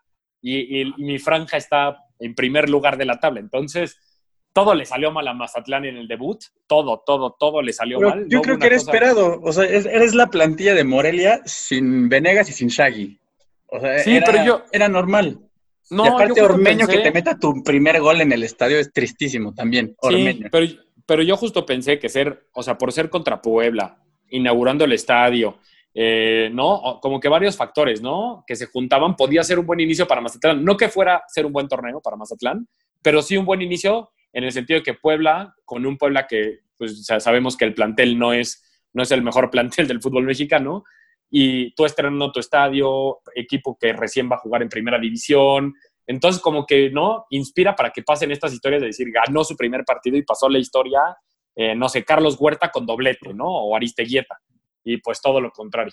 y, 0.55 0.81
y- 0.83 0.95
y 0.97 1.03
mi 1.05 1.19
franja 1.19 1.57
está 1.57 1.97
en 2.19 2.35
primer 2.35 2.69
lugar 2.69 2.97
de 2.97 3.05
la 3.05 3.19
tabla. 3.21 3.41
Entonces, 3.41 3.99
todo 4.53 4.75
le 4.75 4.87
salió 4.87 5.11
mal 5.11 5.27
a 5.29 5.35
Mazatlán 5.35 5.85
en 5.85 5.97
el 5.97 6.09
debut, 6.09 6.39
todo, 6.67 7.03
todo, 7.05 7.37
todo 7.39 7.61
le 7.63 7.73
salió 7.73 7.99
Pero 7.99 8.11
mal. 8.11 8.27
yo 8.29 8.39
No 8.39 8.43
creo 8.43 8.59
que 8.59 8.67
era 8.67 8.77
cosa- 8.77 8.91
esperado. 8.91 9.41
O 9.43 9.53
sea, 9.53 9.65
es- 9.65 9.87
eres 9.87 10.15
la 10.15 10.29
plantilla 10.29 10.75
de 10.75 10.85
Morelia 10.85 11.41
sin 11.45 12.09
Venegas 12.09 12.49
y 12.49 12.53
sin 12.53 12.69
Shaggy. 12.69 13.19
O 13.69 13.81
sea, 13.81 13.99
Sí, 13.99 14.17
era, 14.17 14.27
pero 14.27 14.45
yo- 14.45 14.65
era 14.73 14.89
normal. 14.89 15.41
No, 15.91 16.05
y 16.05 16.09
aparte, 16.09 16.41
Ormeño 16.43 16.87
pensé- 16.87 16.93
que 16.97 17.03
te 17.03 17.13
meta 17.13 17.39
tu 17.39 17.63
primer 17.63 18.01
gol 18.01 18.21
en 18.21 18.33
el 18.33 18.43
estadio 18.43 18.79
es 18.79 18.93
tristísimo 18.93 19.53
también. 19.55 19.89
Sí, 19.89 19.95
Ormeño. 20.15 20.49
pero, 20.51 20.67
pero 21.05 21.23
yo 21.23 21.37
justo 21.37 21.67
pensé 21.67 21.99
que 21.99 22.09
ser, 22.09 22.47
o 22.53 22.63
sea, 22.63 22.79
por 22.79 22.93
ser 22.93 23.11
contra 23.11 23.43
Puebla, 23.43 23.99
inaugurando 24.31 24.85
el 24.85 24.93
estadio, 24.93 25.59
eh, 25.99 26.51
¿no? 26.53 27.01
Como 27.01 27.19
que 27.19 27.29
varios 27.31 27.57
factores, 27.57 28.03
¿no? 28.03 28.45
Que 28.47 28.55
se 28.55 28.67
juntaban, 28.67 29.17
podía 29.17 29.43
ser 29.43 29.59
un 29.59 29.65
buen 29.65 29.81
inicio 29.81 30.07
para 30.07 30.21
Mazatlán. 30.21 30.63
No 30.63 30.77
que 30.77 30.91
fuera 30.91 31.23
ser 31.27 31.47
un 31.47 31.55
buen 31.55 31.69
torneo 31.69 32.03
para 32.03 32.19
Mazatlán, 32.19 32.69
pero 33.01 33.23
sí 33.23 33.39
un 33.39 33.47
buen 33.47 33.63
inicio 33.63 34.11
en 34.35 34.45
el 34.45 34.53
sentido 34.53 34.81
de 34.81 34.85
que 34.85 34.93
Puebla, 34.93 35.55
con 35.65 35.87
un 35.87 35.97
Puebla 35.97 36.27
que, 36.27 36.59
pues, 36.77 37.07
sabemos 37.07 37.57
que 37.57 37.65
el 37.65 37.73
plantel 37.73 38.19
no 38.19 38.35
es, 38.35 38.63
no 38.93 39.03
es 39.03 39.11
el 39.11 39.23
mejor 39.23 39.51
plantel 39.51 39.89
del 39.89 40.03
fútbol 40.03 40.25
mexicano, 40.25 40.85
y 41.31 41.75
tú 41.75 41.87
estrenando 41.87 42.31
tu 42.31 42.41
estadio, 42.41 43.21
equipo 43.35 43.79
que 43.81 43.95
recién 43.95 44.31
va 44.31 44.37
a 44.37 44.41
jugar 44.41 44.61
en 44.61 44.69
primera 44.69 44.99
división, 44.99 45.73
entonces, 46.07 46.43
como 46.43 46.67
que, 46.67 46.91
¿no? 46.91 47.25
Inspira 47.31 47.75
para 47.75 47.91
que 47.91 48.03
pasen 48.03 48.31
estas 48.31 48.53
historias 48.53 48.83
de 48.83 48.89
decir, 48.89 49.09
ganó 49.11 49.45
su 49.45 49.57
primer 49.57 49.83
partido 49.85 50.19
y 50.19 50.23
pasó 50.23 50.49
la 50.51 50.59
historia, 50.59 51.01
eh, 51.57 51.75
no 51.75 51.89
sé, 51.89 52.05
Carlos 52.05 52.37
Huerta 52.39 52.71
con 52.71 52.85
doblete, 52.85 53.33
¿no? 53.33 53.47
O 53.47 53.75
Aristeguieta. 53.75 54.39
Y 54.87 54.99
pues 54.99 55.21
todo 55.21 55.41
lo 55.41 55.51
contrario. 55.51 55.93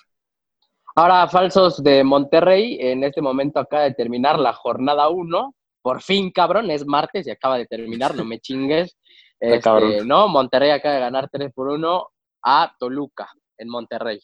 Ahora, 0.95 1.27
falsos 1.27 1.83
de 1.83 2.03
Monterrey, 2.03 2.77
en 2.79 3.03
este 3.03 3.23
momento 3.23 3.59
acaba 3.59 3.83
de 3.83 3.95
terminar 3.95 4.37
la 4.37 4.53
jornada 4.53 5.09
1. 5.09 5.55
Por 5.81 6.03
fin, 6.03 6.31
cabrón, 6.31 6.69
es 6.69 6.85
martes 6.85 7.25
y 7.25 7.31
acaba 7.31 7.57
de 7.57 7.65
terminar, 7.65 8.15
no 8.15 8.23
me 8.23 8.39
chingues. 8.39 8.97
Este, 9.39 9.59
cabrón. 9.59 10.07
no, 10.07 10.29
Monterrey 10.29 10.69
acaba 10.69 10.95
de 10.95 11.01
ganar 11.01 11.27
3 11.29 11.51
por 11.53 11.67
1 11.67 12.07
a 12.45 12.73
Toluca, 12.79 13.27
en 13.57 13.67
Monterrey. 13.67 14.17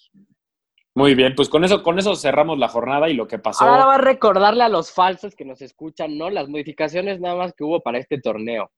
Muy 0.95 1.13
bien, 1.13 1.33
pues 1.35 1.49
con 1.49 1.65
eso, 1.65 1.83
con 1.83 1.99
eso 1.99 2.15
cerramos 2.15 2.57
la 2.57 2.69
jornada 2.69 3.09
y 3.09 3.15
lo 3.15 3.27
que 3.27 3.37
pasó. 3.37 3.65
Ahora 3.65 3.85
va 3.85 3.95
a 3.95 3.97
recordarle 3.97 4.63
a 4.63 4.69
los 4.69 4.93
falsos 4.93 5.35
que 5.35 5.43
nos 5.43 5.61
escuchan, 5.61 6.17
¿no? 6.17 6.29
Las 6.29 6.47
modificaciones 6.47 7.19
nada 7.19 7.35
más 7.35 7.53
que 7.53 7.65
hubo 7.65 7.81
para 7.81 7.97
este 7.97 8.21
torneo. 8.21 8.71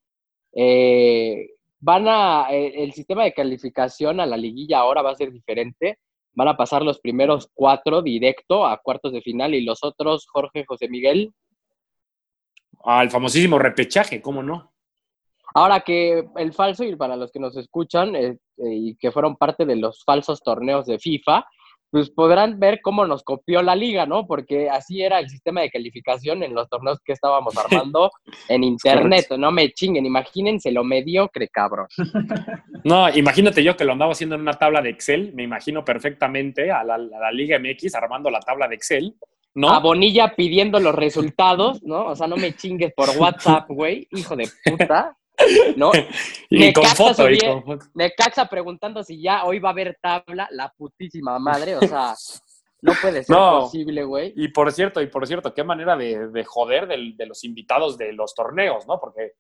Eh, 0.56 1.48
van 1.82 2.08
a, 2.08 2.48
eh, 2.52 2.84
el 2.84 2.94
sistema 2.94 3.24
de 3.24 3.34
calificación 3.34 4.20
a 4.20 4.26
la 4.26 4.38
liguilla 4.38 4.80
ahora 4.80 5.02
va 5.02 5.12
a 5.12 5.16
ser 5.16 5.32
diferente. 5.32 5.98
Van 6.34 6.48
a 6.48 6.56
pasar 6.56 6.84
los 6.84 7.00
primeros 7.00 7.50
cuatro 7.54 8.02
directo 8.02 8.66
a 8.66 8.78
cuartos 8.78 9.12
de 9.12 9.22
final 9.22 9.54
y 9.54 9.66
los 9.66 9.84
otros, 9.84 10.28
Jorge 10.32 10.64
José 10.66 10.88
Miguel. 10.88 11.34
Al 12.84 13.10
famosísimo 13.10 13.60
repechaje, 13.60 14.22
¿cómo 14.22 14.42
no? 14.42 14.72
Ahora 15.54 15.82
que 15.82 16.24
el 16.38 16.54
falso, 16.54 16.86
y 16.86 16.96
para 16.96 17.18
los 17.18 17.32
que 17.32 17.40
nos 17.40 17.58
escuchan 17.58 18.16
eh, 18.16 18.38
eh, 18.58 18.74
y 18.74 18.96
que 18.96 19.12
fueron 19.12 19.36
parte 19.36 19.66
de 19.66 19.76
los 19.76 20.04
falsos 20.06 20.42
torneos 20.42 20.86
de 20.86 20.98
FIFA, 20.98 21.46
pues 21.92 22.10
podrán 22.10 22.58
ver 22.58 22.80
cómo 22.82 23.06
nos 23.06 23.24
copió 23.24 23.62
la 23.62 23.76
liga, 23.76 24.06
¿no? 24.06 24.26
Porque 24.26 24.70
así 24.70 25.02
era 25.02 25.20
el 25.20 25.30
sistema 25.30 25.62
de 25.62 25.70
calificación 25.70 26.42
en 26.42 26.56
los 26.56 26.70
torneos 26.70 27.00
que 27.04 27.12
estábamos 27.12 27.56
armando 27.58 28.12
en 28.48 28.64
internet. 28.64 29.28
No 29.38 29.52
me 29.52 29.72
chinguen, 29.72 30.06
imagínense 30.06 30.72
lo 30.72 30.84
mediocre, 30.84 31.48
cabrón. 31.50 31.88
No, 32.84 33.08
imagínate 33.10 33.64
yo 33.64 33.78
que 33.78 33.86
lo 33.86 33.92
andaba 33.92 34.14
haciendo 34.14 34.34
en 34.34 34.42
una 34.42 34.54
tabla 34.54 34.82
de 34.82 34.90
Excel, 34.90 35.34
me 35.36 35.44
imagino 35.44 35.86
perfectamente 35.86 36.72
a 36.72 36.84
la, 36.84 36.96
a 36.96 36.98
la 36.98 37.32
Liga 37.32 37.60
MX 37.60 37.94
armando 37.94 38.32
la 38.32 38.40
tabla 38.40 38.68
de 38.68 38.74
Excel, 38.74 39.16
¿no? 39.54 39.70
A 39.70 39.80
Bonilla 39.80 40.34
pidiendo 40.36 40.80
los 40.80 40.96
resultados, 40.96 41.84
¿no? 41.84 42.08
O 42.08 42.16
sea, 42.16 42.28
no 42.28 42.38
me 42.38 42.56
chingues 42.56 42.94
por 42.96 43.10
WhatsApp, 43.18 43.70
güey, 43.70 44.08
hijo 44.12 44.36
de 44.36 44.50
puta, 44.66 45.16
¿no? 45.76 45.92
y 46.50 46.60
me 46.60 46.74
con 46.74 46.86
foto, 46.86 47.30
y 47.30 47.40
bien. 47.40 47.54
con 47.62 47.64
foto. 47.64 47.86
Necaxa 47.94 48.46
preguntando 48.48 49.04
si 49.04 49.22
ya 49.22 49.46
hoy 49.46 49.60
va 49.60 49.70
a 49.70 49.72
haber 49.72 49.98
tabla, 50.02 50.48
la 50.52 50.70
putísima 50.78 51.38
madre, 51.40 51.76
o 51.76 51.82
sea, 51.82 52.16
no 52.82 52.94
puede 53.02 53.24
ser 53.24 53.36
No. 53.36 53.62
posible, 53.62 54.04
güey. 54.04 54.34
Y 54.36 54.48
por 54.50 54.72
cierto, 54.72 55.02
y 55.02 55.08
por 55.08 55.26
cierto, 55.28 55.54
qué 55.54 55.64
manera 55.64 55.96
de, 55.96 56.28
de 56.30 56.44
joder 56.44 56.88
del- 56.88 57.16
de 57.16 57.26
los 57.26 57.44
invitados 57.44 57.98
de 57.98 58.14
los 58.14 58.34
torneos, 58.34 58.88
¿no? 58.88 59.00
Porque, 59.00 59.34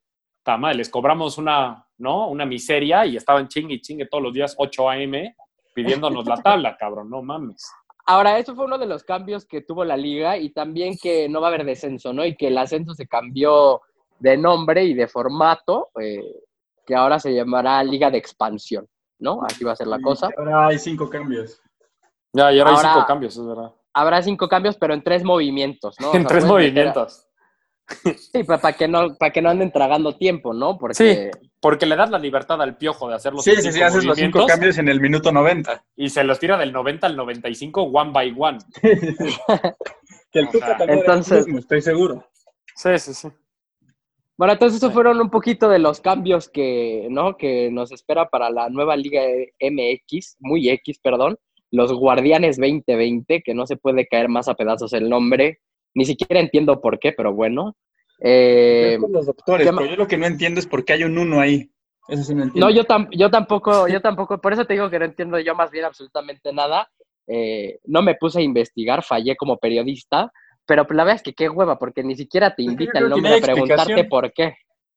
ta 0.43 0.57
madre, 0.57 0.77
les 0.77 0.89
cobramos 0.89 1.37
una, 1.37 1.85
¿no? 1.97 2.27
Una 2.29 2.45
miseria 2.45 3.05
y 3.05 3.15
estaban 3.17 3.47
chingue 3.47 3.75
y 3.75 3.81
chingue 3.81 4.05
todos 4.07 4.23
los 4.23 4.33
días 4.33 4.55
8 4.57 4.89
a.m. 4.89 5.35
pidiéndonos 5.73 6.25
la 6.27 6.37
tabla, 6.37 6.75
cabrón, 6.79 7.09
no 7.09 7.21
mames. 7.21 7.69
Ahora, 8.05 8.37
eso 8.39 8.55
fue 8.55 8.65
uno 8.65 8.77
de 8.79 8.87
los 8.87 9.03
cambios 9.03 9.45
que 9.45 9.61
tuvo 9.61 9.85
la 9.85 9.95
liga 9.95 10.35
y 10.37 10.49
también 10.49 10.97
que 11.01 11.29
no 11.29 11.39
va 11.39 11.47
a 11.47 11.49
haber 11.49 11.65
descenso, 11.65 12.11
¿no? 12.13 12.25
Y 12.25 12.35
que 12.35 12.47
el 12.47 12.57
ascenso 12.57 12.93
se 12.95 13.07
cambió 13.07 13.81
de 14.21 14.37
nombre 14.37 14.83
y 14.83 14.93
de 14.93 15.07
formato, 15.07 15.89
eh, 15.99 16.21
que 16.85 16.95
ahora 16.95 17.19
se 17.19 17.33
llamará 17.33 17.83
Liga 17.83 18.11
de 18.11 18.19
Expansión, 18.19 18.87
¿no? 19.19 19.39
Así 19.43 19.63
va 19.63 19.71
a 19.71 19.75
ser 19.75 19.87
la 19.87 19.99
cosa. 19.99 20.29
Ahora 20.37 20.67
hay 20.67 20.77
cinco 20.79 21.09
cambios. 21.09 21.59
Ya, 22.33 22.51
y 22.53 22.59
ahora, 22.59 22.71
hay 22.71 22.77
cinco 22.77 23.05
cambios, 23.07 23.35
es 23.35 23.45
verdad. 23.45 23.71
Habrá 23.93 24.21
cinco 24.21 24.47
cambios, 24.47 24.77
pero 24.77 24.93
en 24.93 25.03
tres 25.03 25.23
movimientos, 25.23 25.95
¿no? 25.99 26.11
O 26.11 26.13
en 26.15 26.21
sea, 26.21 26.29
tres 26.29 26.43
meter 26.43 26.51
movimientos. 26.53 27.27
Sí, 28.31 28.43
para 28.45 28.71
que 28.73 28.87
no, 28.87 29.15
para 29.15 29.33
que 29.33 29.41
no 29.41 29.49
anden 29.49 29.71
tragando 29.71 30.15
tiempo, 30.15 30.53
¿no? 30.53 30.77
Porque 30.77 30.95
Sí. 31.33 31.39
Porque 31.59 31.85
le 31.85 31.95
das 31.95 32.09
la 32.09 32.17
libertad 32.19 32.61
al 32.61 32.77
piojo 32.77 33.09
de 33.09 33.15
hacer 33.15 33.33
los 33.33 33.43
Sí, 33.43 33.51
sí, 33.55 33.63
cinco 33.63 33.73
sí, 33.75 33.81
haces 33.81 34.05
los 34.05 34.17
cinco 34.17 34.45
cambios 34.47 34.77
en 34.77 34.87
el 34.87 35.01
minuto 35.01 35.31
90. 35.31 35.83
y 35.95 36.09
se 36.09 36.23
los 36.23 36.39
tira 36.39 36.57
del 36.57 36.71
90 36.71 37.05
al 37.07 37.15
95 37.17 37.81
one 37.83 38.11
by 38.11 38.35
one. 38.37 38.57
Que 40.31 40.39
el 40.39 40.47
O 40.47 40.51
sea, 40.51 40.77
entonces- 40.87 41.45
mismo, 41.45 41.59
estoy 41.59 41.81
seguro. 41.81 42.25
Sí, 42.75 42.97
sí, 42.97 43.13
sí. 43.13 43.27
Bueno, 44.41 44.53
entonces 44.53 44.77
esos 44.77 44.91
fueron 44.91 45.21
un 45.21 45.29
poquito 45.29 45.69
de 45.69 45.77
los 45.77 46.01
cambios 46.01 46.49
que, 46.49 47.05
¿no? 47.11 47.37
que 47.37 47.69
nos 47.69 47.91
espera 47.91 48.27
para 48.27 48.49
la 48.49 48.69
nueva 48.69 48.95
Liga 48.95 49.21
MX, 49.59 50.37
muy 50.39 50.67
X, 50.67 50.97
perdón, 50.97 51.37
los 51.69 51.93
Guardianes 51.93 52.57
2020, 52.57 53.43
que 53.43 53.53
no 53.53 53.67
se 53.67 53.77
puede 53.77 54.07
caer 54.07 54.29
más 54.29 54.47
a 54.47 54.55
pedazos 54.55 54.93
el 54.93 55.11
nombre, 55.11 55.59
ni 55.93 56.05
siquiera 56.05 56.39
entiendo 56.39 56.81
por 56.81 56.97
qué, 56.97 57.11
pero 57.11 57.35
bueno. 57.35 57.75
Eh, 58.19 58.97
los 59.11 59.27
doctores, 59.27 59.69
pero 59.69 59.85
yo 59.85 59.95
lo 59.95 60.07
que 60.07 60.17
no 60.17 60.25
entiendo 60.25 60.59
es 60.59 60.65
por 60.65 60.85
qué 60.85 60.93
hay 60.93 61.03
un 61.03 61.19
uno 61.19 61.39
ahí. 61.39 61.69
Eso 62.07 62.23
sí 62.23 62.33
no 62.33 62.41
entiendo. 62.41 62.67
No, 62.67 62.73
yo, 62.73 62.81
yo 63.11 63.29
tampoco, 63.29 63.87
yo 63.89 64.01
tampoco, 64.01 64.41
por 64.41 64.53
eso 64.53 64.65
te 64.65 64.73
digo 64.73 64.89
que 64.89 64.97
no 64.97 65.05
entiendo 65.05 65.37
yo 65.37 65.53
más 65.53 65.69
bien 65.69 65.85
absolutamente 65.85 66.51
nada. 66.51 66.89
Eh, 67.27 67.77
no 67.85 68.01
me 68.01 68.15
puse 68.15 68.39
a 68.39 68.41
investigar, 68.41 69.03
fallé 69.03 69.35
como 69.35 69.59
periodista, 69.59 70.31
pero 70.71 70.87
la 70.91 71.03
verdad 71.03 71.17
es 71.17 71.21
que 71.21 71.33
qué 71.33 71.49
hueva, 71.49 71.77
porque 71.77 72.01
ni 72.01 72.15
siquiera 72.15 72.55
te 72.55 72.63
invita 72.63 72.99
el 72.99 73.09
nombre 73.09 73.35
a 73.35 73.41
preguntarte 73.41 74.05
por 74.05 74.31
qué. 74.31 74.55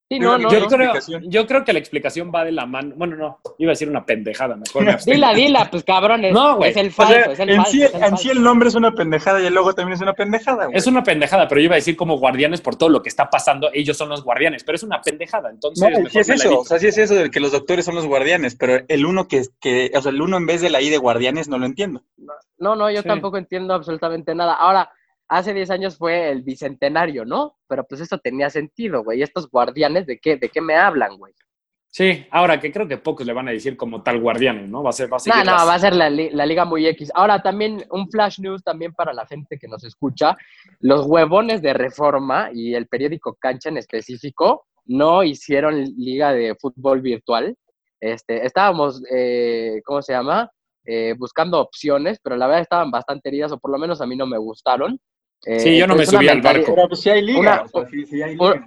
yo, 0.08 0.38
creo, 0.68 0.92
yo, 1.24 1.46
creo, 1.48 1.64
que 1.64 1.72
la 1.72 1.80
explicación 1.80 2.30
va 2.32 2.44
de 2.44 2.52
la 2.52 2.64
mano. 2.64 2.94
Bueno, 2.96 3.16
no, 3.16 3.40
iba 3.58 3.70
a 3.70 3.74
decir 3.74 3.88
una 3.88 4.06
pendejada, 4.06 4.54
mejor 4.54 4.84
me 4.84 4.96
Dila, 5.04 5.34
dila, 5.34 5.68
pues 5.72 5.82
cabrones. 5.82 6.32
No, 6.32 6.58
güey. 6.58 6.70
Es 6.70 6.76
el 6.76 6.92
falso, 6.92 7.32
es 7.32 7.40
el 7.40 7.50
en 7.50 7.56
falso. 7.56 7.72
Sí, 7.72 7.82
en 7.82 8.16
sí 8.18 8.30
el 8.30 8.40
nombre 8.40 8.68
es 8.68 8.76
una 8.76 8.92
pendejada 8.92 9.42
y 9.42 9.46
el 9.46 9.54
logo 9.54 9.72
también 9.72 9.94
es 9.94 10.00
una 10.00 10.12
pendejada, 10.12 10.66
güey. 10.66 10.78
Es 10.78 10.86
una 10.86 11.02
pendejada, 11.02 11.48
pero 11.48 11.60
yo 11.60 11.64
iba 11.64 11.74
a 11.74 11.82
decir 11.82 11.96
como 11.96 12.18
guardianes 12.20 12.60
por 12.60 12.76
todo 12.76 12.90
lo 12.90 13.02
que 13.02 13.08
está 13.08 13.28
pasando. 13.28 13.68
Ellos 13.72 13.96
son 13.96 14.10
los 14.10 14.22
guardianes, 14.22 14.62
pero 14.62 14.76
es 14.76 14.84
una 14.84 15.02
pendejada. 15.02 15.50
Entonces, 15.50 15.90
no, 15.90 16.08
sí 16.08 16.20
es 16.20 16.28
eso. 16.28 16.60
O 16.60 16.64
sea, 16.64 16.78
sí 16.78 16.86
es 16.86 16.98
eso 16.98 17.16
de 17.16 17.32
que 17.32 17.40
los 17.40 17.50
doctores 17.50 17.84
son 17.84 17.96
los 17.96 18.06
guardianes, 18.06 18.54
pero 18.54 18.84
el 18.86 19.04
uno 19.04 19.26
que, 19.26 19.42
que 19.60 19.90
o 19.92 20.00
sea, 20.00 20.12
el 20.12 20.22
uno 20.22 20.36
en 20.36 20.46
vez 20.46 20.60
de 20.60 20.70
la 20.70 20.80
I 20.80 20.88
de 20.88 20.98
guardianes 20.98 21.48
no 21.48 21.58
lo 21.58 21.66
entiendo. 21.66 22.04
No, 22.58 22.76
no, 22.76 22.92
yo 22.92 23.02
tampoco 23.02 23.38
entiendo 23.38 23.74
absolutamente 23.74 24.36
nada. 24.36 24.54
Ahora, 24.54 24.92
hace 25.28 25.54
10 25.54 25.70
años 25.70 25.96
fue 25.96 26.30
el 26.30 26.42
bicentenario, 26.42 27.24
¿no? 27.24 27.56
Pero 27.66 27.84
pues 27.84 28.00
eso 28.00 28.18
tenía 28.18 28.50
sentido, 28.50 29.02
güey. 29.04 29.22
Estos 29.22 29.50
guardianes, 29.50 30.06
¿de 30.06 30.18
qué, 30.18 30.36
de 30.36 30.48
qué 30.48 30.60
me 30.60 30.76
hablan, 30.76 31.16
güey? 31.16 31.32
Sí, 31.88 32.26
ahora 32.32 32.58
que 32.58 32.72
creo 32.72 32.88
que 32.88 32.98
pocos 32.98 33.24
le 33.24 33.32
van 33.32 33.46
a 33.46 33.52
decir 33.52 33.76
como 33.76 34.02
tal 34.02 34.20
guardianes, 34.20 34.68
¿no? 34.68 34.82
Va 34.82 34.90
a 34.90 34.92
ser, 34.92 35.12
va 35.12 35.18
No, 35.26 35.44
no, 35.44 35.52
va 35.52 35.74
a 35.74 35.78
ser 35.78 35.94
la, 35.94 36.10
la, 36.10 36.44
liga 36.44 36.64
muy 36.64 36.84
X. 36.88 37.12
Ahora 37.14 37.40
también 37.40 37.84
un 37.90 38.10
flash 38.10 38.40
news 38.40 38.64
también 38.64 38.92
para 38.92 39.12
la 39.12 39.24
gente 39.26 39.56
que 39.58 39.68
nos 39.68 39.84
escucha. 39.84 40.36
Los 40.80 41.06
huevones 41.06 41.62
de 41.62 41.72
Reforma 41.72 42.50
y 42.52 42.74
el 42.74 42.88
periódico 42.88 43.36
Cancha 43.36 43.68
en 43.68 43.76
específico 43.76 44.66
no 44.86 45.22
hicieron 45.22 45.84
liga 45.96 46.32
de 46.32 46.56
fútbol 46.56 47.00
virtual. 47.00 47.56
Este, 48.00 48.44
estábamos, 48.44 49.00
eh, 49.14 49.80
¿cómo 49.84 50.02
se 50.02 50.14
llama? 50.14 50.50
Eh, 50.84 51.14
buscando 51.16 51.60
opciones, 51.60 52.18
pero 52.22 52.36
la 52.36 52.46
verdad 52.46 52.62
estaban 52.62 52.90
bastante 52.90 53.28
heridas, 53.28 53.52
o 53.52 53.58
por 53.58 53.70
lo 53.70 53.78
menos 53.78 54.00
a 54.00 54.06
mí 54.06 54.16
no 54.16 54.26
me 54.26 54.36
gustaron. 54.36 54.98
Sí, 55.58 55.76
yo 55.76 55.86
no 55.86 55.94
me 55.94 56.06
subí 56.06 56.28
al 56.28 56.40
barco. 56.40 56.74
Pero 56.74 56.88
pues 56.88 57.00
sí 57.00 57.10
hay 57.10 57.22
liga. 57.22 57.64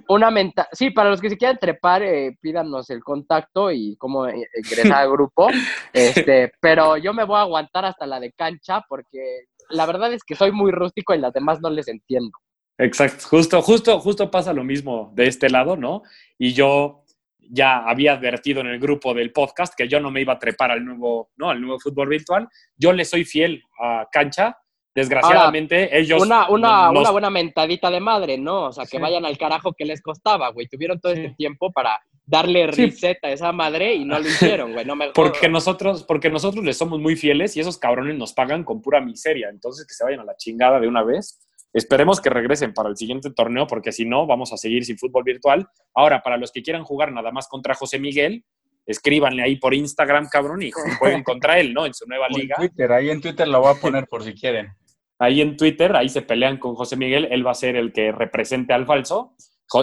Una, 0.08 0.32
sí, 0.32 0.54
sí, 0.74 0.90
para 0.92 1.10
los 1.10 1.22
que 1.22 1.30
se 1.30 1.38
quieran 1.38 1.58
trepar, 1.60 2.04
eh, 2.04 2.38
pídanos 2.42 2.90
el 2.90 3.04
contacto 3.04 3.72
y 3.72 3.96
cómo 3.98 4.28
ingresar 4.28 5.04
al 5.04 5.12
grupo. 5.12 5.48
este, 5.94 6.52
pero 6.60 6.98
yo 6.98 7.14
me 7.14 7.24
voy 7.24 7.38
a 7.38 7.42
aguantar 7.42 7.86
hasta 7.86 8.06
la 8.06 8.20
de 8.20 8.32
cancha 8.32 8.84
porque 8.88 9.46
la 9.70 9.86
verdad 9.86 10.14
es 10.14 10.24
que 10.24 10.36
soy 10.36 10.52
muy 10.52 10.72
rústico 10.72 11.14
y 11.14 11.20
las 11.20 11.34
demás 11.34 11.60
no 11.62 11.70
les 11.70 11.88
entiendo. 11.88 12.32
Exacto, 12.78 13.26
justo, 13.28 13.62
justo, 13.62 14.00
justo 14.00 14.30
pasa 14.30 14.54
lo 14.54 14.64
mismo 14.64 15.12
de 15.16 15.28
este 15.28 15.50
lado, 15.50 15.76
¿no? 15.76 16.04
Y 16.38 16.54
yo 16.54 17.04
ya 17.50 17.80
había 17.80 18.14
advertido 18.14 18.62
en 18.62 18.68
el 18.68 18.80
grupo 18.80 19.14
del 19.14 19.32
podcast 19.32 19.74
que 19.76 19.88
yo 19.88 20.00
no 20.00 20.12
me 20.12 20.22
iba 20.22 20.34
a 20.34 20.40
trepar 20.40 20.72
al 20.72 20.84
nuevo, 20.84 21.32
¿no? 21.38 21.50
al 21.50 21.62
nuevo 21.62 21.80
fútbol 21.80 22.10
virtual. 22.10 22.48
Yo 22.76 22.94
le 22.94 23.06
soy 23.06 23.26
fiel 23.26 23.64
a 23.80 24.08
cancha. 24.12 24.58
Desgraciadamente, 24.98 25.96
ellos. 25.96 26.24
Una, 26.24 26.50
una, 26.50 26.90
una, 26.90 27.12
buena 27.12 27.30
mentadita 27.30 27.92
de 27.92 28.00
madre, 28.00 28.40
¿no? 28.40 28.64
O 28.64 28.74
sea, 28.74 28.88
que 28.88 28.98
vayan 28.98 29.26
al 29.26 29.38
carajo 29.38 29.74
que 29.74 29.86
les 29.86 30.02
costaba, 30.02 30.50
güey. 30.50 30.68
Tuvieron 30.68 31.00
todo 31.00 31.12
este 31.12 31.36
tiempo 31.38 31.72
para 31.72 32.02
darle 32.26 32.66
reset 32.66 33.20
a 33.24 33.30
esa 33.30 33.52
madre 33.52 33.94
y 33.94 34.06
no 34.06 34.18
lo 34.18 34.28
hicieron, 34.28 34.74
güey. 34.74 34.86
No 34.86 34.96
me 34.96 35.10
porque 35.12 35.50
nosotros, 35.50 36.02
porque 36.02 36.32
nosotros 36.32 36.66
les 36.66 36.80
somos 36.80 37.00
muy 37.00 37.16
fieles 37.16 37.56
y 37.56 37.60
esos 37.60 37.78
cabrones 37.78 38.18
nos 38.18 38.34
pagan 38.34 38.64
con 38.64 38.82
pura 38.82 39.00
miseria. 39.00 39.50
Entonces, 39.50 39.86
que 39.86 39.94
se 39.94 40.04
vayan 40.04 40.22
a 40.22 40.26
la 40.26 40.36
chingada 40.36 40.80
de 40.80 40.88
una 40.88 41.04
vez. 41.04 41.40
Esperemos 41.74 42.20
que 42.20 42.32
regresen 42.32 42.74
para 42.74 42.90
el 42.90 42.98
siguiente 42.98 43.30
torneo, 43.30 43.68
porque 43.68 43.92
si 43.92 44.04
no, 44.04 44.26
vamos 44.26 44.52
a 44.52 44.58
seguir 44.58 44.84
sin 44.84 44.98
fútbol 44.98 45.24
virtual. 45.24 45.68
Ahora, 45.94 46.24
para 46.24 46.38
los 46.38 46.52
que 46.52 46.64
quieran 46.64 46.84
jugar 46.84 47.12
nada 47.12 47.32
más 47.32 47.48
contra 47.48 47.76
José 47.76 48.00
Miguel, 48.00 48.44
escríbanle 48.88 49.44
ahí 49.44 49.58
por 49.58 49.76
Instagram, 49.76 50.28
cabrón, 50.28 50.64
y 50.64 50.72
jueguen 50.98 51.22
contra 51.22 51.60
él, 51.60 51.72
¿no? 51.72 51.86
En 51.86 51.94
su 51.94 52.08
nueva 52.08 52.28
liga. 52.30 52.56
En 52.58 52.68
Twitter, 52.68 52.92
ahí 52.92 53.12
en 53.12 53.22
Twitter 53.22 53.48
lo 53.48 53.62
voy 53.62 53.76
a 53.76 53.80
poner 53.80 54.08
por 54.08 54.24
si 54.24 54.34
quieren. 54.34 54.74
Ahí 55.20 55.42
en 55.42 55.58
Twitter, 55.58 55.96
ahí 55.96 56.10
se 56.10 56.22
pelean 56.22 56.58
con 56.58 56.76
José 56.76 56.96
Miguel, 56.96 57.28
él 57.32 57.46
va 57.46 57.52
a 57.52 57.56
ser 57.56 57.76
el 57.76 57.92
que 57.92 58.12
represente 58.12 58.74
al 58.74 58.86
falso. 58.86 59.36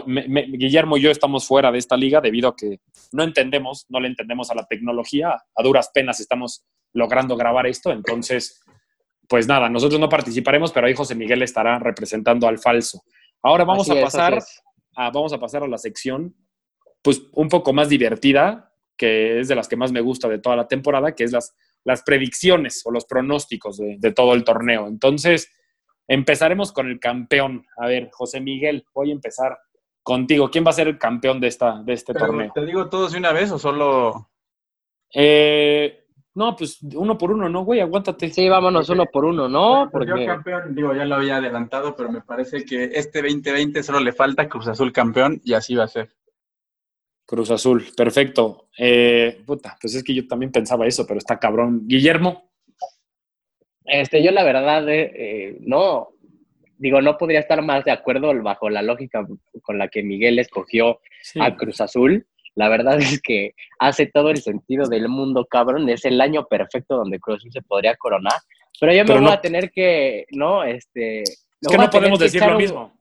Guillermo 0.06 0.96
y 0.96 1.02
yo 1.02 1.10
estamos 1.10 1.46
fuera 1.46 1.70
de 1.70 1.78
esta 1.78 1.96
liga 1.96 2.20
debido 2.20 2.48
a 2.48 2.56
que 2.56 2.80
no 3.12 3.22
entendemos, 3.22 3.84
no 3.90 4.00
le 4.00 4.08
entendemos 4.08 4.50
a 4.50 4.54
la 4.54 4.64
tecnología, 4.64 5.36
a 5.54 5.62
duras 5.62 5.90
penas 5.92 6.20
estamos 6.20 6.64
logrando 6.94 7.36
grabar 7.36 7.66
esto, 7.66 7.92
entonces 7.92 8.62
pues 9.28 9.46
nada, 9.46 9.68
nosotros 9.68 10.00
no 10.00 10.08
participaremos, 10.08 10.72
pero 10.72 10.86
ahí 10.86 10.94
José 10.94 11.14
Miguel 11.14 11.42
estará 11.42 11.78
representando 11.78 12.46
al 12.46 12.58
falso. 12.58 13.02
Ahora 13.42 13.64
vamos 13.64 13.90
a 13.90 14.00
pasar 14.00 14.38
a, 14.96 15.10
vamos 15.10 15.32
a 15.32 15.38
pasar 15.38 15.62
a 15.62 15.68
la 15.68 15.78
sección 15.78 16.34
pues 17.02 17.22
un 17.32 17.48
poco 17.48 17.72
más 17.72 17.88
divertida, 17.88 18.72
que 18.96 19.40
es 19.40 19.48
de 19.48 19.54
las 19.54 19.68
que 19.68 19.76
más 19.76 19.92
me 19.92 20.00
gusta 20.00 20.28
de 20.28 20.38
toda 20.38 20.56
la 20.56 20.68
temporada, 20.68 21.14
que 21.14 21.24
es 21.24 21.32
las, 21.32 21.54
las 21.84 22.02
predicciones 22.02 22.82
o 22.84 22.90
los 22.90 23.04
pronósticos 23.04 23.78
de, 23.78 24.12
todo 24.12 24.34
el 24.34 24.44
torneo. 24.44 24.86
Entonces, 24.86 25.50
empezaremos 26.08 26.72
con 26.72 26.88
el 26.88 26.98
campeón. 26.98 27.66
A 27.76 27.86
ver, 27.86 28.08
José 28.12 28.40
Miguel, 28.40 28.84
voy 28.94 29.10
a 29.10 29.14
empezar 29.14 29.58
contigo. 30.02 30.50
¿Quién 30.50 30.64
va 30.64 30.70
a 30.70 30.74
ser 30.74 30.88
el 30.88 30.98
campeón 30.98 31.40
de, 31.40 31.48
esta, 31.48 31.82
de 31.82 31.92
este 31.92 32.14
torneo? 32.14 32.52
¿Te 32.54 32.64
digo 32.64 32.88
todos 32.88 33.12
de 33.12 33.18
una 33.18 33.32
vez 33.32 33.50
o 33.52 33.58
solo...? 33.58 34.30
Eh, 35.16 36.04
no, 36.34 36.56
pues 36.56 36.82
uno 36.82 37.16
por 37.16 37.30
uno, 37.30 37.48
¿no, 37.48 37.64
güey? 37.64 37.80
Aguántate. 37.80 38.28
Sí, 38.30 38.48
vámonos 38.48 38.88
uno 38.88 39.06
por 39.06 39.24
uno, 39.24 39.48
¿no? 39.48 39.88
Porque... 39.92 40.08
Yo 40.08 40.26
campeón, 40.26 40.74
digo, 40.74 40.92
ya 40.92 41.04
lo 41.04 41.14
había 41.14 41.36
adelantado, 41.36 41.94
pero 41.94 42.10
me 42.10 42.22
parece 42.22 42.64
que 42.64 42.90
este 42.94 43.22
2020 43.22 43.82
solo 43.84 44.00
le 44.00 44.12
falta 44.12 44.48
Cruz 44.48 44.66
Azul 44.66 44.92
campeón 44.92 45.40
y 45.44 45.52
así 45.52 45.76
va 45.76 45.84
a 45.84 45.88
ser. 45.88 46.10
Cruz 47.26 47.50
Azul, 47.50 47.86
perfecto. 47.96 48.68
Eh, 48.78 49.42
puta, 49.46 49.76
pues 49.80 49.94
es 49.94 50.04
que 50.04 50.14
yo 50.14 50.26
también 50.26 50.52
pensaba 50.52 50.86
eso, 50.86 51.06
pero 51.06 51.18
está 51.18 51.38
cabrón. 51.38 51.82
Guillermo. 51.86 52.50
Este, 53.84 54.22
yo 54.22 54.30
la 54.30 54.44
verdad, 54.44 54.88
eh, 54.88 55.12
eh, 55.14 55.56
no, 55.60 56.08
digo, 56.78 57.00
no 57.02 57.16
podría 57.18 57.40
estar 57.40 57.60
más 57.62 57.84
de 57.84 57.90
acuerdo 57.90 58.32
bajo 58.42 58.70
la 58.70 58.82
lógica 58.82 59.26
con 59.62 59.78
la 59.78 59.88
que 59.88 60.02
Miguel 60.02 60.38
escogió 60.38 61.00
a 61.40 61.54
Cruz 61.56 61.80
Azul 61.80 62.26
la 62.54 62.68
verdad 62.68 62.98
es 63.00 63.20
que 63.20 63.54
hace 63.78 64.06
todo 64.06 64.30
el 64.30 64.38
sentido 64.38 64.88
del 64.88 65.08
mundo, 65.08 65.46
cabrón. 65.46 65.88
Es 65.88 66.04
el 66.04 66.20
año 66.20 66.46
perfecto 66.46 66.96
donde 66.96 67.18
Cruz 67.18 67.38
Azul 67.38 67.52
se 67.52 67.62
podría 67.62 67.96
coronar. 67.96 68.40
Pero 68.80 68.92
yo 68.92 69.04
me 69.04 69.20
voy 69.20 69.32
a 69.32 69.40
tener 69.40 69.70
que, 69.70 70.26
¿no? 70.30 70.64
Este, 70.64 71.22
es 71.22 71.46
que 71.68 71.78
no 71.78 71.90
podemos 71.90 72.18
decir 72.18 72.44
lo 72.44 72.58
mismo. 72.58 72.92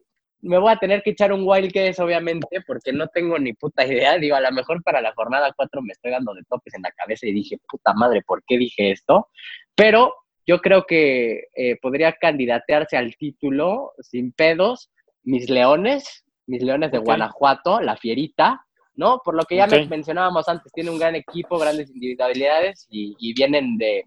Me 0.44 0.58
voy 0.58 0.72
a 0.72 0.78
tener 0.78 1.02
que 1.02 1.12
echar 1.12 1.32
un 1.32 1.44
wild 1.44 1.72
es 1.74 2.00
obviamente, 2.00 2.62
porque 2.68 2.92
no 2.94 3.08
tengo 3.08 3.40
ni 3.40 3.54
puta 3.54 3.86
idea. 3.86 4.18
Digo, 4.18 4.36
a 4.36 4.42
lo 4.42 4.52
mejor 4.52 4.84
para 4.84 5.02
la 5.02 5.14
jornada 5.14 5.54
4 5.56 5.82
me 5.82 5.94
estoy 5.94 6.12
dando 6.12 6.34
de 6.34 6.44
topes 6.50 6.74
en 6.74 6.82
la 6.82 6.92
cabeza 6.92 7.28
y 7.28 7.32
dije, 7.32 7.58
puta 7.68 7.94
madre, 7.94 8.22
¿por 8.22 8.44
qué 8.46 8.58
dije 8.58 8.92
esto? 8.92 9.30
Pero 9.76 10.14
yo 10.46 10.60
creo 10.60 10.86
que 10.86 11.46
eh, 11.56 11.78
podría 11.82 12.14
candidatearse 12.14 12.98
al 12.98 13.16
título 13.16 13.94
sin 14.00 14.34
pedos 14.34 14.92
mis 15.24 15.50
leones, 15.50 16.26
mis 16.46 16.62
leones 16.62 16.92
de 16.92 16.98
Guanajuato, 16.98 17.80
la 17.80 17.96
fierita, 17.96 18.66
¿no? 18.96 19.22
Por 19.24 19.36
lo 19.36 19.44
que 19.44 19.56
ya 19.56 19.68
mencionábamos 19.68 20.48
antes, 20.48 20.72
tiene 20.74 20.92
un 20.92 21.00
gran 21.00 21.16
equipo, 21.16 21.58
grandes 21.58 21.90
individualidades 21.90 22.86
y, 22.90 23.34
vienen 23.34 23.78
de, 23.78 24.04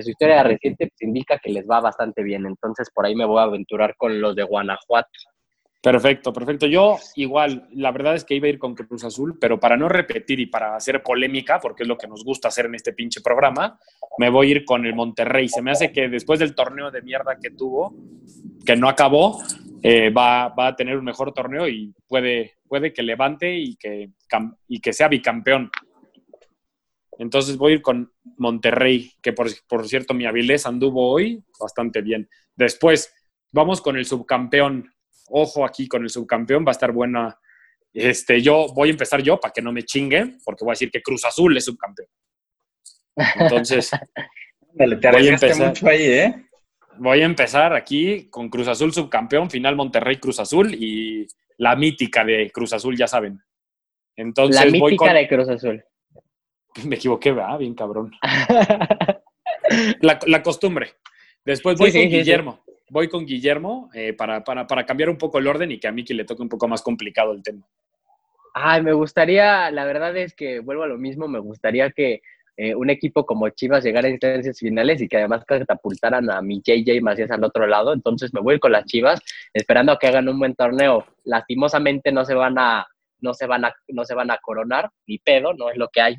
su 0.00 0.10
historia 0.10 0.42
reciente, 0.44 0.86
pues 0.86 1.02
indica 1.02 1.38
que 1.38 1.50
les 1.50 1.66
va 1.68 1.80
bastante 1.80 2.22
bien. 2.22 2.46
Entonces, 2.46 2.88
por 2.94 3.04
ahí 3.04 3.14
me 3.14 3.24
voy 3.24 3.40
a 3.40 3.44
aventurar 3.44 3.96
con 3.96 4.20
los 4.20 4.36
de 4.36 4.44
Guanajuato. 4.44 5.08
Perfecto, 5.82 6.30
perfecto. 6.32 6.66
Yo 6.66 6.98
igual, 7.16 7.66
la 7.72 7.90
verdad 7.90 8.14
es 8.14 8.24
que 8.24 8.34
iba 8.34 8.46
a 8.46 8.50
ir 8.50 8.58
con 8.58 8.74
Cruz 8.74 9.02
Azul, 9.04 9.38
pero 9.40 9.58
para 9.58 9.78
no 9.78 9.88
repetir 9.88 10.38
y 10.38 10.46
para 10.46 10.76
hacer 10.76 11.02
polémica, 11.02 11.58
porque 11.58 11.84
es 11.84 11.88
lo 11.88 11.96
que 11.96 12.06
nos 12.06 12.22
gusta 12.22 12.48
hacer 12.48 12.66
en 12.66 12.74
este 12.74 12.92
pinche 12.92 13.22
programa, 13.22 13.78
me 14.18 14.28
voy 14.28 14.48
a 14.48 14.50
ir 14.50 14.64
con 14.66 14.84
el 14.84 14.94
Monterrey. 14.94 15.48
Se 15.48 15.62
me 15.62 15.70
hace 15.70 15.90
que 15.90 16.08
después 16.08 16.38
del 16.38 16.54
torneo 16.54 16.90
de 16.90 17.00
mierda 17.00 17.38
que 17.40 17.50
tuvo, 17.50 17.94
que 18.66 18.76
no 18.76 18.90
acabó, 18.90 19.42
eh, 19.82 20.10
va, 20.10 20.52
a 20.54 20.76
tener 20.76 20.98
un 20.98 21.04
mejor 21.04 21.32
torneo 21.32 21.66
y 21.66 21.94
puede, 22.06 22.58
puede 22.68 22.92
que 22.92 23.02
levante 23.02 23.56
y 23.56 23.76
que, 23.76 24.10
y 24.68 24.80
que 24.80 24.92
sea 24.92 25.08
bicampeón. 25.08 25.70
Entonces 27.18 27.56
voy 27.56 27.72
a 27.72 27.74
ir 27.76 27.82
con 27.82 28.12
Monterrey, 28.36 29.12
que 29.22 29.32
por, 29.32 29.48
por 29.66 29.88
cierto 29.88 30.12
mi 30.12 30.26
Avilés 30.26 30.66
anduvo 30.66 31.10
hoy 31.10 31.42
bastante 31.58 32.02
bien. 32.02 32.28
Después 32.54 33.14
vamos 33.52 33.80
con 33.80 33.96
el 33.96 34.04
subcampeón. 34.04 34.92
Ojo 35.30 35.64
aquí 35.64 35.88
con 35.88 36.02
el 36.02 36.10
subcampeón, 36.10 36.64
va 36.64 36.70
a 36.70 36.72
estar 36.72 36.92
buena. 36.92 37.38
Este, 37.92 38.40
yo 38.40 38.66
voy 38.74 38.88
a 38.88 38.92
empezar 38.92 39.22
yo 39.22 39.38
para 39.38 39.52
que 39.52 39.62
no 39.62 39.72
me 39.72 39.84
chinguen, 39.84 40.38
porque 40.44 40.64
voy 40.64 40.72
a 40.72 40.74
decir 40.74 40.90
que 40.90 41.02
Cruz 41.02 41.24
Azul 41.24 41.56
es 41.56 41.64
subcampeón. 41.64 42.08
Entonces, 43.36 43.90
te 44.78 45.10
voy 45.10 45.28
a 45.28 45.32
empezar. 45.32 45.68
mucho 45.68 45.88
ahí, 45.88 46.02
¿eh? 46.02 46.46
voy 47.00 47.22
a 47.22 47.24
empezar 47.24 47.72
aquí 47.74 48.28
con 48.28 48.48
Cruz 48.50 48.68
Azul 48.68 48.92
subcampeón, 48.92 49.50
final 49.50 49.74
Monterrey 49.74 50.16
Cruz 50.18 50.38
Azul 50.38 50.74
y 50.74 51.26
la 51.56 51.74
mítica 51.74 52.24
de 52.24 52.50
Cruz 52.50 52.72
Azul, 52.72 52.96
ya 52.96 53.06
saben. 53.06 53.40
Entonces 54.16 54.56
La 54.64 54.78
voy 54.78 54.92
mítica 54.92 55.06
con... 55.06 55.14
de 55.14 55.28
Cruz 55.28 55.48
Azul. 55.48 55.84
Me 56.84 56.96
equivoqué, 56.96 57.32
¿verdad? 57.32 57.58
Bien 57.58 57.74
cabrón. 57.74 58.12
La, 60.00 60.18
la 60.26 60.42
costumbre. 60.42 60.94
Después 61.44 61.78
voy 61.78 61.90
Sí, 61.90 62.02
con 62.02 62.10
sí, 62.10 62.24
sí, 62.24 62.24
sí. 62.24 62.69
Voy 62.90 63.08
con 63.08 63.24
Guillermo 63.24 63.88
eh, 63.94 64.12
para, 64.12 64.44
para, 64.44 64.66
para 64.66 64.84
cambiar 64.84 65.08
un 65.08 65.16
poco 65.16 65.38
el 65.38 65.46
orden 65.46 65.70
y 65.70 65.78
que 65.78 65.88
a 65.88 65.92
Miki 65.92 66.12
le 66.12 66.24
toque 66.24 66.42
un 66.42 66.48
poco 66.48 66.68
más 66.68 66.82
complicado 66.82 67.32
el 67.32 67.42
tema. 67.42 67.66
Ay, 68.52 68.82
me 68.82 68.92
gustaría, 68.92 69.70
la 69.70 69.84
verdad 69.84 70.16
es 70.16 70.34
que 70.34 70.58
vuelvo 70.58 70.82
a 70.82 70.88
lo 70.88 70.98
mismo, 70.98 71.28
me 71.28 71.38
gustaría 71.38 71.90
que 71.90 72.20
eh, 72.56 72.74
un 72.74 72.90
equipo 72.90 73.24
como 73.24 73.48
Chivas 73.48 73.84
llegara 73.84 74.08
a 74.08 74.10
instancias 74.10 74.58
finales 74.58 75.00
y 75.00 75.08
que 75.08 75.16
además 75.16 75.44
catapultaran 75.46 76.30
a 76.30 76.42
mi 76.42 76.60
JJ 76.60 77.00
Macías 77.00 77.30
al 77.30 77.42
otro 77.42 77.66
lado. 77.66 77.94
Entonces 77.94 78.34
me 78.34 78.40
voy 78.42 78.58
con 78.58 78.72
las 78.72 78.84
Chivas, 78.84 79.20
esperando 79.54 79.92
a 79.92 79.98
que 79.98 80.08
hagan 80.08 80.28
un 80.28 80.38
buen 80.38 80.54
torneo. 80.54 81.06
Lastimosamente 81.24 82.12
no 82.12 82.24
se 82.26 82.34
van 82.34 82.58
a, 82.58 82.86
no 83.20 83.32
se 83.32 83.46
van 83.46 83.64
a, 83.64 83.74
no 83.88 84.04
se 84.04 84.14
van 84.14 84.30
a 84.30 84.36
coronar, 84.38 84.90
ni 85.06 85.18
pedo, 85.18 85.54
no 85.54 85.70
es 85.70 85.78
lo 85.78 85.88
que 85.88 86.02
hay. 86.02 86.16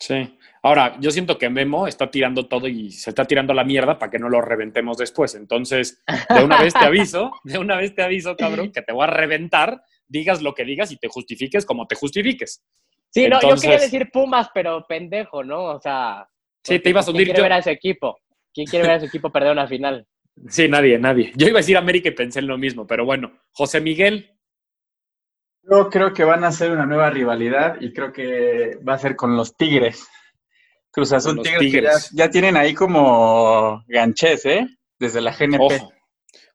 Sí. 0.00 0.36
Ahora, 0.62 0.96
yo 1.00 1.10
siento 1.10 1.38
que 1.38 1.48
Memo 1.48 1.86
está 1.86 2.10
tirando 2.10 2.46
todo 2.48 2.66
y 2.68 2.90
se 2.90 3.10
está 3.10 3.24
tirando 3.26 3.54
la 3.54 3.64
mierda 3.64 3.98
para 3.98 4.10
que 4.10 4.18
no 4.18 4.28
lo 4.28 4.40
reventemos 4.40 4.96
después. 4.98 5.34
Entonces, 5.34 6.02
de 6.34 6.42
una 6.44 6.60
vez 6.62 6.72
te 6.74 6.84
aviso, 6.84 7.30
de 7.44 7.58
una 7.58 7.76
vez 7.76 7.94
te 7.94 8.02
aviso, 8.02 8.36
cabrón, 8.36 8.72
que 8.72 8.82
te 8.82 8.92
voy 8.92 9.04
a 9.04 9.08
reventar, 9.08 9.82
digas 10.08 10.42
lo 10.42 10.54
que 10.54 10.64
digas 10.64 10.90
y 10.92 10.96
te 10.96 11.08
justifiques 11.08 11.64
como 11.64 11.86
te 11.86 11.94
justifiques. 11.94 12.62
Sí, 13.10 13.28
no, 13.28 13.40
yo 13.40 13.54
quería 13.56 13.78
decir 13.78 14.10
Pumas, 14.12 14.48
pero 14.54 14.86
pendejo, 14.88 15.44
¿no? 15.44 15.64
O 15.64 15.80
sea, 15.80 16.26
Sí, 16.62 16.78
te 16.78 16.90
ibas 16.90 17.04
a 17.04 17.06
¿quién 17.06 17.14
hundir 17.16 17.26
quiere 17.28 17.38
yo. 17.38 17.42
ver 17.42 17.52
a 17.54 17.62
su 17.62 17.70
equipo? 17.70 18.18
¿Quién 18.52 18.66
quiere 18.66 18.86
ver 18.86 18.96
a 18.96 19.00
su 19.00 19.06
equipo 19.06 19.30
perder 19.30 19.52
una 19.52 19.66
final? 19.66 20.06
Sí, 20.48 20.68
nadie, 20.68 20.98
nadie. 20.98 21.32
Yo 21.36 21.46
iba 21.48 21.58
a 21.58 21.62
decir 21.62 21.76
América 21.76 22.08
y 22.08 22.12
pensé 22.12 22.38
en 22.38 22.46
lo 22.46 22.58
mismo, 22.58 22.86
pero 22.86 23.04
bueno, 23.04 23.32
José 23.52 23.80
Miguel, 23.80 24.38
Yo 25.62 25.88
creo 25.90 26.12
que 26.12 26.24
van 26.24 26.44
a 26.44 26.48
hacer 26.48 26.70
una 26.72 26.86
nueva 26.86 27.10
rivalidad 27.10 27.76
y 27.80 27.92
creo 27.92 28.12
que 28.12 28.78
va 28.86 28.94
a 28.94 28.98
ser 28.98 29.16
con 29.16 29.36
los 29.36 29.56
Tigres. 29.56 30.08
Cruz 30.90 31.12
Azul 31.12 31.40
Tigres, 31.42 32.10
ya, 32.12 32.24
ya 32.24 32.30
tienen 32.30 32.56
ahí 32.56 32.74
como 32.74 33.84
ganchés, 33.86 34.44
¿eh? 34.46 34.66
Desde 34.98 35.20
la 35.20 35.32
GNP. 35.32 35.60
ojo, 35.60 35.92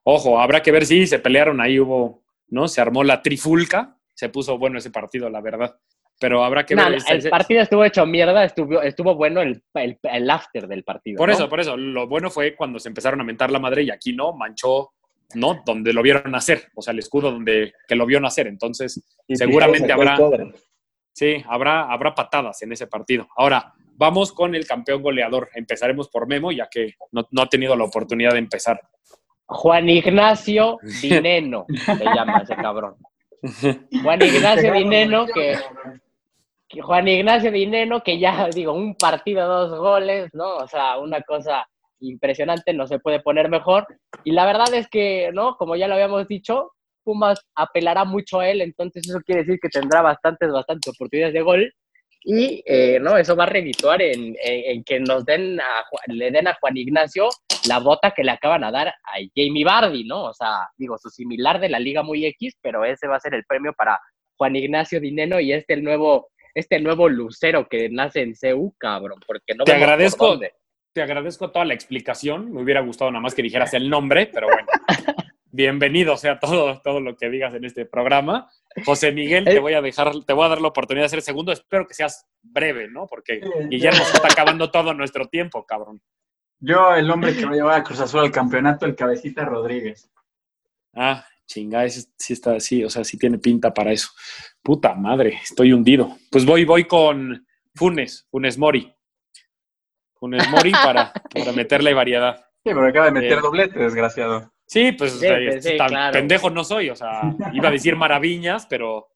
ojo, 0.04 0.40
habrá 0.40 0.62
que 0.62 0.72
ver 0.72 0.86
si 0.86 1.08
se 1.08 1.20
pelearon 1.20 1.62
ahí, 1.62 1.80
hubo, 1.80 2.24
¿no? 2.50 2.68
Se 2.68 2.82
armó 2.82 3.04
la 3.04 3.22
trifulca, 3.22 3.98
se 4.14 4.30
puso 4.30 4.58
bueno 4.58 4.78
ese 4.78 4.92
partido, 4.92 5.30
la 5.30 5.42
verdad. 5.42 5.78
Pero 6.20 6.44
habrá 6.44 6.66
que 6.66 6.76
No, 6.76 6.90
ver. 6.90 7.00
el 7.10 7.30
partido 7.30 7.62
estuvo 7.62 7.84
hecho 7.84 8.06
mierda, 8.06 8.44
estuvo, 8.44 8.82
estuvo 8.82 9.16
bueno 9.16 9.42
el, 9.42 9.64
el, 9.74 10.00
el 10.04 10.30
after 10.30 10.68
del 10.68 10.84
partido. 10.84 11.18
Por 11.18 11.30
¿no? 11.30 11.36
eso, 11.36 11.50
por 11.50 11.60
eso. 11.60 11.76
Lo 11.78 12.08
bueno 12.08 12.30
fue 12.30 12.56
cuando 12.56 12.80
se 12.80 12.90
empezaron 12.90 13.22
a 13.22 13.26
mentar 13.26 13.52
la 13.52 13.60
madre 13.60 13.84
y 13.84 13.92
aquí 13.92 14.14
no, 14.14 14.34
manchó, 14.34 14.94
¿no? 15.34 15.62
Donde 15.66 15.92
lo 15.94 16.02
vieron 16.02 16.32
nacer, 16.32 16.70
o 16.76 16.82
sea, 16.82 16.92
el 16.94 17.00
escudo 17.00 17.32
donde 17.32 17.74
que 17.88 17.96
lo 17.96 18.06
vio 18.06 18.20
nacer. 18.20 18.48
Entonces, 18.48 19.04
Y 19.28 19.36
seguramente 19.36 19.92
habrá- 19.92 20.18
sí, 21.14 21.44
habrá, 21.48 21.92
habrá 21.92 22.14
patadas 22.14 22.62
en 22.62 22.72
ese 22.72 22.88
partido. 22.88 23.28
Ahora, 23.36 23.74
vamos 23.98 24.32
con 24.34 24.54
el 24.56 24.68
campeón 24.68 25.02
goleador. 25.02 25.50
Empezaremos 25.56 26.10
por 26.10 26.28
Memo, 26.28 26.52
ya 26.52 26.68
que 26.70 26.94
no, 27.12 27.26
no 27.32 27.42
ha 27.42 27.48
tenido 27.50 27.76
la 27.76 27.86
oportunidad 27.86 28.32
de 28.34 28.40
empezar. 28.40 28.80
Juan 29.48 29.88
Ignacio 29.90 30.78
Dineno, 31.02 31.66
se 31.70 32.04
llama 32.04 32.40
ese 32.44 32.56
cabrón. 32.56 32.96
Juan 34.04 34.22
Ignacio 34.22 34.74
Dineno, 34.74 35.28
que, 35.28 35.56
que 36.68 36.82
Juan 36.82 37.08
Ignacio 37.08 37.52
Dineno, 37.52 38.02
que 38.02 38.18
ya 38.20 38.50
digo, 38.50 38.74
un 38.74 38.96
partido, 38.96 39.48
dos 39.48 39.78
goles, 39.80 40.30
¿no? 40.34 40.56
O 40.58 40.68
sea, 40.68 40.98
una 40.98 41.22
cosa 41.22 41.68
impresionante, 42.00 42.74
no 42.74 42.88
se 42.88 43.00
puede 43.00 43.20
poner 43.22 43.50
mejor. 43.50 43.86
Y 44.24 44.32
la 44.32 44.46
verdad 44.46 44.74
es 44.74 44.88
que, 44.88 45.32
¿no? 45.34 45.56
Como 45.58 45.76
ya 45.76 45.88
lo 45.88 45.94
habíamos 45.96 46.28
dicho, 46.28 46.72
Pumas 47.04 47.40
apelará 47.56 48.04
mucho 48.04 48.40
a 48.40 48.50
él, 48.50 48.62
entonces 48.62 49.08
eso 49.08 49.20
quiere 49.26 49.42
decir 49.44 49.60
que 49.62 49.70
tendrá 49.70 50.02
bastantes, 50.02 50.52
bastantes 50.52 50.92
oportunidades 50.94 51.34
de 51.34 51.42
gol. 51.42 51.74
Y, 52.28 52.64
eh, 52.66 52.98
¿no? 53.00 53.16
Eso 53.18 53.36
va 53.36 53.44
a 53.44 53.48
redituar 53.48 54.02
en, 54.02 54.36
en- 54.44 54.72
en 54.78 54.84
que 54.84 55.00
nos 55.00 55.24
den 55.26 55.60
a, 55.62 55.84
le 56.08 56.32
den 56.32 56.48
a 56.48 56.58
Juan 56.60 56.76
Ignacio 56.76 57.30
la 57.68 57.78
bota 57.80 58.12
que 58.12 58.24
le 58.24 58.32
acaban 58.32 58.64
a 58.64 58.72
dar 58.72 58.88
a 58.88 58.94
Jamie 59.36 59.64
Bardi, 59.64 60.04
¿no? 60.06 60.24
O 60.26 60.34
sea, 60.34 60.68
digo, 60.76 60.98
su 60.98 61.10
similar 61.12 61.60
de 61.60 61.70
la 61.70 61.80
Liga 61.80 62.02
muy 62.02 62.26
X, 62.26 62.56
pero 62.62 62.84
ese 62.84 63.08
va 63.08 63.18
a 63.18 63.20
ser 63.20 63.36
el 63.36 63.46
premio 63.46 63.74
para 63.74 64.00
Juan 64.38 64.56
Ignacio 64.56 65.00
Dineno 65.00 65.40
y 65.40 65.54
este 65.54 65.74
el 65.76 65.84
nuevo, 65.84 66.30
este 66.56 66.80
nuevo 66.80 67.08
lucero 67.10 67.68
que 67.70 67.90
nace 67.90 68.22
en 68.22 68.34
CU, 68.34 68.74
cabrón, 68.80 69.20
porque 69.28 69.54
no 69.56 69.64
Te 69.64 69.74
por 69.74 69.82
agradezco. 69.84 70.28
dónde. 70.30 70.52
Te 70.96 71.02
agradezco 71.02 71.52
toda 71.52 71.66
la 71.66 71.74
explicación. 71.74 72.54
Me 72.54 72.64
hubiera 72.64 72.80
gustado 72.80 73.12
nada 73.12 73.22
más 73.22 73.36
que 73.36 73.42
dijeras 73.42 73.74
el 73.74 73.90
nombre, 73.90 74.30
pero 74.34 74.48
bueno. 74.48 74.66
Bienvenido 75.52 76.16
sea 76.16 76.40
todo, 76.40 76.80
todo 76.82 77.02
lo 77.02 77.18
que 77.18 77.30
digas 77.30 77.54
en 77.54 77.66
este 77.66 77.86
programa. 77.86 78.50
José 78.86 79.12
Miguel, 79.12 79.44
te 79.44 79.60
voy 79.60 79.74
a 79.74 79.82
dejar, 79.82 80.14
te 80.24 80.32
voy 80.32 80.46
a 80.46 80.50
dar 80.50 80.62
la 80.62 80.70
oportunidad 80.70 81.04
de 81.04 81.10
ser 81.10 81.22
segundo. 81.22 81.52
Espero 81.52 81.86
que 81.86 81.94
seas 81.94 82.26
breve, 82.42 82.88
¿no? 82.88 83.08
Porque 83.08 83.42
Guillermo 83.70 84.06
se 84.06 84.16
está 84.16 84.30
acabando 84.30 84.72
todo 84.72 84.94
nuestro 84.94 85.28
tiempo, 85.28 85.66
cabrón. 85.66 86.02
Yo, 86.62 86.96
el 86.96 87.12
hombre 87.12 87.36
que 87.36 87.46
va 87.46 87.52
a 87.52 87.56
llevar 87.56 87.82
a 87.82 87.84
Cruz 87.84 88.00
Azul 88.00 88.22
al 88.22 88.32
campeonato, 88.32 88.86
el 88.86 88.96
Cabecita 88.96 89.44
Rodríguez. 89.44 90.10
Ah, 90.94 91.26
chinga, 91.46 91.84
ese 91.84 92.08
sí 92.18 92.32
está 92.32 92.56
así, 92.56 92.86
o 92.86 92.90
sea, 92.90 93.04
sí 93.04 93.18
tiene 93.18 93.38
pinta 93.38 93.74
para 93.74 93.92
eso. 93.92 94.12
Puta 94.64 94.96
madre, 94.96 95.42
estoy 95.44 95.74
hundido. 95.74 96.16
Pues 96.32 96.46
voy, 96.46 96.64
voy 96.64 96.86
con 96.86 97.46
Funes, 97.74 98.30
Funes 98.32 98.58
Mori. 98.58 98.95
Funes 100.26 100.50
Mori 100.50 100.72
para, 100.72 101.14
para 101.34 101.52
meterle 101.52 101.94
variedad. 101.94 102.36
Sí, 102.64 102.72
pero 102.74 102.88
acaba 102.88 103.06
de 103.06 103.12
meter 103.12 103.34
Eh. 103.38 103.42
doblete, 103.42 103.78
desgraciado. 103.80 104.52
Sí, 104.66 104.92
pues 104.94 105.14
o 105.14 105.20
Sí, 105.20 105.28
sea, 105.28 105.38
pues, 105.38 105.64
sí, 105.64 105.78
tan 105.78 105.88
claro. 105.90 106.14
pendejo 106.14 106.50
no 106.50 106.64
soy, 106.64 106.90
o 106.90 106.96
sea, 106.96 107.22
iba 107.54 107.70
a 107.70 107.72
decir 107.72 107.96
maravillas, 107.96 108.66
pero, 108.68 109.10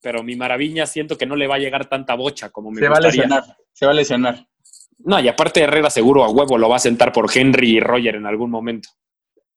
pero 0.00 0.24
mi 0.24 0.34
maravilla 0.34 0.84
siento 0.86 1.16
que 1.16 1.26
no 1.26 1.36
le 1.36 1.46
va 1.46 1.54
a 1.54 1.58
llegar 1.60 1.86
tanta 1.88 2.16
bocha 2.16 2.50
como 2.50 2.72
me 2.72 2.80
Se 2.80 2.88
va 2.88 2.96
a 2.96 3.00
lesionar, 3.00 3.44
se 3.72 3.86
va 3.86 3.92
a 3.92 3.94
lesionar. 3.94 4.46
No, 5.04 5.20
y 5.20 5.28
aparte 5.28 5.60
Herrera 5.62 5.90
seguro 5.90 6.24
a 6.24 6.28
huevo 6.30 6.58
lo 6.58 6.68
va 6.68 6.76
a 6.76 6.80
sentar 6.80 7.12
por 7.12 7.26
Henry 7.32 7.76
y 7.76 7.80
Roger 7.80 8.16
en 8.16 8.26
algún 8.26 8.50
momento. 8.50 8.88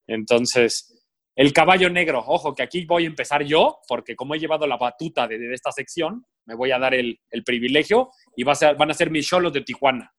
Entonces, 0.08 1.04
el 1.36 1.52
caballo 1.52 1.90
negro, 1.90 2.20
ojo 2.26 2.54
que 2.54 2.62
aquí 2.64 2.86
voy 2.86 3.06
a 3.06 3.08
empezar 3.08 3.44
yo, 3.44 3.80
porque 3.88 4.16
como 4.16 4.36
he 4.36 4.40
llevado 4.40 4.68
la 4.68 4.78
batuta 4.78 5.28
de, 5.28 5.38
de 5.40 5.54
esta 5.54 5.72
sección, 5.72 6.24
me 6.46 6.56
voy 6.56 6.72
a 6.72 6.78
dar 6.80 6.94
el, 6.94 7.20
el 7.32 7.44
privilegio 7.44 8.10
y 8.36 8.44
va 8.44 8.52
a 8.52 8.56
ser- 8.56 8.76
van 8.76 8.92
a 8.92 8.94
ser 8.94 9.10
mis 9.10 9.28
cholos 9.28 9.52
de 9.52 9.62
Tijuana. 9.62 10.12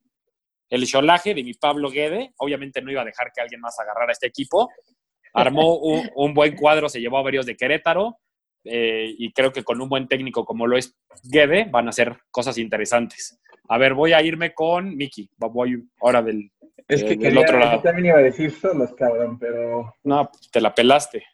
El 0.68 0.86
cholaje 0.86 1.34
de 1.34 1.42
mi 1.44 1.54
Pablo 1.54 1.90
Guede, 1.90 2.32
obviamente 2.38 2.82
no 2.82 2.90
iba 2.90 3.02
a 3.02 3.04
dejar 3.04 3.30
que 3.32 3.40
alguien 3.40 3.60
más 3.60 3.78
agarrara 3.78 4.12
este 4.12 4.26
equipo. 4.26 4.68
Armó 5.32 5.76
un, 5.78 6.10
un 6.14 6.34
buen 6.34 6.56
cuadro, 6.56 6.88
se 6.88 7.00
llevó 7.00 7.18
a 7.18 7.22
varios 7.22 7.46
de 7.46 7.56
Querétaro 7.56 8.18
eh, 8.64 9.14
y 9.16 9.32
creo 9.32 9.52
que 9.52 9.62
con 9.62 9.80
un 9.80 9.88
buen 9.88 10.08
técnico 10.08 10.44
como 10.44 10.66
lo 10.66 10.76
es 10.76 10.96
Guede 11.22 11.66
van 11.70 11.86
a 11.86 11.90
hacer 11.90 12.16
cosas 12.30 12.58
interesantes. 12.58 13.38
A 13.68 13.78
ver, 13.78 13.94
voy 13.94 14.12
a 14.12 14.22
irme 14.22 14.54
con 14.54 14.96
Miki. 14.96 15.28
Voy 15.38 15.82
ahora 16.00 16.22
del. 16.22 16.50
Es 16.88 17.02
Eh, 17.02 17.04
que 17.04 17.10
del 17.10 17.18
quería, 17.20 17.40
otro 17.40 17.58
lado. 17.58 17.76
yo 17.78 17.82
también 17.82 18.06
iba 18.06 18.18
a 18.18 18.22
decir 18.22 18.50
solos, 18.52 18.94
cabrón, 18.94 19.38
pero... 19.40 19.92
No, 20.04 20.30
te 20.52 20.60
la 20.60 20.72
pelaste. 20.74 21.24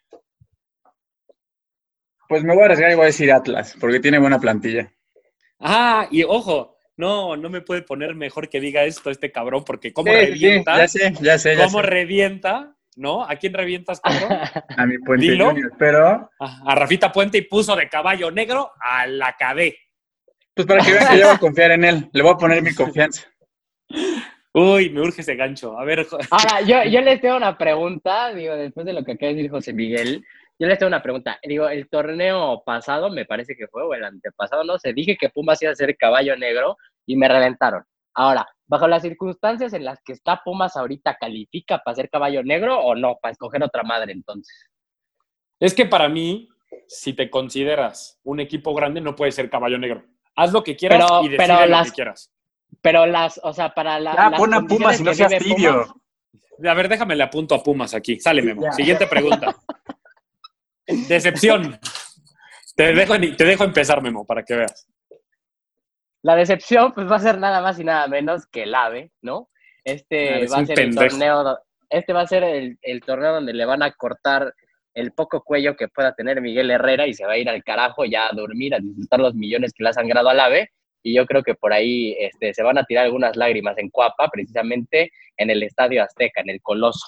Pues 2.27 2.43
me 2.43 2.53
voy 2.53 2.63
a 2.63 2.65
arriesgar 2.65 2.91
y 2.91 2.95
voy 2.95 3.03
a 3.03 3.07
decir 3.07 3.31
Atlas, 3.31 3.75
porque 3.79 3.99
tiene 3.99 4.17
buena 4.17 4.39
plantilla. 4.39 4.91
Ah, 5.59 6.07
y 6.09 6.23
ojo, 6.23 6.72
no, 7.03 7.35
no 7.35 7.49
me 7.49 7.61
puede 7.61 7.81
poner 7.81 8.15
mejor 8.15 8.47
que 8.49 8.61
diga 8.61 8.83
esto 8.85 9.09
este 9.09 9.31
cabrón, 9.31 9.63
porque 9.65 9.91
cómo 9.91 10.11
Sí, 10.11 10.17
revienta, 10.17 10.77
ya 10.77 10.87
sé, 10.87 11.13
ya 11.21 11.37
sé, 11.37 11.55
ya 11.57 11.65
cómo 11.65 11.81
sé. 11.81 11.87
revienta, 11.87 12.75
¿no? 12.95 13.23
¿A 13.23 13.35
quién 13.35 13.53
revientas, 13.53 13.99
cabrón? 13.99 14.29
A 14.77 14.85
mi 14.85 14.97
Puente 14.99 15.25
Dilo. 15.25 15.49
Junior, 15.49 15.71
pero... 15.77 16.29
A, 16.39 16.71
a 16.71 16.75
Rafita 16.75 17.11
Puente 17.11 17.37
y 17.39 17.41
puso 17.41 17.75
de 17.75 17.89
caballo 17.89 18.31
negro 18.31 18.71
a 18.79 19.05
la 19.07 19.35
cadé. 19.37 19.75
Pues 20.55 20.65
para 20.67 20.83
que 20.83 20.91
vean 20.93 21.07
que 21.11 21.19
yo 21.19 21.25
voy 21.27 21.35
a 21.35 21.39
confiar 21.39 21.71
en 21.71 21.83
él, 21.83 22.09
le 22.13 22.23
voy 22.23 22.31
a 22.33 22.37
poner 22.37 22.61
mi 22.61 22.73
confianza. 22.81 23.27
Uy, 24.53 24.89
me 24.91 25.01
urge 25.01 25.21
ese 25.21 25.35
gancho. 25.35 25.77
A 25.79 25.83
ver, 25.83 26.05
Ahora, 26.29 26.61
yo, 26.61 26.83
yo 26.89 27.01
les 27.07 27.19
tengo 27.19 27.37
una 27.37 27.57
pregunta, 27.57 28.33
digo, 28.33 28.55
después 28.55 28.85
de 28.85 28.93
lo 28.93 29.03
que 29.03 29.13
acaba 29.13 29.29
de 29.29 29.35
decir 29.35 29.51
José 29.51 29.73
Miguel, 29.73 30.23
yo 30.59 30.67
les 30.67 30.77
tengo 30.77 30.87
una 30.89 31.01
pregunta. 31.01 31.39
Digo, 31.43 31.67
el 31.67 31.89
torneo 31.89 32.63
pasado, 32.65 33.09
me 33.09 33.25
parece 33.25 33.55
que 33.55 33.67
fue, 33.67 33.83
o 33.83 33.93
el 33.93 34.03
antepasado, 34.03 34.63
no 34.63 34.77
sé, 34.77 34.93
dije 34.93 35.17
que 35.19 35.29
Pumas 35.29 35.61
iba 35.61 35.71
a 35.71 35.75
ser 35.75 35.95
caballo 35.97 36.35
negro 36.37 36.77
y 37.05 37.15
me 37.15 37.27
reventaron. 37.27 37.83
Ahora, 38.15 38.47
bajo 38.67 38.87
las 38.87 39.01
circunstancias 39.01 39.73
en 39.73 39.83
las 39.85 39.99
que 40.03 40.13
está 40.13 40.41
Pumas 40.43 40.77
ahorita, 40.77 41.17
¿califica 41.19 41.79
para 41.83 41.95
ser 41.95 42.09
caballo 42.09 42.43
negro 42.43 42.79
o 42.79 42.95
no? 42.95 43.17
Para 43.21 43.31
escoger 43.31 43.63
otra 43.63 43.83
madre, 43.83 44.11
entonces. 44.13 44.69
es 45.59 45.73
que 45.73 45.85
para 45.85 46.09
mí, 46.09 46.49
si 46.87 47.13
te 47.13 47.29
consideras 47.29 48.19
un 48.23 48.39
equipo 48.39 48.73
grande, 48.73 48.99
no 49.01 49.15
puedes 49.15 49.35
ser 49.35 49.49
caballo 49.49 49.77
negro. 49.77 50.03
Haz 50.35 50.51
lo 50.51 50.63
que 50.63 50.75
quieras 50.75 50.99
Pero- 51.07 51.21
y 51.23 51.29
decide 51.29 51.37
pero 51.47 51.59
lo 51.61 51.65
las- 51.67 51.89
que 51.91 51.95
quieras. 51.95 52.31
Pero 52.81 53.05
las, 53.05 53.39
o 53.43 53.53
sea, 53.53 53.73
para 53.73 53.99
la. 53.99 54.13
Ya, 54.15 54.29
las 54.31 54.39
pon 54.39 54.53
a 54.53 54.61
Pumas 54.61 54.99
y 54.99 55.03
no 55.03 55.13
seas 55.13 55.37
tibio. 55.37 55.85
Pumas- 55.85 56.67
A 56.71 56.73
ver, 56.73 56.89
déjame 56.89 57.15
le 57.15 57.23
apunto 57.23 57.55
a 57.55 57.63
Pumas 57.63 57.93
aquí. 57.93 58.19
Sale, 58.19 58.41
Memo. 58.41 58.63
Ya. 58.63 58.71
Siguiente 58.71 59.07
pregunta. 59.07 59.55
Decepción. 60.87 61.79
Te 62.75 62.93
dejo, 62.93 63.13
te 63.19 63.43
dejo 63.45 63.63
empezar, 63.63 64.01
Memo, 64.01 64.25
para 64.25 64.43
que 64.43 64.55
veas. 64.55 64.87
La 66.23 66.35
decepción, 66.35 66.93
pues 66.93 67.09
va 67.09 67.17
a 67.17 67.19
ser 67.19 67.37
nada 67.37 67.61
más 67.61 67.79
y 67.79 67.83
nada 67.83 68.07
menos 68.07 68.47
que 68.47 68.63
el 68.63 68.73
AVE, 68.73 69.11
¿no? 69.21 69.49
Este 69.83 70.37
Eres 70.37 70.51
va 70.51 70.59
a 70.59 70.65
ser 70.65 70.75
pendejo. 70.75 71.03
el 71.03 71.09
torneo, 71.09 71.59
este 71.89 72.13
va 72.13 72.21
a 72.21 72.27
ser 72.27 72.43
el, 72.43 72.77
el 72.81 73.01
torneo 73.01 73.33
donde 73.33 73.53
le 73.53 73.65
van 73.65 73.83
a 73.83 73.91
cortar 73.91 74.53
el 74.93 75.11
poco 75.11 75.43
cuello 75.43 75.75
que 75.75 75.87
pueda 75.87 76.13
tener 76.13 76.41
Miguel 76.41 76.71
Herrera 76.71 77.07
y 77.07 77.13
se 77.13 77.25
va 77.25 77.33
a 77.33 77.37
ir 77.37 77.49
al 77.49 77.63
carajo 77.63 78.05
ya 78.05 78.27
a 78.27 78.33
dormir, 78.33 78.75
a 78.75 78.79
disfrutar 78.79 79.19
los 79.19 79.35
millones 79.35 79.73
que 79.73 79.83
le 79.83 79.89
ha 79.89 79.93
sangrado 79.93 80.29
al 80.29 80.39
AVE. 80.39 80.69
Y 81.05 81.13
yo 81.13 81.25
creo 81.25 81.43
que 81.43 81.55
por 81.55 81.73
ahí 81.73 82.15
este, 82.17 82.53
se 82.53 82.63
van 82.63 82.77
a 82.77 82.85
tirar 82.85 83.05
algunas 83.05 83.35
lágrimas 83.35 83.77
en 83.77 83.89
Cuapa, 83.89 84.29
precisamente 84.31 85.11
en 85.35 85.49
el 85.49 85.61
Estadio 85.63 86.01
Azteca, 86.01 86.41
en 86.41 86.49
el 86.49 86.61
Coloso. 86.61 87.07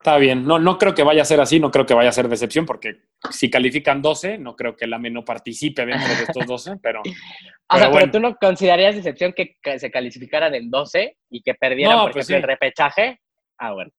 Está 0.00 0.16
bien, 0.16 0.46
no, 0.46 0.58
no 0.58 0.78
creo 0.78 0.94
que 0.94 1.02
vaya 1.02 1.20
a 1.20 1.26
ser 1.26 1.42
así, 1.42 1.60
no 1.60 1.70
creo 1.70 1.84
que 1.84 1.92
vaya 1.92 2.08
a 2.08 2.12
ser 2.12 2.26
decepción, 2.26 2.64
porque 2.64 3.02
si 3.30 3.50
califican 3.50 4.00
12, 4.00 4.38
no 4.38 4.56
creo 4.56 4.74
que 4.74 4.86
el 4.86 4.94
AME 4.94 5.10
no 5.10 5.26
participe 5.26 5.84
dentro 5.84 6.08
de 6.08 6.22
estos 6.22 6.46
12, 6.46 6.78
pero... 6.82 7.02
o 7.68 7.76
sea, 7.76 7.92
pero 7.92 8.10
tú 8.10 8.18
no 8.18 8.34
considerarías 8.36 8.96
decepción 8.96 9.34
que, 9.34 9.58
se 9.78 9.90
calificaran 9.90 10.54
en 10.54 10.70
12 10.70 11.18
y 11.28 11.42
que 11.42 11.52
perdieran, 11.52 11.98
por 11.98 12.12
pues 12.12 12.30
ejemplo, 12.30 12.50
el 12.50 12.58
repechaje. 12.58 13.20
Ah, 13.58 13.74
bueno. 13.74 13.90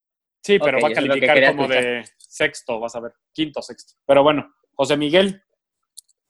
Sí, 0.44 0.58
pero 0.58 0.80
va 0.82 0.88
a 0.88 0.92
calificar 0.92 1.56
como 1.56 1.68
de 1.68 2.04
sexto, 2.18 2.80
vas 2.80 2.96
a 2.96 3.00
ver, 3.02 3.12
quinto, 3.32 3.62
sexto. 3.62 3.94
Pero 4.08 4.24
bueno, 4.24 4.56
José 4.74 4.98
Miguel. 4.98 5.44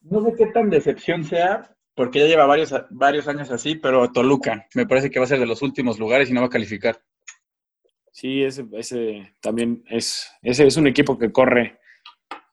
No 0.01 0.21
sé 0.25 0.33
qué 0.37 0.47
tan 0.47 0.69
decepción 0.69 1.23
sea, 1.23 1.73
porque 1.95 2.19
ya 2.19 2.25
lleva 2.25 2.45
varios, 2.45 2.75
varios 2.89 3.25
años 3.29 3.49
así, 3.51 3.75
pero 3.75 4.11
Toluca 4.11 4.67
me 4.73 4.85
parece 4.85 5.09
que 5.09 5.19
va 5.19 5.23
a 5.23 5.29
ser 5.29 5.39
de 5.39 5.45
los 5.45 5.61
últimos 5.61 5.97
lugares 5.97 6.29
y 6.29 6.33
no 6.33 6.41
va 6.41 6.47
a 6.47 6.49
calificar. 6.49 6.99
Sí, 8.11 8.43
ese, 8.43 8.65
ese 8.73 9.35
también 9.39 9.83
es, 9.87 10.29
ese 10.41 10.67
es 10.67 10.77
un 10.77 10.87
equipo 10.87 11.17
que 11.17 11.31
corre, 11.31 11.79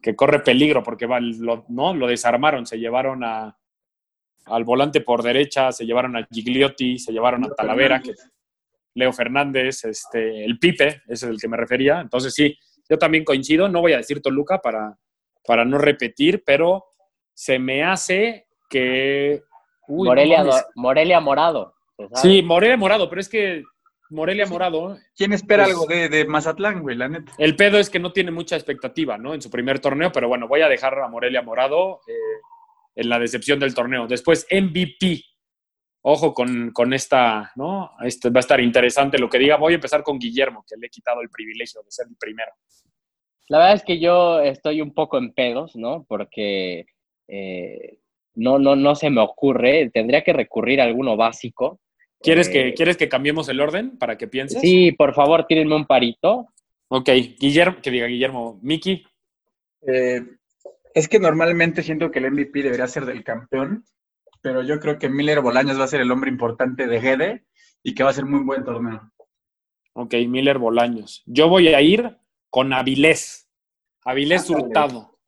que 0.01 0.15
corre 0.15 0.41
peligro 0.41 0.83
porque 0.83 1.07
va, 1.07 1.19
lo, 1.21 1.65
¿no? 1.69 1.95
lo 1.95 2.07
desarmaron, 2.07 2.65
se 2.65 2.79
llevaron 2.79 3.25
a, 3.25 3.59
al 4.47 4.65
volante 4.65 5.01
por 5.01 5.23
derecha, 5.23 5.73
se 5.73 5.85
llevaron 5.85 6.17
a 6.17 6.27
Gigliotti, 6.31 6.99
se 6.99 7.13
llevaron 7.13 7.45
a 7.45 7.49
Talavera, 7.51 8.01
que, 8.01 8.15
Leo 8.95 9.13
Fernández, 9.13 9.85
este, 9.85 10.45
el 10.45 10.59
Pipe, 10.59 11.03
ese 11.07 11.13
es 11.13 11.23
el 11.25 11.41
que 11.41 11.49
me 11.49 11.57
refería. 11.57 12.01
Entonces 12.01 12.35
sí, 12.35 12.59
yo 12.89 12.99
también 12.99 13.25
coincido, 13.25 13.69
no 13.69 13.81
voy 13.81 13.93
a 13.93 13.99
decir 13.99 14.21
Toluca 14.21 14.59
para, 14.59 14.99
para 15.47 15.65
no 15.65 15.79
repetir, 15.79 16.43
pero 16.45 16.87
se 17.33 17.59
me 17.59 17.85
hace 17.85 18.47
que... 18.69 19.43
Morelia, 19.87 20.45
Morelia 20.75 21.21
Morado. 21.21 21.75
Sí, 22.15 22.43
Morelia 22.43 22.77
Morado, 22.77 23.09
pero 23.09 23.21
es 23.21 23.29
que 23.29 23.63
Morelia 24.11 24.47
Morado. 24.47 24.99
¿Quién 25.17 25.33
espera 25.33 25.65
algo 25.65 25.87
de, 25.87 26.25
Mazatlán, 26.27 26.81
güey, 26.83 26.97
la 26.97 27.09
neta? 27.09 27.33
El 27.39 27.57
pedo 27.57 27.79
es 27.79 27.91
que 27.91 27.99
no 27.99 28.13
tiene 28.13 28.31
mucha 28.31 28.57
expectativa, 28.57 29.19
¿no? 29.19 29.35
En 29.35 29.43
su 29.43 29.51
primer 29.51 29.81
torneo, 29.81 30.11
pero 30.13 30.29
bueno, 30.29 30.49
voy 30.49 30.63
a 30.63 30.69
dejar 30.69 30.99
a 30.99 31.09
Morelia 31.09 31.43
Morado 31.43 32.01
eh, 32.07 32.13
en 32.97 33.09
la 33.09 33.19
decepción 33.19 33.59
del 33.59 33.75
torneo. 33.75 34.07
Después, 34.07 34.47
MVP. 34.51 35.23
Ojo 36.03 36.33
con, 36.33 36.71
con, 36.71 36.95
esta, 36.95 37.53
¿no? 37.57 37.91
Este 38.03 38.31
va 38.31 38.39
a 38.39 38.41
estar 38.41 38.61
interesante 38.61 39.19
lo 39.19 39.29
que 39.29 39.39
diga. 39.39 39.57
Voy 39.57 39.73
a 39.73 39.77
empezar 39.77 40.03
con 40.03 40.19
Guillermo, 40.19 40.65
que 40.67 40.77
le 40.77 40.87
he 40.87 40.91
quitado 40.91 41.21
el 41.21 41.29
privilegio 41.29 41.83
de 41.83 41.91
ser 41.91 42.07
el 42.09 42.17
primero. 42.17 42.53
La 43.49 43.59
verdad 43.59 43.75
es 43.75 43.83
que 43.83 43.99
yo 43.99 44.41
estoy 44.41 44.81
un 44.81 44.95
poco 44.95 45.19
en 45.19 45.33
pedos, 45.33 45.75
¿no? 45.75 46.05
Porque 46.09 46.87
eh, 47.27 47.99
no, 48.35 48.59
no, 48.59 48.77
no 48.77 48.95
se 48.95 49.11
me 49.11 49.21
ocurre. 49.21 49.91
Tendría 49.93 50.23
que 50.23 50.33
recurrir 50.33 50.81
a 50.81 50.85
alguno 50.85 51.17
básico. 51.17 51.81
¿Quieres, 52.21 52.49
que, 52.49 52.69
eh, 52.69 52.75
¿Quieres 52.75 52.97
que 52.97 53.09
cambiemos 53.09 53.49
el 53.49 53.61
orden 53.61 53.97
para 53.97 54.19
que 54.19 54.27
pienses? 54.27 54.61
Sí, 54.61 54.93
por 54.93 55.15
favor, 55.15 55.47
tírenme 55.47 55.77
un 55.77 55.87
parito. 55.87 56.49
Ok, 56.89 57.11
Guillermo, 57.39 57.79
que 57.81 57.91
diga 57.91 58.07
Guillermo. 58.07 58.59
Miki. 58.63 59.05
Eh, 59.87 60.23
es 60.95 61.09
que 61.09 61.21
normalmente 61.21 61.83
siento 61.83 62.11
que 62.11 62.19
el 62.19 62.31
MVP 62.31 62.63
debería 62.63 62.89
ser 62.89 63.07
del 63.07 63.23
campeón, 63.23 63.85
pero 64.41 64.63
yo 64.63 64.81
creo 64.81 64.99
que 64.99 65.09
Miller 65.09 65.41
Bolaños 65.41 65.79
va 65.79 65.85
a 65.85 65.89
ser 65.89 66.01
el 66.01 66.11
hombre 66.11 66.31
importante 66.31 66.87
de 66.87 67.01
Gede 67.01 67.45
y 67.83 67.95
que 67.95 68.03
va 68.03 68.11
a 68.11 68.15
ser 68.15 68.25
muy 68.25 68.41
buen 68.41 68.65
torneo. 68.65 69.13
Ok, 69.93 70.15
Miller 70.27 70.59
Bolaños. 70.59 71.23
Yo 71.27 71.49
voy 71.49 71.69
a 71.69 71.81
ir 71.81 72.17
con 72.51 72.73
Avilés. 72.73 73.49
Avilés 74.05 74.49
Hurtado. 74.51 75.19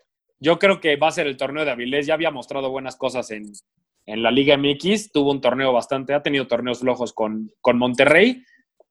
Yo 0.41 0.59
creo 0.59 0.81
que 0.81 0.97
va 0.97 1.09
a 1.09 1.13
ser 1.13 1.27
el 1.27 1.37
torneo 1.37 1.65
de 1.65 1.71
Avilés. 1.71 2.07
Ya 2.07 2.15
había 2.15 2.31
mostrado 2.31 2.71
buenas 2.71 2.97
cosas 2.97 3.31
en, 3.31 3.53
en 4.11 4.23
la 4.23 4.31
Liga 4.31 4.57
MX, 4.57 5.13
tuvo 5.13 5.31
un 5.31 5.41
torneo 5.41 5.73
bastante, 5.73 6.15
ha 6.15 6.23
tenido 6.23 6.47
torneos 6.47 6.81
flojos 6.81 7.13
con, 7.13 7.53
con 7.61 7.79
Monterrey, 7.79 8.43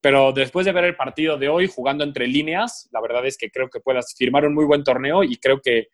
pero 0.02 0.32
después 0.32 0.66
de 0.66 0.72
ver 0.72 0.86
el 0.86 0.96
partido 0.96 1.38
de 1.38 1.50
hoy 1.50 1.68
jugando 1.68 2.06
entre 2.06 2.26
líneas, 2.26 2.88
la 2.92 3.02
verdad 3.02 3.26
es 3.26 3.38
que 3.38 3.52
creo 3.52 3.70
que 3.70 3.82
puedas 3.82 4.16
firmar 4.18 4.46
un 4.46 4.54
muy 4.54 4.64
buen 4.64 4.84
torneo 4.84 5.24
y 5.24 5.36
creo 5.36 5.60
que 5.60 5.90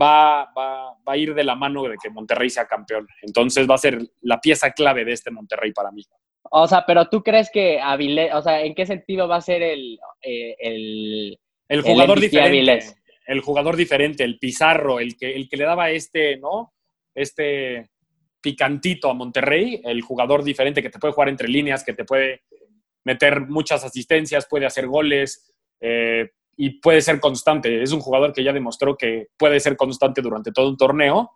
va, 0.00 0.44
va, 0.56 0.92
va, 1.08 1.12
a 1.12 1.16
ir 1.16 1.34
de 1.34 1.42
la 1.42 1.54
mano 1.54 1.84
de 1.84 1.96
que 2.02 2.10
Monterrey 2.10 2.50
sea 2.50 2.66
campeón. 2.66 3.06
Entonces 3.22 3.68
va 3.68 3.76
a 3.76 3.78
ser 3.78 3.98
la 4.20 4.40
pieza 4.40 4.72
clave 4.72 5.06
de 5.06 5.12
este 5.12 5.30
Monterrey 5.30 5.72
para 5.72 5.90
mí. 5.90 6.02
O 6.50 6.68
sea, 6.68 6.84
pero 6.86 7.08
tú 7.08 7.22
crees 7.22 7.50
que 7.50 7.80
Avilés, 7.80 8.34
o 8.34 8.42
sea, 8.42 8.62
¿en 8.62 8.74
qué 8.74 8.84
sentido 8.84 9.26
va 9.26 9.36
a 9.36 9.40
ser 9.40 9.62
el... 9.62 9.98
Eh, 10.20 10.56
el, 10.58 11.38
el 11.68 11.82
jugador 11.82 12.20
diferente. 12.20 12.84
El 13.26 13.40
jugador 13.40 13.76
diferente, 13.76 14.24
el 14.24 14.38
Pizarro, 14.38 15.00
el 15.00 15.16
que, 15.16 15.34
el 15.34 15.48
que 15.48 15.56
le 15.56 15.64
daba 15.64 15.90
este, 15.90 16.36
¿no? 16.38 16.74
Este 17.14 17.88
picantito 18.40 19.10
a 19.10 19.14
Monterrey, 19.14 19.80
el 19.84 20.02
jugador 20.02 20.42
diferente 20.42 20.82
que 20.82 20.90
te 20.90 20.98
puede 20.98 21.14
jugar 21.14 21.28
entre 21.28 21.48
líneas, 21.48 21.84
que 21.84 21.92
te 21.92 22.04
puede 22.04 22.42
meter 23.04 23.42
muchas 23.48 23.84
asistencias, 23.84 24.46
puede 24.48 24.66
hacer 24.66 24.86
goles 24.86 25.52
eh, 25.80 26.30
y 26.56 26.80
puede 26.80 27.00
ser 27.00 27.20
constante. 27.20 27.82
Es 27.82 27.92
un 27.92 28.00
jugador 28.00 28.32
que 28.32 28.44
ya 28.44 28.52
demostró 28.52 28.96
que 28.96 29.28
puede 29.36 29.60
ser 29.60 29.76
constante 29.76 30.20
durante 30.22 30.52
todo 30.52 30.68
un 30.68 30.76
torneo. 30.76 31.32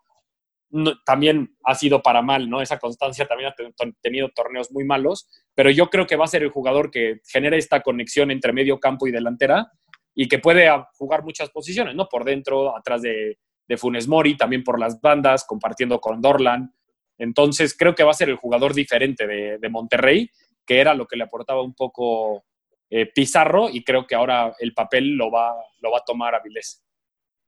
también 1.06 1.56
ha 1.64 1.74
sido 1.74 2.02
para 2.02 2.20
mal, 2.20 2.50
¿no? 2.50 2.60
Esa 2.60 2.78
constancia 2.78 3.26
también 3.26 3.50
ha 3.50 3.54
tenido 4.02 4.30
torneos 4.30 4.72
muy 4.72 4.84
malos, 4.84 5.28
pero 5.54 5.70
yo 5.70 5.88
creo 5.88 6.06
que 6.06 6.16
va 6.16 6.24
a 6.24 6.28
ser 6.28 6.42
el 6.42 6.50
jugador 6.50 6.90
que 6.90 7.20
genera 7.26 7.56
esta 7.56 7.80
conexión 7.80 8.30
entre 8.30 8.52
medio 8.52 8.80
campo 8.80 9.06
y 9.06 9.12
delantera 9.12 9.70
y 10.14 10.28
que 10.28 10.38
puede 10.38 10.68
jugar 10.94 11.22
muchas 11.22 11.50
posiciones, 11.50 11.94
¿no? 11.94 12.08
Por 12.08 12.24
dentro, 12.24 12.76
atrás 12.76 13.02
de, 13.02 13.38
de 13.68 13.76
Funes 13.76 14.08
Mori, 14.08 14.36
también 14.36 14.62
por 14.62 14.78
las 14.78 15.00
bandas, 15.00 15.44
compartiendo 15.44 16.00
con 16.00 16.20
Dorlan. 16.20 16.74
Entonces 17.18 17.76
creo 17.76 17.94
que 17.94 18.04
va 18.04 18.10
a 18.10 18.14
ser 18.14 18.28
el 18.28 18.36
jugador 18.36 18.74
diferente 18.74 19.26
de, 19.26 19.68
Monterrey, 19.68 20.30
que 20.66 20.80
era 20.80 20.94
lo 20.94 21.06
que 21.06 21.16
le 21.16 21.24
aportaba 21.24 21.62
un 21.62 21.74
poco 21.74 22.44
eh, 22.90 23.06
Pizarro 23.06 23.68
y 23.70 23.84
creo 23.84 24.06
que 24.06 24.14
ahora 24.14 24.54
el 24.58 24.74
papel 24.74 25.16
lo 25.16 25.30
va, 25.30 25.54
lo 25.80 25.90
va 25.90 25.98
a 25.98 26.04
tomar 26.04 26.34
Avilés. 26.34 26.82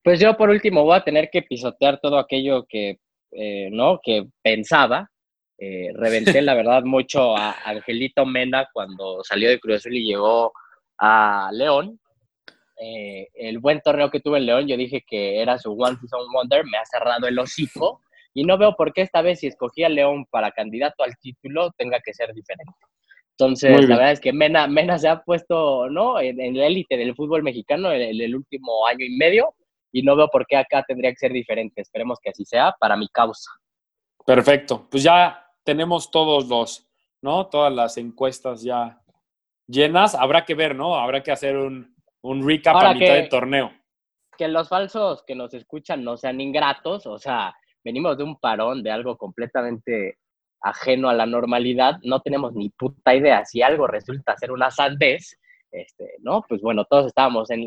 Pues 0.02 0.20
yo 0.20 0.36
por 0.36 0.50
último 0.50 0.84
voy 0.84 0.96
a 0.96 1.04
tener 1.04 1.30
que 1.30 1.42
pisotear 1.42 2.00
todo 2.00 2.18
aquello 2.18 2.64
que, 2.68 3.00
eh, 3.32 3.68
¿no? 3.72 4.00
que 4.02 4.26
pensaba. 4.42 5.10
Eh, 5.58 5.90
reventé 5.94 6.42
la 6.42 6.54
verdad 6.54 6.82
mucho 6.84 7.36
a 7.36 7.56
Angelito 7.64 8.24
Mena 8.24 8.68
cuando 8.72 9.24
salió 9.24 9.48
de 9.48 9.58
Cruz 9.58 9.76
Azul 9.76 9.96
y 9.96 10.06
llegó 10.06 10.52
a 10.98 11.50
León. 11.52 11.98
el 12.78 13.58
buen 13.58 13.80
torneo 13.80 14.10
que 14.10 14.20
tuve 14.20 14.38
en 14.38 14.46
León, 14.46 14.68
yo 14.68 14.76
dije 14.76 15.02
que 15.06 15.40
era 15.40 15.58
su 15.58 15.72
One 15.72 15.96
Season 15.98 16.30
Wonder, 16.32 16.64
me 16.64 16.76
ha 16.76 16.84
cerrado 16.84 17.26
el 17.26 17.38
hocico 17.38 18.02
y 18.36 18.44
no 18.44 18.58
veo 18.58 18.76
por 18.76 18.92
qué 18.92 19.00
esta 19.00 19.22
vez, 19.22 19.40
si 19.40 19.46
escogía 19.46 19.88
León 19.88 20.26
para 20.30 20.50
candidato 20.50 21.02
al 21.02 21.16
título, 21.16 21.70
tenga 21.78 22.00
que 22.04 22.12
ser 22.12 22.34
diferente. 22.34 22.74
Entonces, 23.30 23.88
la 23.88 23.96
verdad 23.96 24.12
es 24.12 24.20
que 24.20 24.34
Mena, 24.34 24.66
Mena 24.66 24.98
se 24.98 25.08
ha 25.08 25.22
puesto 25.22 25.88
¿no? 25.88 26.20
en, 26.20 26.38
en 26.38 26.54
la 26.54 26.66
élite 26.66 26.98
del 26.98 27.14
fútbol 27.14 27.42
mexicano 27.42 27.90
en, 27.90 28.20
el 28.20 28.36
último 28.36 28.86
año 28.86 29.06
y 29.06 29.16
medio 29.16 29.54
y 29.90 30.02
no 30.02 30.16
veo 30.16 30.28
por 30.28 30.46
qué 30.46 30.58
acá 30.58 30.84
tendría 30.86 31.12
que 31.12 31.16
ser 31.16 31.32
diferente. 31.32 31.80
Esperemos 31.80 32.18
que 32.22 32.28
así 32.28 32.44
sea 32.44 32.74
para 32.78 32.94
mi 32.94 33.08
causa. 33.08 33.50
Perfecto. 34.26 34.86
Pues 34.90 35.02
ya 35.02 35.42
tenemos 35.64 36.10
todos 36.10 36.46
los, 36.46 36.86
¿no? 37.22 37.46
Todas 37.46 37.72
las 37.72 37.96
encuestas 37.96 38.62
ya 38.62 39.00
llenas. 39.66 40.14
Habrá 40.14 40.44
que 40.44 40.54
ver, 40.54 40.74
¿no? 40.74 40.94
Habrá 40.94 41.22
que 41.22 41.32
hacer 41.32 41.56
un, 41.56 41.96
un 42.20 42.46
recap 42.46 42.76
a 42.76 42.92
mitad 42.92 43.14
del 43.14 43.30
torneo. 43.30 43.72
Que 44.36 44.46
los 44.46 44.68
falsos 44.68 45.22
que 45.26 45.34
nos 45.34 45.54
escuchan 45.54 46.04
no 46.04 46.18
sean 46.18 46.38
ingratos, 46.38 47.06
o 47.06 47.18
sea, 47.18 47.54
venimos 47.86 48.18
de 48.18 48.24
un 48.24 48.36
parón, 48.36 48.82
de 48.82 48.90
algo 48.90 49.16
completamente 49.16 50.18
ajeno 50.60 51.08
a 51.08 51.14
la 51.14 51.24
normalidad, 51.24 51.98
no 52.02 52.20
tenemos 52.20 52.52
ni 52.52 52.68
puta 52.70 53.14
idea 53.14 53.44
si 53.44 53.62
algo 53.62 53.86
resulta 53.86 54.36
ser 54.36 54.50
una 54.50 54.72
sandez, 54.72 55.38
este, 55.70 56.14
¿no? 56.18 56.44
Pues 56.48 56.60
bueno, 56.62 56.84
todos 56.84 57.06
estábamos 57.06 57.48
en, 57.50 57.64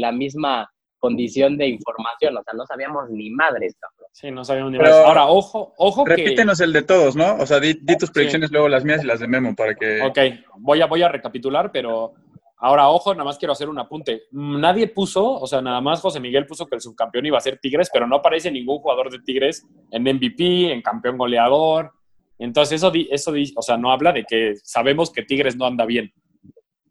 la 0.00 0.12
misma 0.12 0.70
condición 0.98 1.56
de 1.56 1.68
información, 1.68 2.36
o 2.36 2.42
sea, 2.42 2.52
no 2.52 2.66
sabíamos 2.66 3.08
ni 3.08 3.30
madres, 3.30 3.74
cabrón. 3.80 4.10
Sí, 4.12 4.30
no 4.30 4.44
sabíamos 4.44 4.72
ni 4.72 4.78
madres. 4.78 4.94
Ahora, 4.94 5.26
ojo, 5.26 5.72
ojo 5.78 6.04
Repítenos 6.04 6.60
el 6.60 6.74
de 6.74 6.82
todos, 6.82 7.16
¿no? 7.16 7.36
O 7.36 7.46
sea, 7.46 7.58
di, 7.58 7.74
tus 7.98 8.10
predicciones, 8.10 8.52
luego 8.52 8.68
las 8.68 8.84
mías 8.84 9.02
y 9.02 9.06
las 9.06 9.20
de 9.20 9.26
Memo 9.26 9.54
para 9.56 9.74
que... 9.74 10.02
Ok, 10.02 10.18
voy 10.58 10.82
a, 10.82 10.86
voy 10.86 11.02
a 11.02 11.08
recapitular, 11.08 11.72
pero 11.72 12.12
Ahora, 12.64 12.88
ojo, 12.90 13.12
nada 13.12 13.24
más 13.24 13.38
quiero 13.38 13.50
hacer 13.50 13.68
un 13.68 13.80
apunte. 13.80 14.22
Nadie 14.30 14.86
puso, 14.86 15.32
o 15.32 15.46
sea, 15.48 15.60
nada 15.60 15.80
más 15.80 16.00
José 16.00 16.20
Miguel 16.20 16.46
puso 16.46 16.68
que 16.68 16.76
el 16.76 16.80
subcampeón 16.80 17.26
iba 17.26 17.36
a 17.36 17.40
ser 17.40 17.58
Tigres, 17.58 17.90
pero 17.92 18.06
no 18.06 18.14
aparece 18.14 18.52
ningún 18.52 18.78
jugador 18.78 19.10
de 19.10 19.18
Tigres 19.18 19.66
en 19.90 20.04
MVP, 20.04 20.72
en 20.72 20.80
campeón 20.80 21.18
goleador. 21.18 21.90
Entonces, 22.38 22.76
eso, 22.76 22.92
eso 23.10 23.32
o 23.56 23.62
sea, 23.62 23.76
no 23.76 23.90
habla 23.90 24.12
de 24.12 24.22
que 24.22 24.54
sabemos 24.62 25.10
que 25.10 25.24
Tigres 25.24 25.56
no 25.56 25.66
anda 25.66 25.84
bien. 25.84 26.12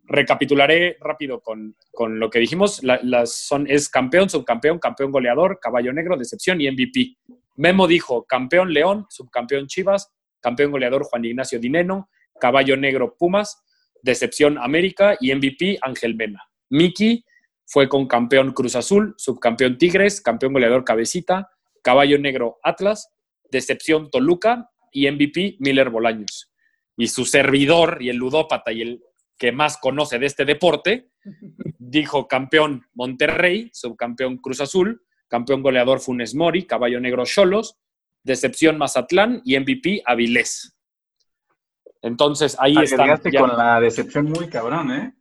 Recapitularé 0.03 0.97
rápido 0.99 1.39
con, 1.39 1.73
lo 2.19 2.29
que 2.29 2.39
dijimos. 2.39 2.83
las 2.83 3.33
son, 3.33 3.65
es 3.69 3.87
campeón, 3.87 4.29
subcampeón, 4.29 4.77
campeón 4.77 5.09
goleador, 5.09 5.57
caballo 5.61 5.93
negro, 5.93 6.17
decepción 6.17 6.59
y 6.59 6.69
MVP. 6.69 7.15
Memo 7.55 7.87
dijo 7.87 8.25
campeón 8.25 8.73
León, 8.73 9.05
subcampeón 9.07 9.67
Chivas, 9.67 10.11
campeón 10.41 10.71
goleador 10.71 11.03
Juan 11.05 11.23
Ignacio 11.23 11.61
Dineno, 11.61 12.09
caballo 12.41 12.75
negro 12.75 13.15
Pumas, 13.17 13.63
Decepción 14.03 14.57
América 14.57 15.17
y 15.19 15.33
MVP 15.33 15.79
Ángel 15.81 16.15
Mena. 16.15 16.43
Miki, 16.69 17.23
fue 17.65 17.87
con 17.87 18.07
campeón 18.07 18.51
Cruz 18.51 18.75
Azul, 18.75 19.13
subcampeón 19.17 19.77
Tigres, 19.77 20.21
campeón 20.21 20.53
goleador 20.53 20.83
Cabecita, 20.83 21.49
caballo 21.81 22.17
negro 22.17 22.59
Atlas, 22.63 23.09
decepción 23.49 24.09
Toluca 24.09 24.69
y 24.91 25.09
MVP 25.09 25.57
Miller 25.59 25.89
Bolaños. 25.89 26.51
Y 26.97 27.07
su 27.07 27.25
servidor 27.25 27.99
y 28.01 28.09
el 28.09 28.17
ludópata 28.17 28.71
y 28.71 28.81
el 28.81 29.01
que 29.37 29.51
más 29.51 29.77
conoce 29.77 30.19
de 30.19 30.25
este 30.25 30.45
deporte, 30.45 31.09
dijo 31.79 32.27
campeón 32.27 32.85
Monterrey, 32.93 33.69
subcampeón 33.73 34.37
Cruz 34.37 34.61
Azul, 34.61 35.01
campeón 35.27 35.63
goleador 35.63 35.99
Funes 35.99 36.35
Mori, 36.35 36.67
caballo 36.67 36.99
negro 36.99 37.23
Cholos, 37.25 37.77
decepción 38.23 38.77
Mazatlán 38.77 39.41
y 39.45 39.57
MVP 39.57 40.03
Avilés. 40.05 40.75
Entonces 42.01 42.55
ahí 42.59 42.75
está. 42.81 43.03
Arriesgaste 43.03 43.37
con 43.37 43.57
la 43.57 43.79
decepción 43.79 44.25
muy 44.25 44.47
cabrón, 44.47 44.91
¿eh? 44.91 45.13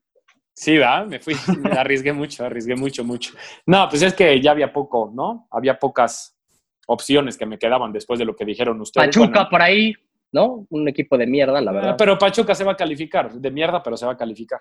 Sí, 0.55 0.77
va, 0.79 1.05
me 1.07 1.21
fui, 1.21 1.35
me 1.59 1.71
arriesgué 1.73 2.13
mucho, 2.13 2.45
arriesgué 2.45 2.77
mucho, 2.77 3.05
mucho. 3.05 3.33
No, 3.67 3.89
pues 3.89 4.03
es 4.03 4.15
que 4.15 4.41
ya 4.41 4.51
había 4.51 4.73
poco, 4.73 5.11
¿no? 5.15 5.47
Había 5.51 5.79
pocas 5.79 6.37
opciones 6.87 7.37
que 7.39 7.47
me 7.47 7.59
quedaban 7.59 7.93
después 7.93 8.19
de 8.19 8.25
lo 8.25 8.35
que 8.37 8.45
dijeron 8.45 8.81
ustedes. 8.81 9.07
Pachuca 9.07 9.27
Bueno, 9.29 9.49
por 9.51 9.63
ahí, 9.63 9.95
¿no? 10.33 10.67
Un 10.71 10.89
equipo 10.89 11.17
de 11.17 11.27
mierda, 11.27 11.61
la 11.61 11.73
verdad. 11.73 11.95
pero 11.97 12.19
Pachuca 12.19 12.55
se 12.55 12.65
va 12.65 12.73
a 12.73 12.77
calificar, 12.77 13.33
de 13.33 13.51
mierda, 13.51 13.83
pero 13.83 13.97
se 13.97 14.05
va 14.07 14.13
a 14.13 14.17
calificar. 14.17 14.61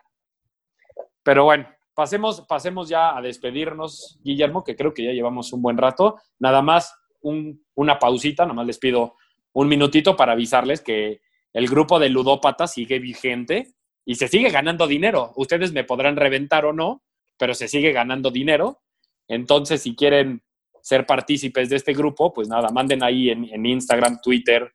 Pero 1.23 1.43
bueno, 1.45 1.67
pasemos, 1.93 2.41
pasemos 2.47 2.87
ya 2.87 3.17
a 3.17 3.21
despedirnos, 3.21 4.19
Guillermo, 4.23 4.63
que 4.63 4.75
creo 4.75 4.93
que 4.93 5.03
ya 5.03 5.11
llevamos 5.11 5.51
un 5.53 5.61
buen 5.61 5.77
rato. 5.77 6.17
Nada 6.39 6.61
más 6.61 6.93
un- 7.21 7.65
una 7.75 7.99
pausita, 7.99 8.43
nada 8.43 8.53
más 8.53 8.65
les 8.67 8.77
pido 8.77 9.15
un 9.53 9.67
minutito 9.67 10.15
para 10.15 10.31
avisarles 10.33 10.81
que 10.81 11.21
el 11.59 11.67
grupo 11.67 11.99
de 11.99 12.09
ludópatas 12.09 12.73
sigue 12.73 12.97
vigente 12.99 13.67
y 14.05 14.15
se 14.15 14.27
sigue 14.27 14.49
ganando 14.49 14.87
dinero. 14.87 15.33
Ustedes 15.35 15.71
me 15.71 15.83
podrán 15.83 16.15
reventar 16.15 16.65
o 16.65 16.73
no, 16.73 17.03
pero 17.37 17.53
se 17.53 17.67
sigue 17.67 17.91
ganando 17.91 18.31
dinero. 18.31 18.81
Entonces, 19.27 19.83
si 19.83 19.95
quieren 19.95 20.41
ser 20.81 21.05
partícipes 21.05 21.69
de 21.69 21.75
este 21.75 21.93
grupo, 21.93 22.33
pues 22.33 22.47
nada, 22.47 22.69
manden 22.69 23.03
ahí 23.03 23.29
en, 23.29 23.43
en 23.45 23.65
Instagram, 23.65 24.19
Twitter, 24.23 24.73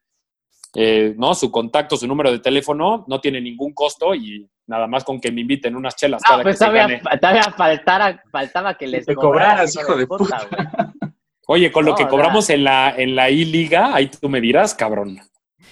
eh, 0.74 1.14
¿no? 1.16 1.34
Su 1.34 1.50
contacto, 1.50 1.96
su 1.96 2.06
número 2.06 2.30
de 2.30 2.38
teléfono, 2.38 3.04
no 3.08 3.20
tiene 3.20 3.40
ningún 3.40 3.72
costo 3.72 4.14
y 4.14 4.48
nada 4.66 4.86
más 4.86 5.02
con 5.04 5.20
que 5.20 5.32
me 5.32 5.40
inviten 5.40 5.74
unas 5.76 5.96
chelas 5.96 6.22
Ah, 6.24 6.30
cada 6.30 6.42
pues 6.42 6.54
que 6.54 6.58
se 6.58 6.64
todavía, 6.70 6.98
gane. 7.00 7.18
todavía 7.20 7.42
faltara- 7.56 8.22
faltaba 8.30 8.74
que 8.76 8.86
les 8.86 9.06
te 9.06 9.14
cobraras, 9.14 9.74
hijo 9.76 9.96
de 9.96 10.04
güey. 10.04 10.20
Oye, 11.46 11.70
con 11.72 11.84
lo 11.84 11.90
No, 11.92 11.96
que 11.96 12.04
o 12.04 12.08
cobramos 12.08 12.48
en 12.50 12.64
la, 12.64 12.94
en 12.96 13.14
la 13.14 13.28
I-Liga, 13.30 13.94
ahí 13.94 14.08
tú 14.08 14.28
me 14.28 14.40
dirás, 14.40 14.74
cabrón. 14.74 15.18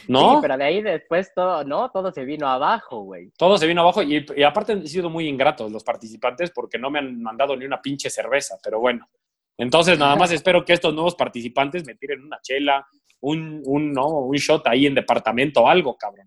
¿No? 0.08 0.34
Sí, 0.34 0.38
pero 0.42 0.56
de 0.56 0.64
ahí 0.64 0.82
después 0.82 1.32
todo, 1.34 1.64
¿no? 1.64 1.90
Todo 1.90 2.12
se 2.12 2.24
vino 2.24 2.48
abajo, 2.48 3.02
güey. 3.02 3.30
Todo 3.36 3.56
se 3.58 3.66
vino 3.66 3.82
abajo 3.82 4.02
y, 4.02 4.24
y 4.36 4.42
aparte 4.42 4.72
han 4.72 4.86
sido 4.86 5.10
muy 5.10 5.28
ingratos 5.28 5.70
los 5.70 5.84
participantes 5.84 6.50
porque 6.50 6.78
no 6.78 6.90
me 6.90 6.98
han 6.98 7.22
mandado 7.22 7.56
ni 7.56 7.64
una 7.64 7.80
pinche 7.80 8.10
cerveza, 8.10 8.56
pero 8.62 8.80
bueno. 8.80 9.08
Entonces, 9.56 9.98
nada 9.98 10.16
más 10.16 10.32
espero 10.32 10.64
que 10.64 10.72
estos 10.72 10.94
nuevos 10.94 11.14
participantes 11.14 11.86
me 11.86 11.94
tiren 11.94 12.24
una 12.24 12.40
chela, 12.42 12.86
un, 13.20 13.62
un, 13.66 13.92
¿no? 13.92 14.06
un 14.08 14.36
shot 14.36 14.66
ahí 14.66 14.86
en 14.86 14.94
departamento 14.94 15.62
o 15.62 15.68
algo, 15.68 15.96
cabrón. 15.96 16.26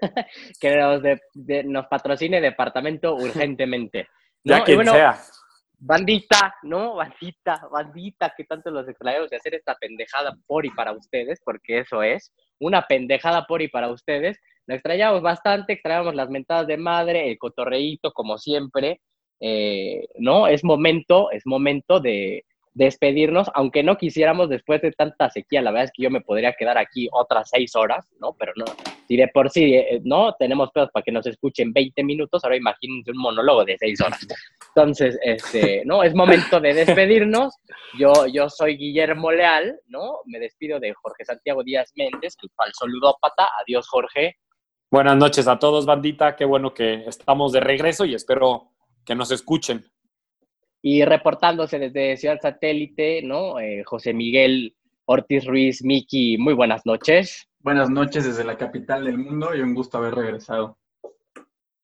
Que 0.60 0.76
nos, 0.76 1.02
de- 1.02 1.20
de- 1.34 1.64
nos 1.64 1.86
patrocine 1.86 2.40
departamento 2.40 3.14
urgentemente. 3.14 4.08
Ya 4.46 4.58
¿no? 4.58 4.62
Y 4.62 4.64
quien 4.66 4.76
bueno, 4.76 4.92
sea. 4.92 5.18
Bandita, 5.78 6.54
¿no? 6.64 6.96
Bandita, 6.96 7.66
bandita, 7.70 8.34
que 8.36 8.44
tanto 8.44 8.70
los 8.70 8.86
extrañamos 8.88 9.30
de 9.30 9.36
hacer 9.36 9.54
esta 9.54 9.74
pendejada 9.74 10.36
por 10.46 10.64
y 10.66 10.70
para 10.70 10.92
ustedes, 10.92 11.40
porque 11.44 11.78
eso 11.80 12.02
es, 12.02 12.30
una 12.64 12.82
pendejada 12.82 13.46
por 13.46 13.62
y 13.62 13.68
para 13.68 13.90
ustedes. 13.90 14.38
Lo 14.66 14.74
extrañamos 14.74 15.22
bastante, 15.22 15.74
extrañamos 15.74 16.14
las 16.14 16.30
mentadas 16.30 16.66
de 16.66 16.78
madre, 16.78 17.30
el 17.30 17.38
cotorreíto, 17.38 18.12
como 18.12 18.38
siempre, 18.38 19.00
eh, 19.40 20.06
¿no? 20.18 20.46
Es 20.46 20.64
momento, 20.64 21.30
es 21.30 21.42
momento 21.44 22.00
de 22.00 22.44
despedirnos, 22.74 23.48
aunque 23.54 23.82
no 23.84 23.96
quisiéramos 23.96 24.48
después 24.48 24.82
de 24.82 24.90
tanta 24.90 25.30
sequía, 25.30 25.62
la 25.62 25.70
verdad 25.70 25.84
es 25.84 25.92
que 25.94 26.02
yo 26.02 26.10
me 26.10 26.20
podría 26.20 26.52
quedar 26.52 26.76
aquí 26.76 27.08
otras 27.12 27.48
seis 27.48 27.74
horas, 27.76 28.06
¿no? 28.18 28.34
Pero 28.38 28.52
no, 28.56 28.64
si 29.06 29.16
de 29.16 29.28
por 29.28 29.48
sí, 29.48 29.74
eh, 29.74 30.00
¿no? 30.04 30.34
Tenemos 30.34 30.70
pedos 30.72 30.90
para 30.92 31.04
que 31.04 31.12
nos 31.12 31.26
escuchen 31.26 31.72
20 31.72 32.02
minutos, 32.02 32.42
ahora 32.42 32.56
imagínense 32.56 33.12
un 33.12 33.18
monólogo 33.18 33.64
de 33.64 33.78
seis 33.78 34.00
horas. 34.00 34.26
Entonces, 34.68 35.16
este, 35.22 35.82
¿no? 35.84 36.02
Es 36.02 36.14
momento 36.14 36.60
de 36.60 36.74
despedirnos. 36.74 37.54
Yo, 37.96 38.26
yo 38.26 38.50
soy 38.50 38.76
Guillermo 38.76 39.30
Leal, 39.30 39.78
¿no? 39.86 40.18
Me 40.26 40.40
despido 40.40 40.80
de 40.80 40.92
Jorge 40.94 41.24
Santiago 41.24 41.62
Díaz 41.62 41.92
Méndez, 41.94 42.36
el 42.42 42.50
falso 42.56 42.86
ludópata. 42.88 43.48
Adiós, 43.62 43.88
Jorge. 43.88 44.36
Buenas 44.90 45.16
noches 45.16 45.46
a 45.46 45.58
todos, 45.58 45.86
bandita. 45.86 46.34
Qué 46.34 46.44
bueno 46.44 46.74
que 46.74 47.04
estamos 47.06 47.52
de 47.52 47.60
regreso 47.60 48.04
y 48.04 48.14
espero 48.14 48.72
que 49.04 49.14
nos 49.14 49.30
escuchen. 49.30 49.93
Y 50.86 51.02
reportándose 51.02 51.78
desde 51.78 52.18
Ciudad 52.18 52.38
Satélite, 52.42 53.22
¿no? 53.22 53.58
Eh, 53.58 53.82
José 53.84 54.12
Miguel 54.12 54.76
Ortiz 55.06 55.46
Ruiz, 55.46 55.82
Miki, 55.82 56.36
muy 56.36 56.52
buenas 56.52 56.84
noches. 56.84 57.48
Buenas 57.60 57.88
noches 57.88 58.26
desde 58.26 58.44
la 58.44 58.58
capital 58.58 59.06
del 59.06 59.16
mundo 59.16 59.54
y 59.54 59.62
un 59.62 59.72
gusto 59.72 59.96
haber 59.96 60.14
regresado. 60.14 60.76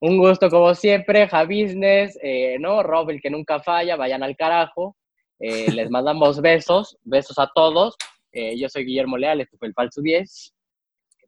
Un 0.00 0.18
gusto 0.18 0.50
como 0.50 0.74
siempre, 0.74 1.26
Javisnes, 1.26 2.18
eh, 2.22 2.58
¿no? 2.60 2.82
Rob, 2.82 3.08
el 3.08 3.22
que 3.22 3.30
nunca 3.30 3.60
falla, 3.60 3.96
vayan 3.96 4.22
al 4.22 4.36
carajo. 4.36 4.98
Eh, 5.38 5.72
les 5.72 5.90
mandamos 5.90 6.42
besos, 6.42 6.98
besos 7.02 7.38
a 7.38 7.50
todos. 7.54 7.96
Eh, 8.32 8.58
yo 8.58 8.68
soy 8.68 8.84
Guillermo 8.84 9.16
Leal, 9.16 9.40
esto 9.40 9.56
fue 9.56 9.68
el 9.68 9.72
Falso 9.72 10.02
10. 10.02 10.54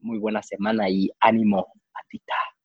Muy 0.01 0.19
buena 0.19 0.43
semana 0.43 0.91
y 0.91 1.11
ánimo, 1.21 1.73
patita. 1.91 2.35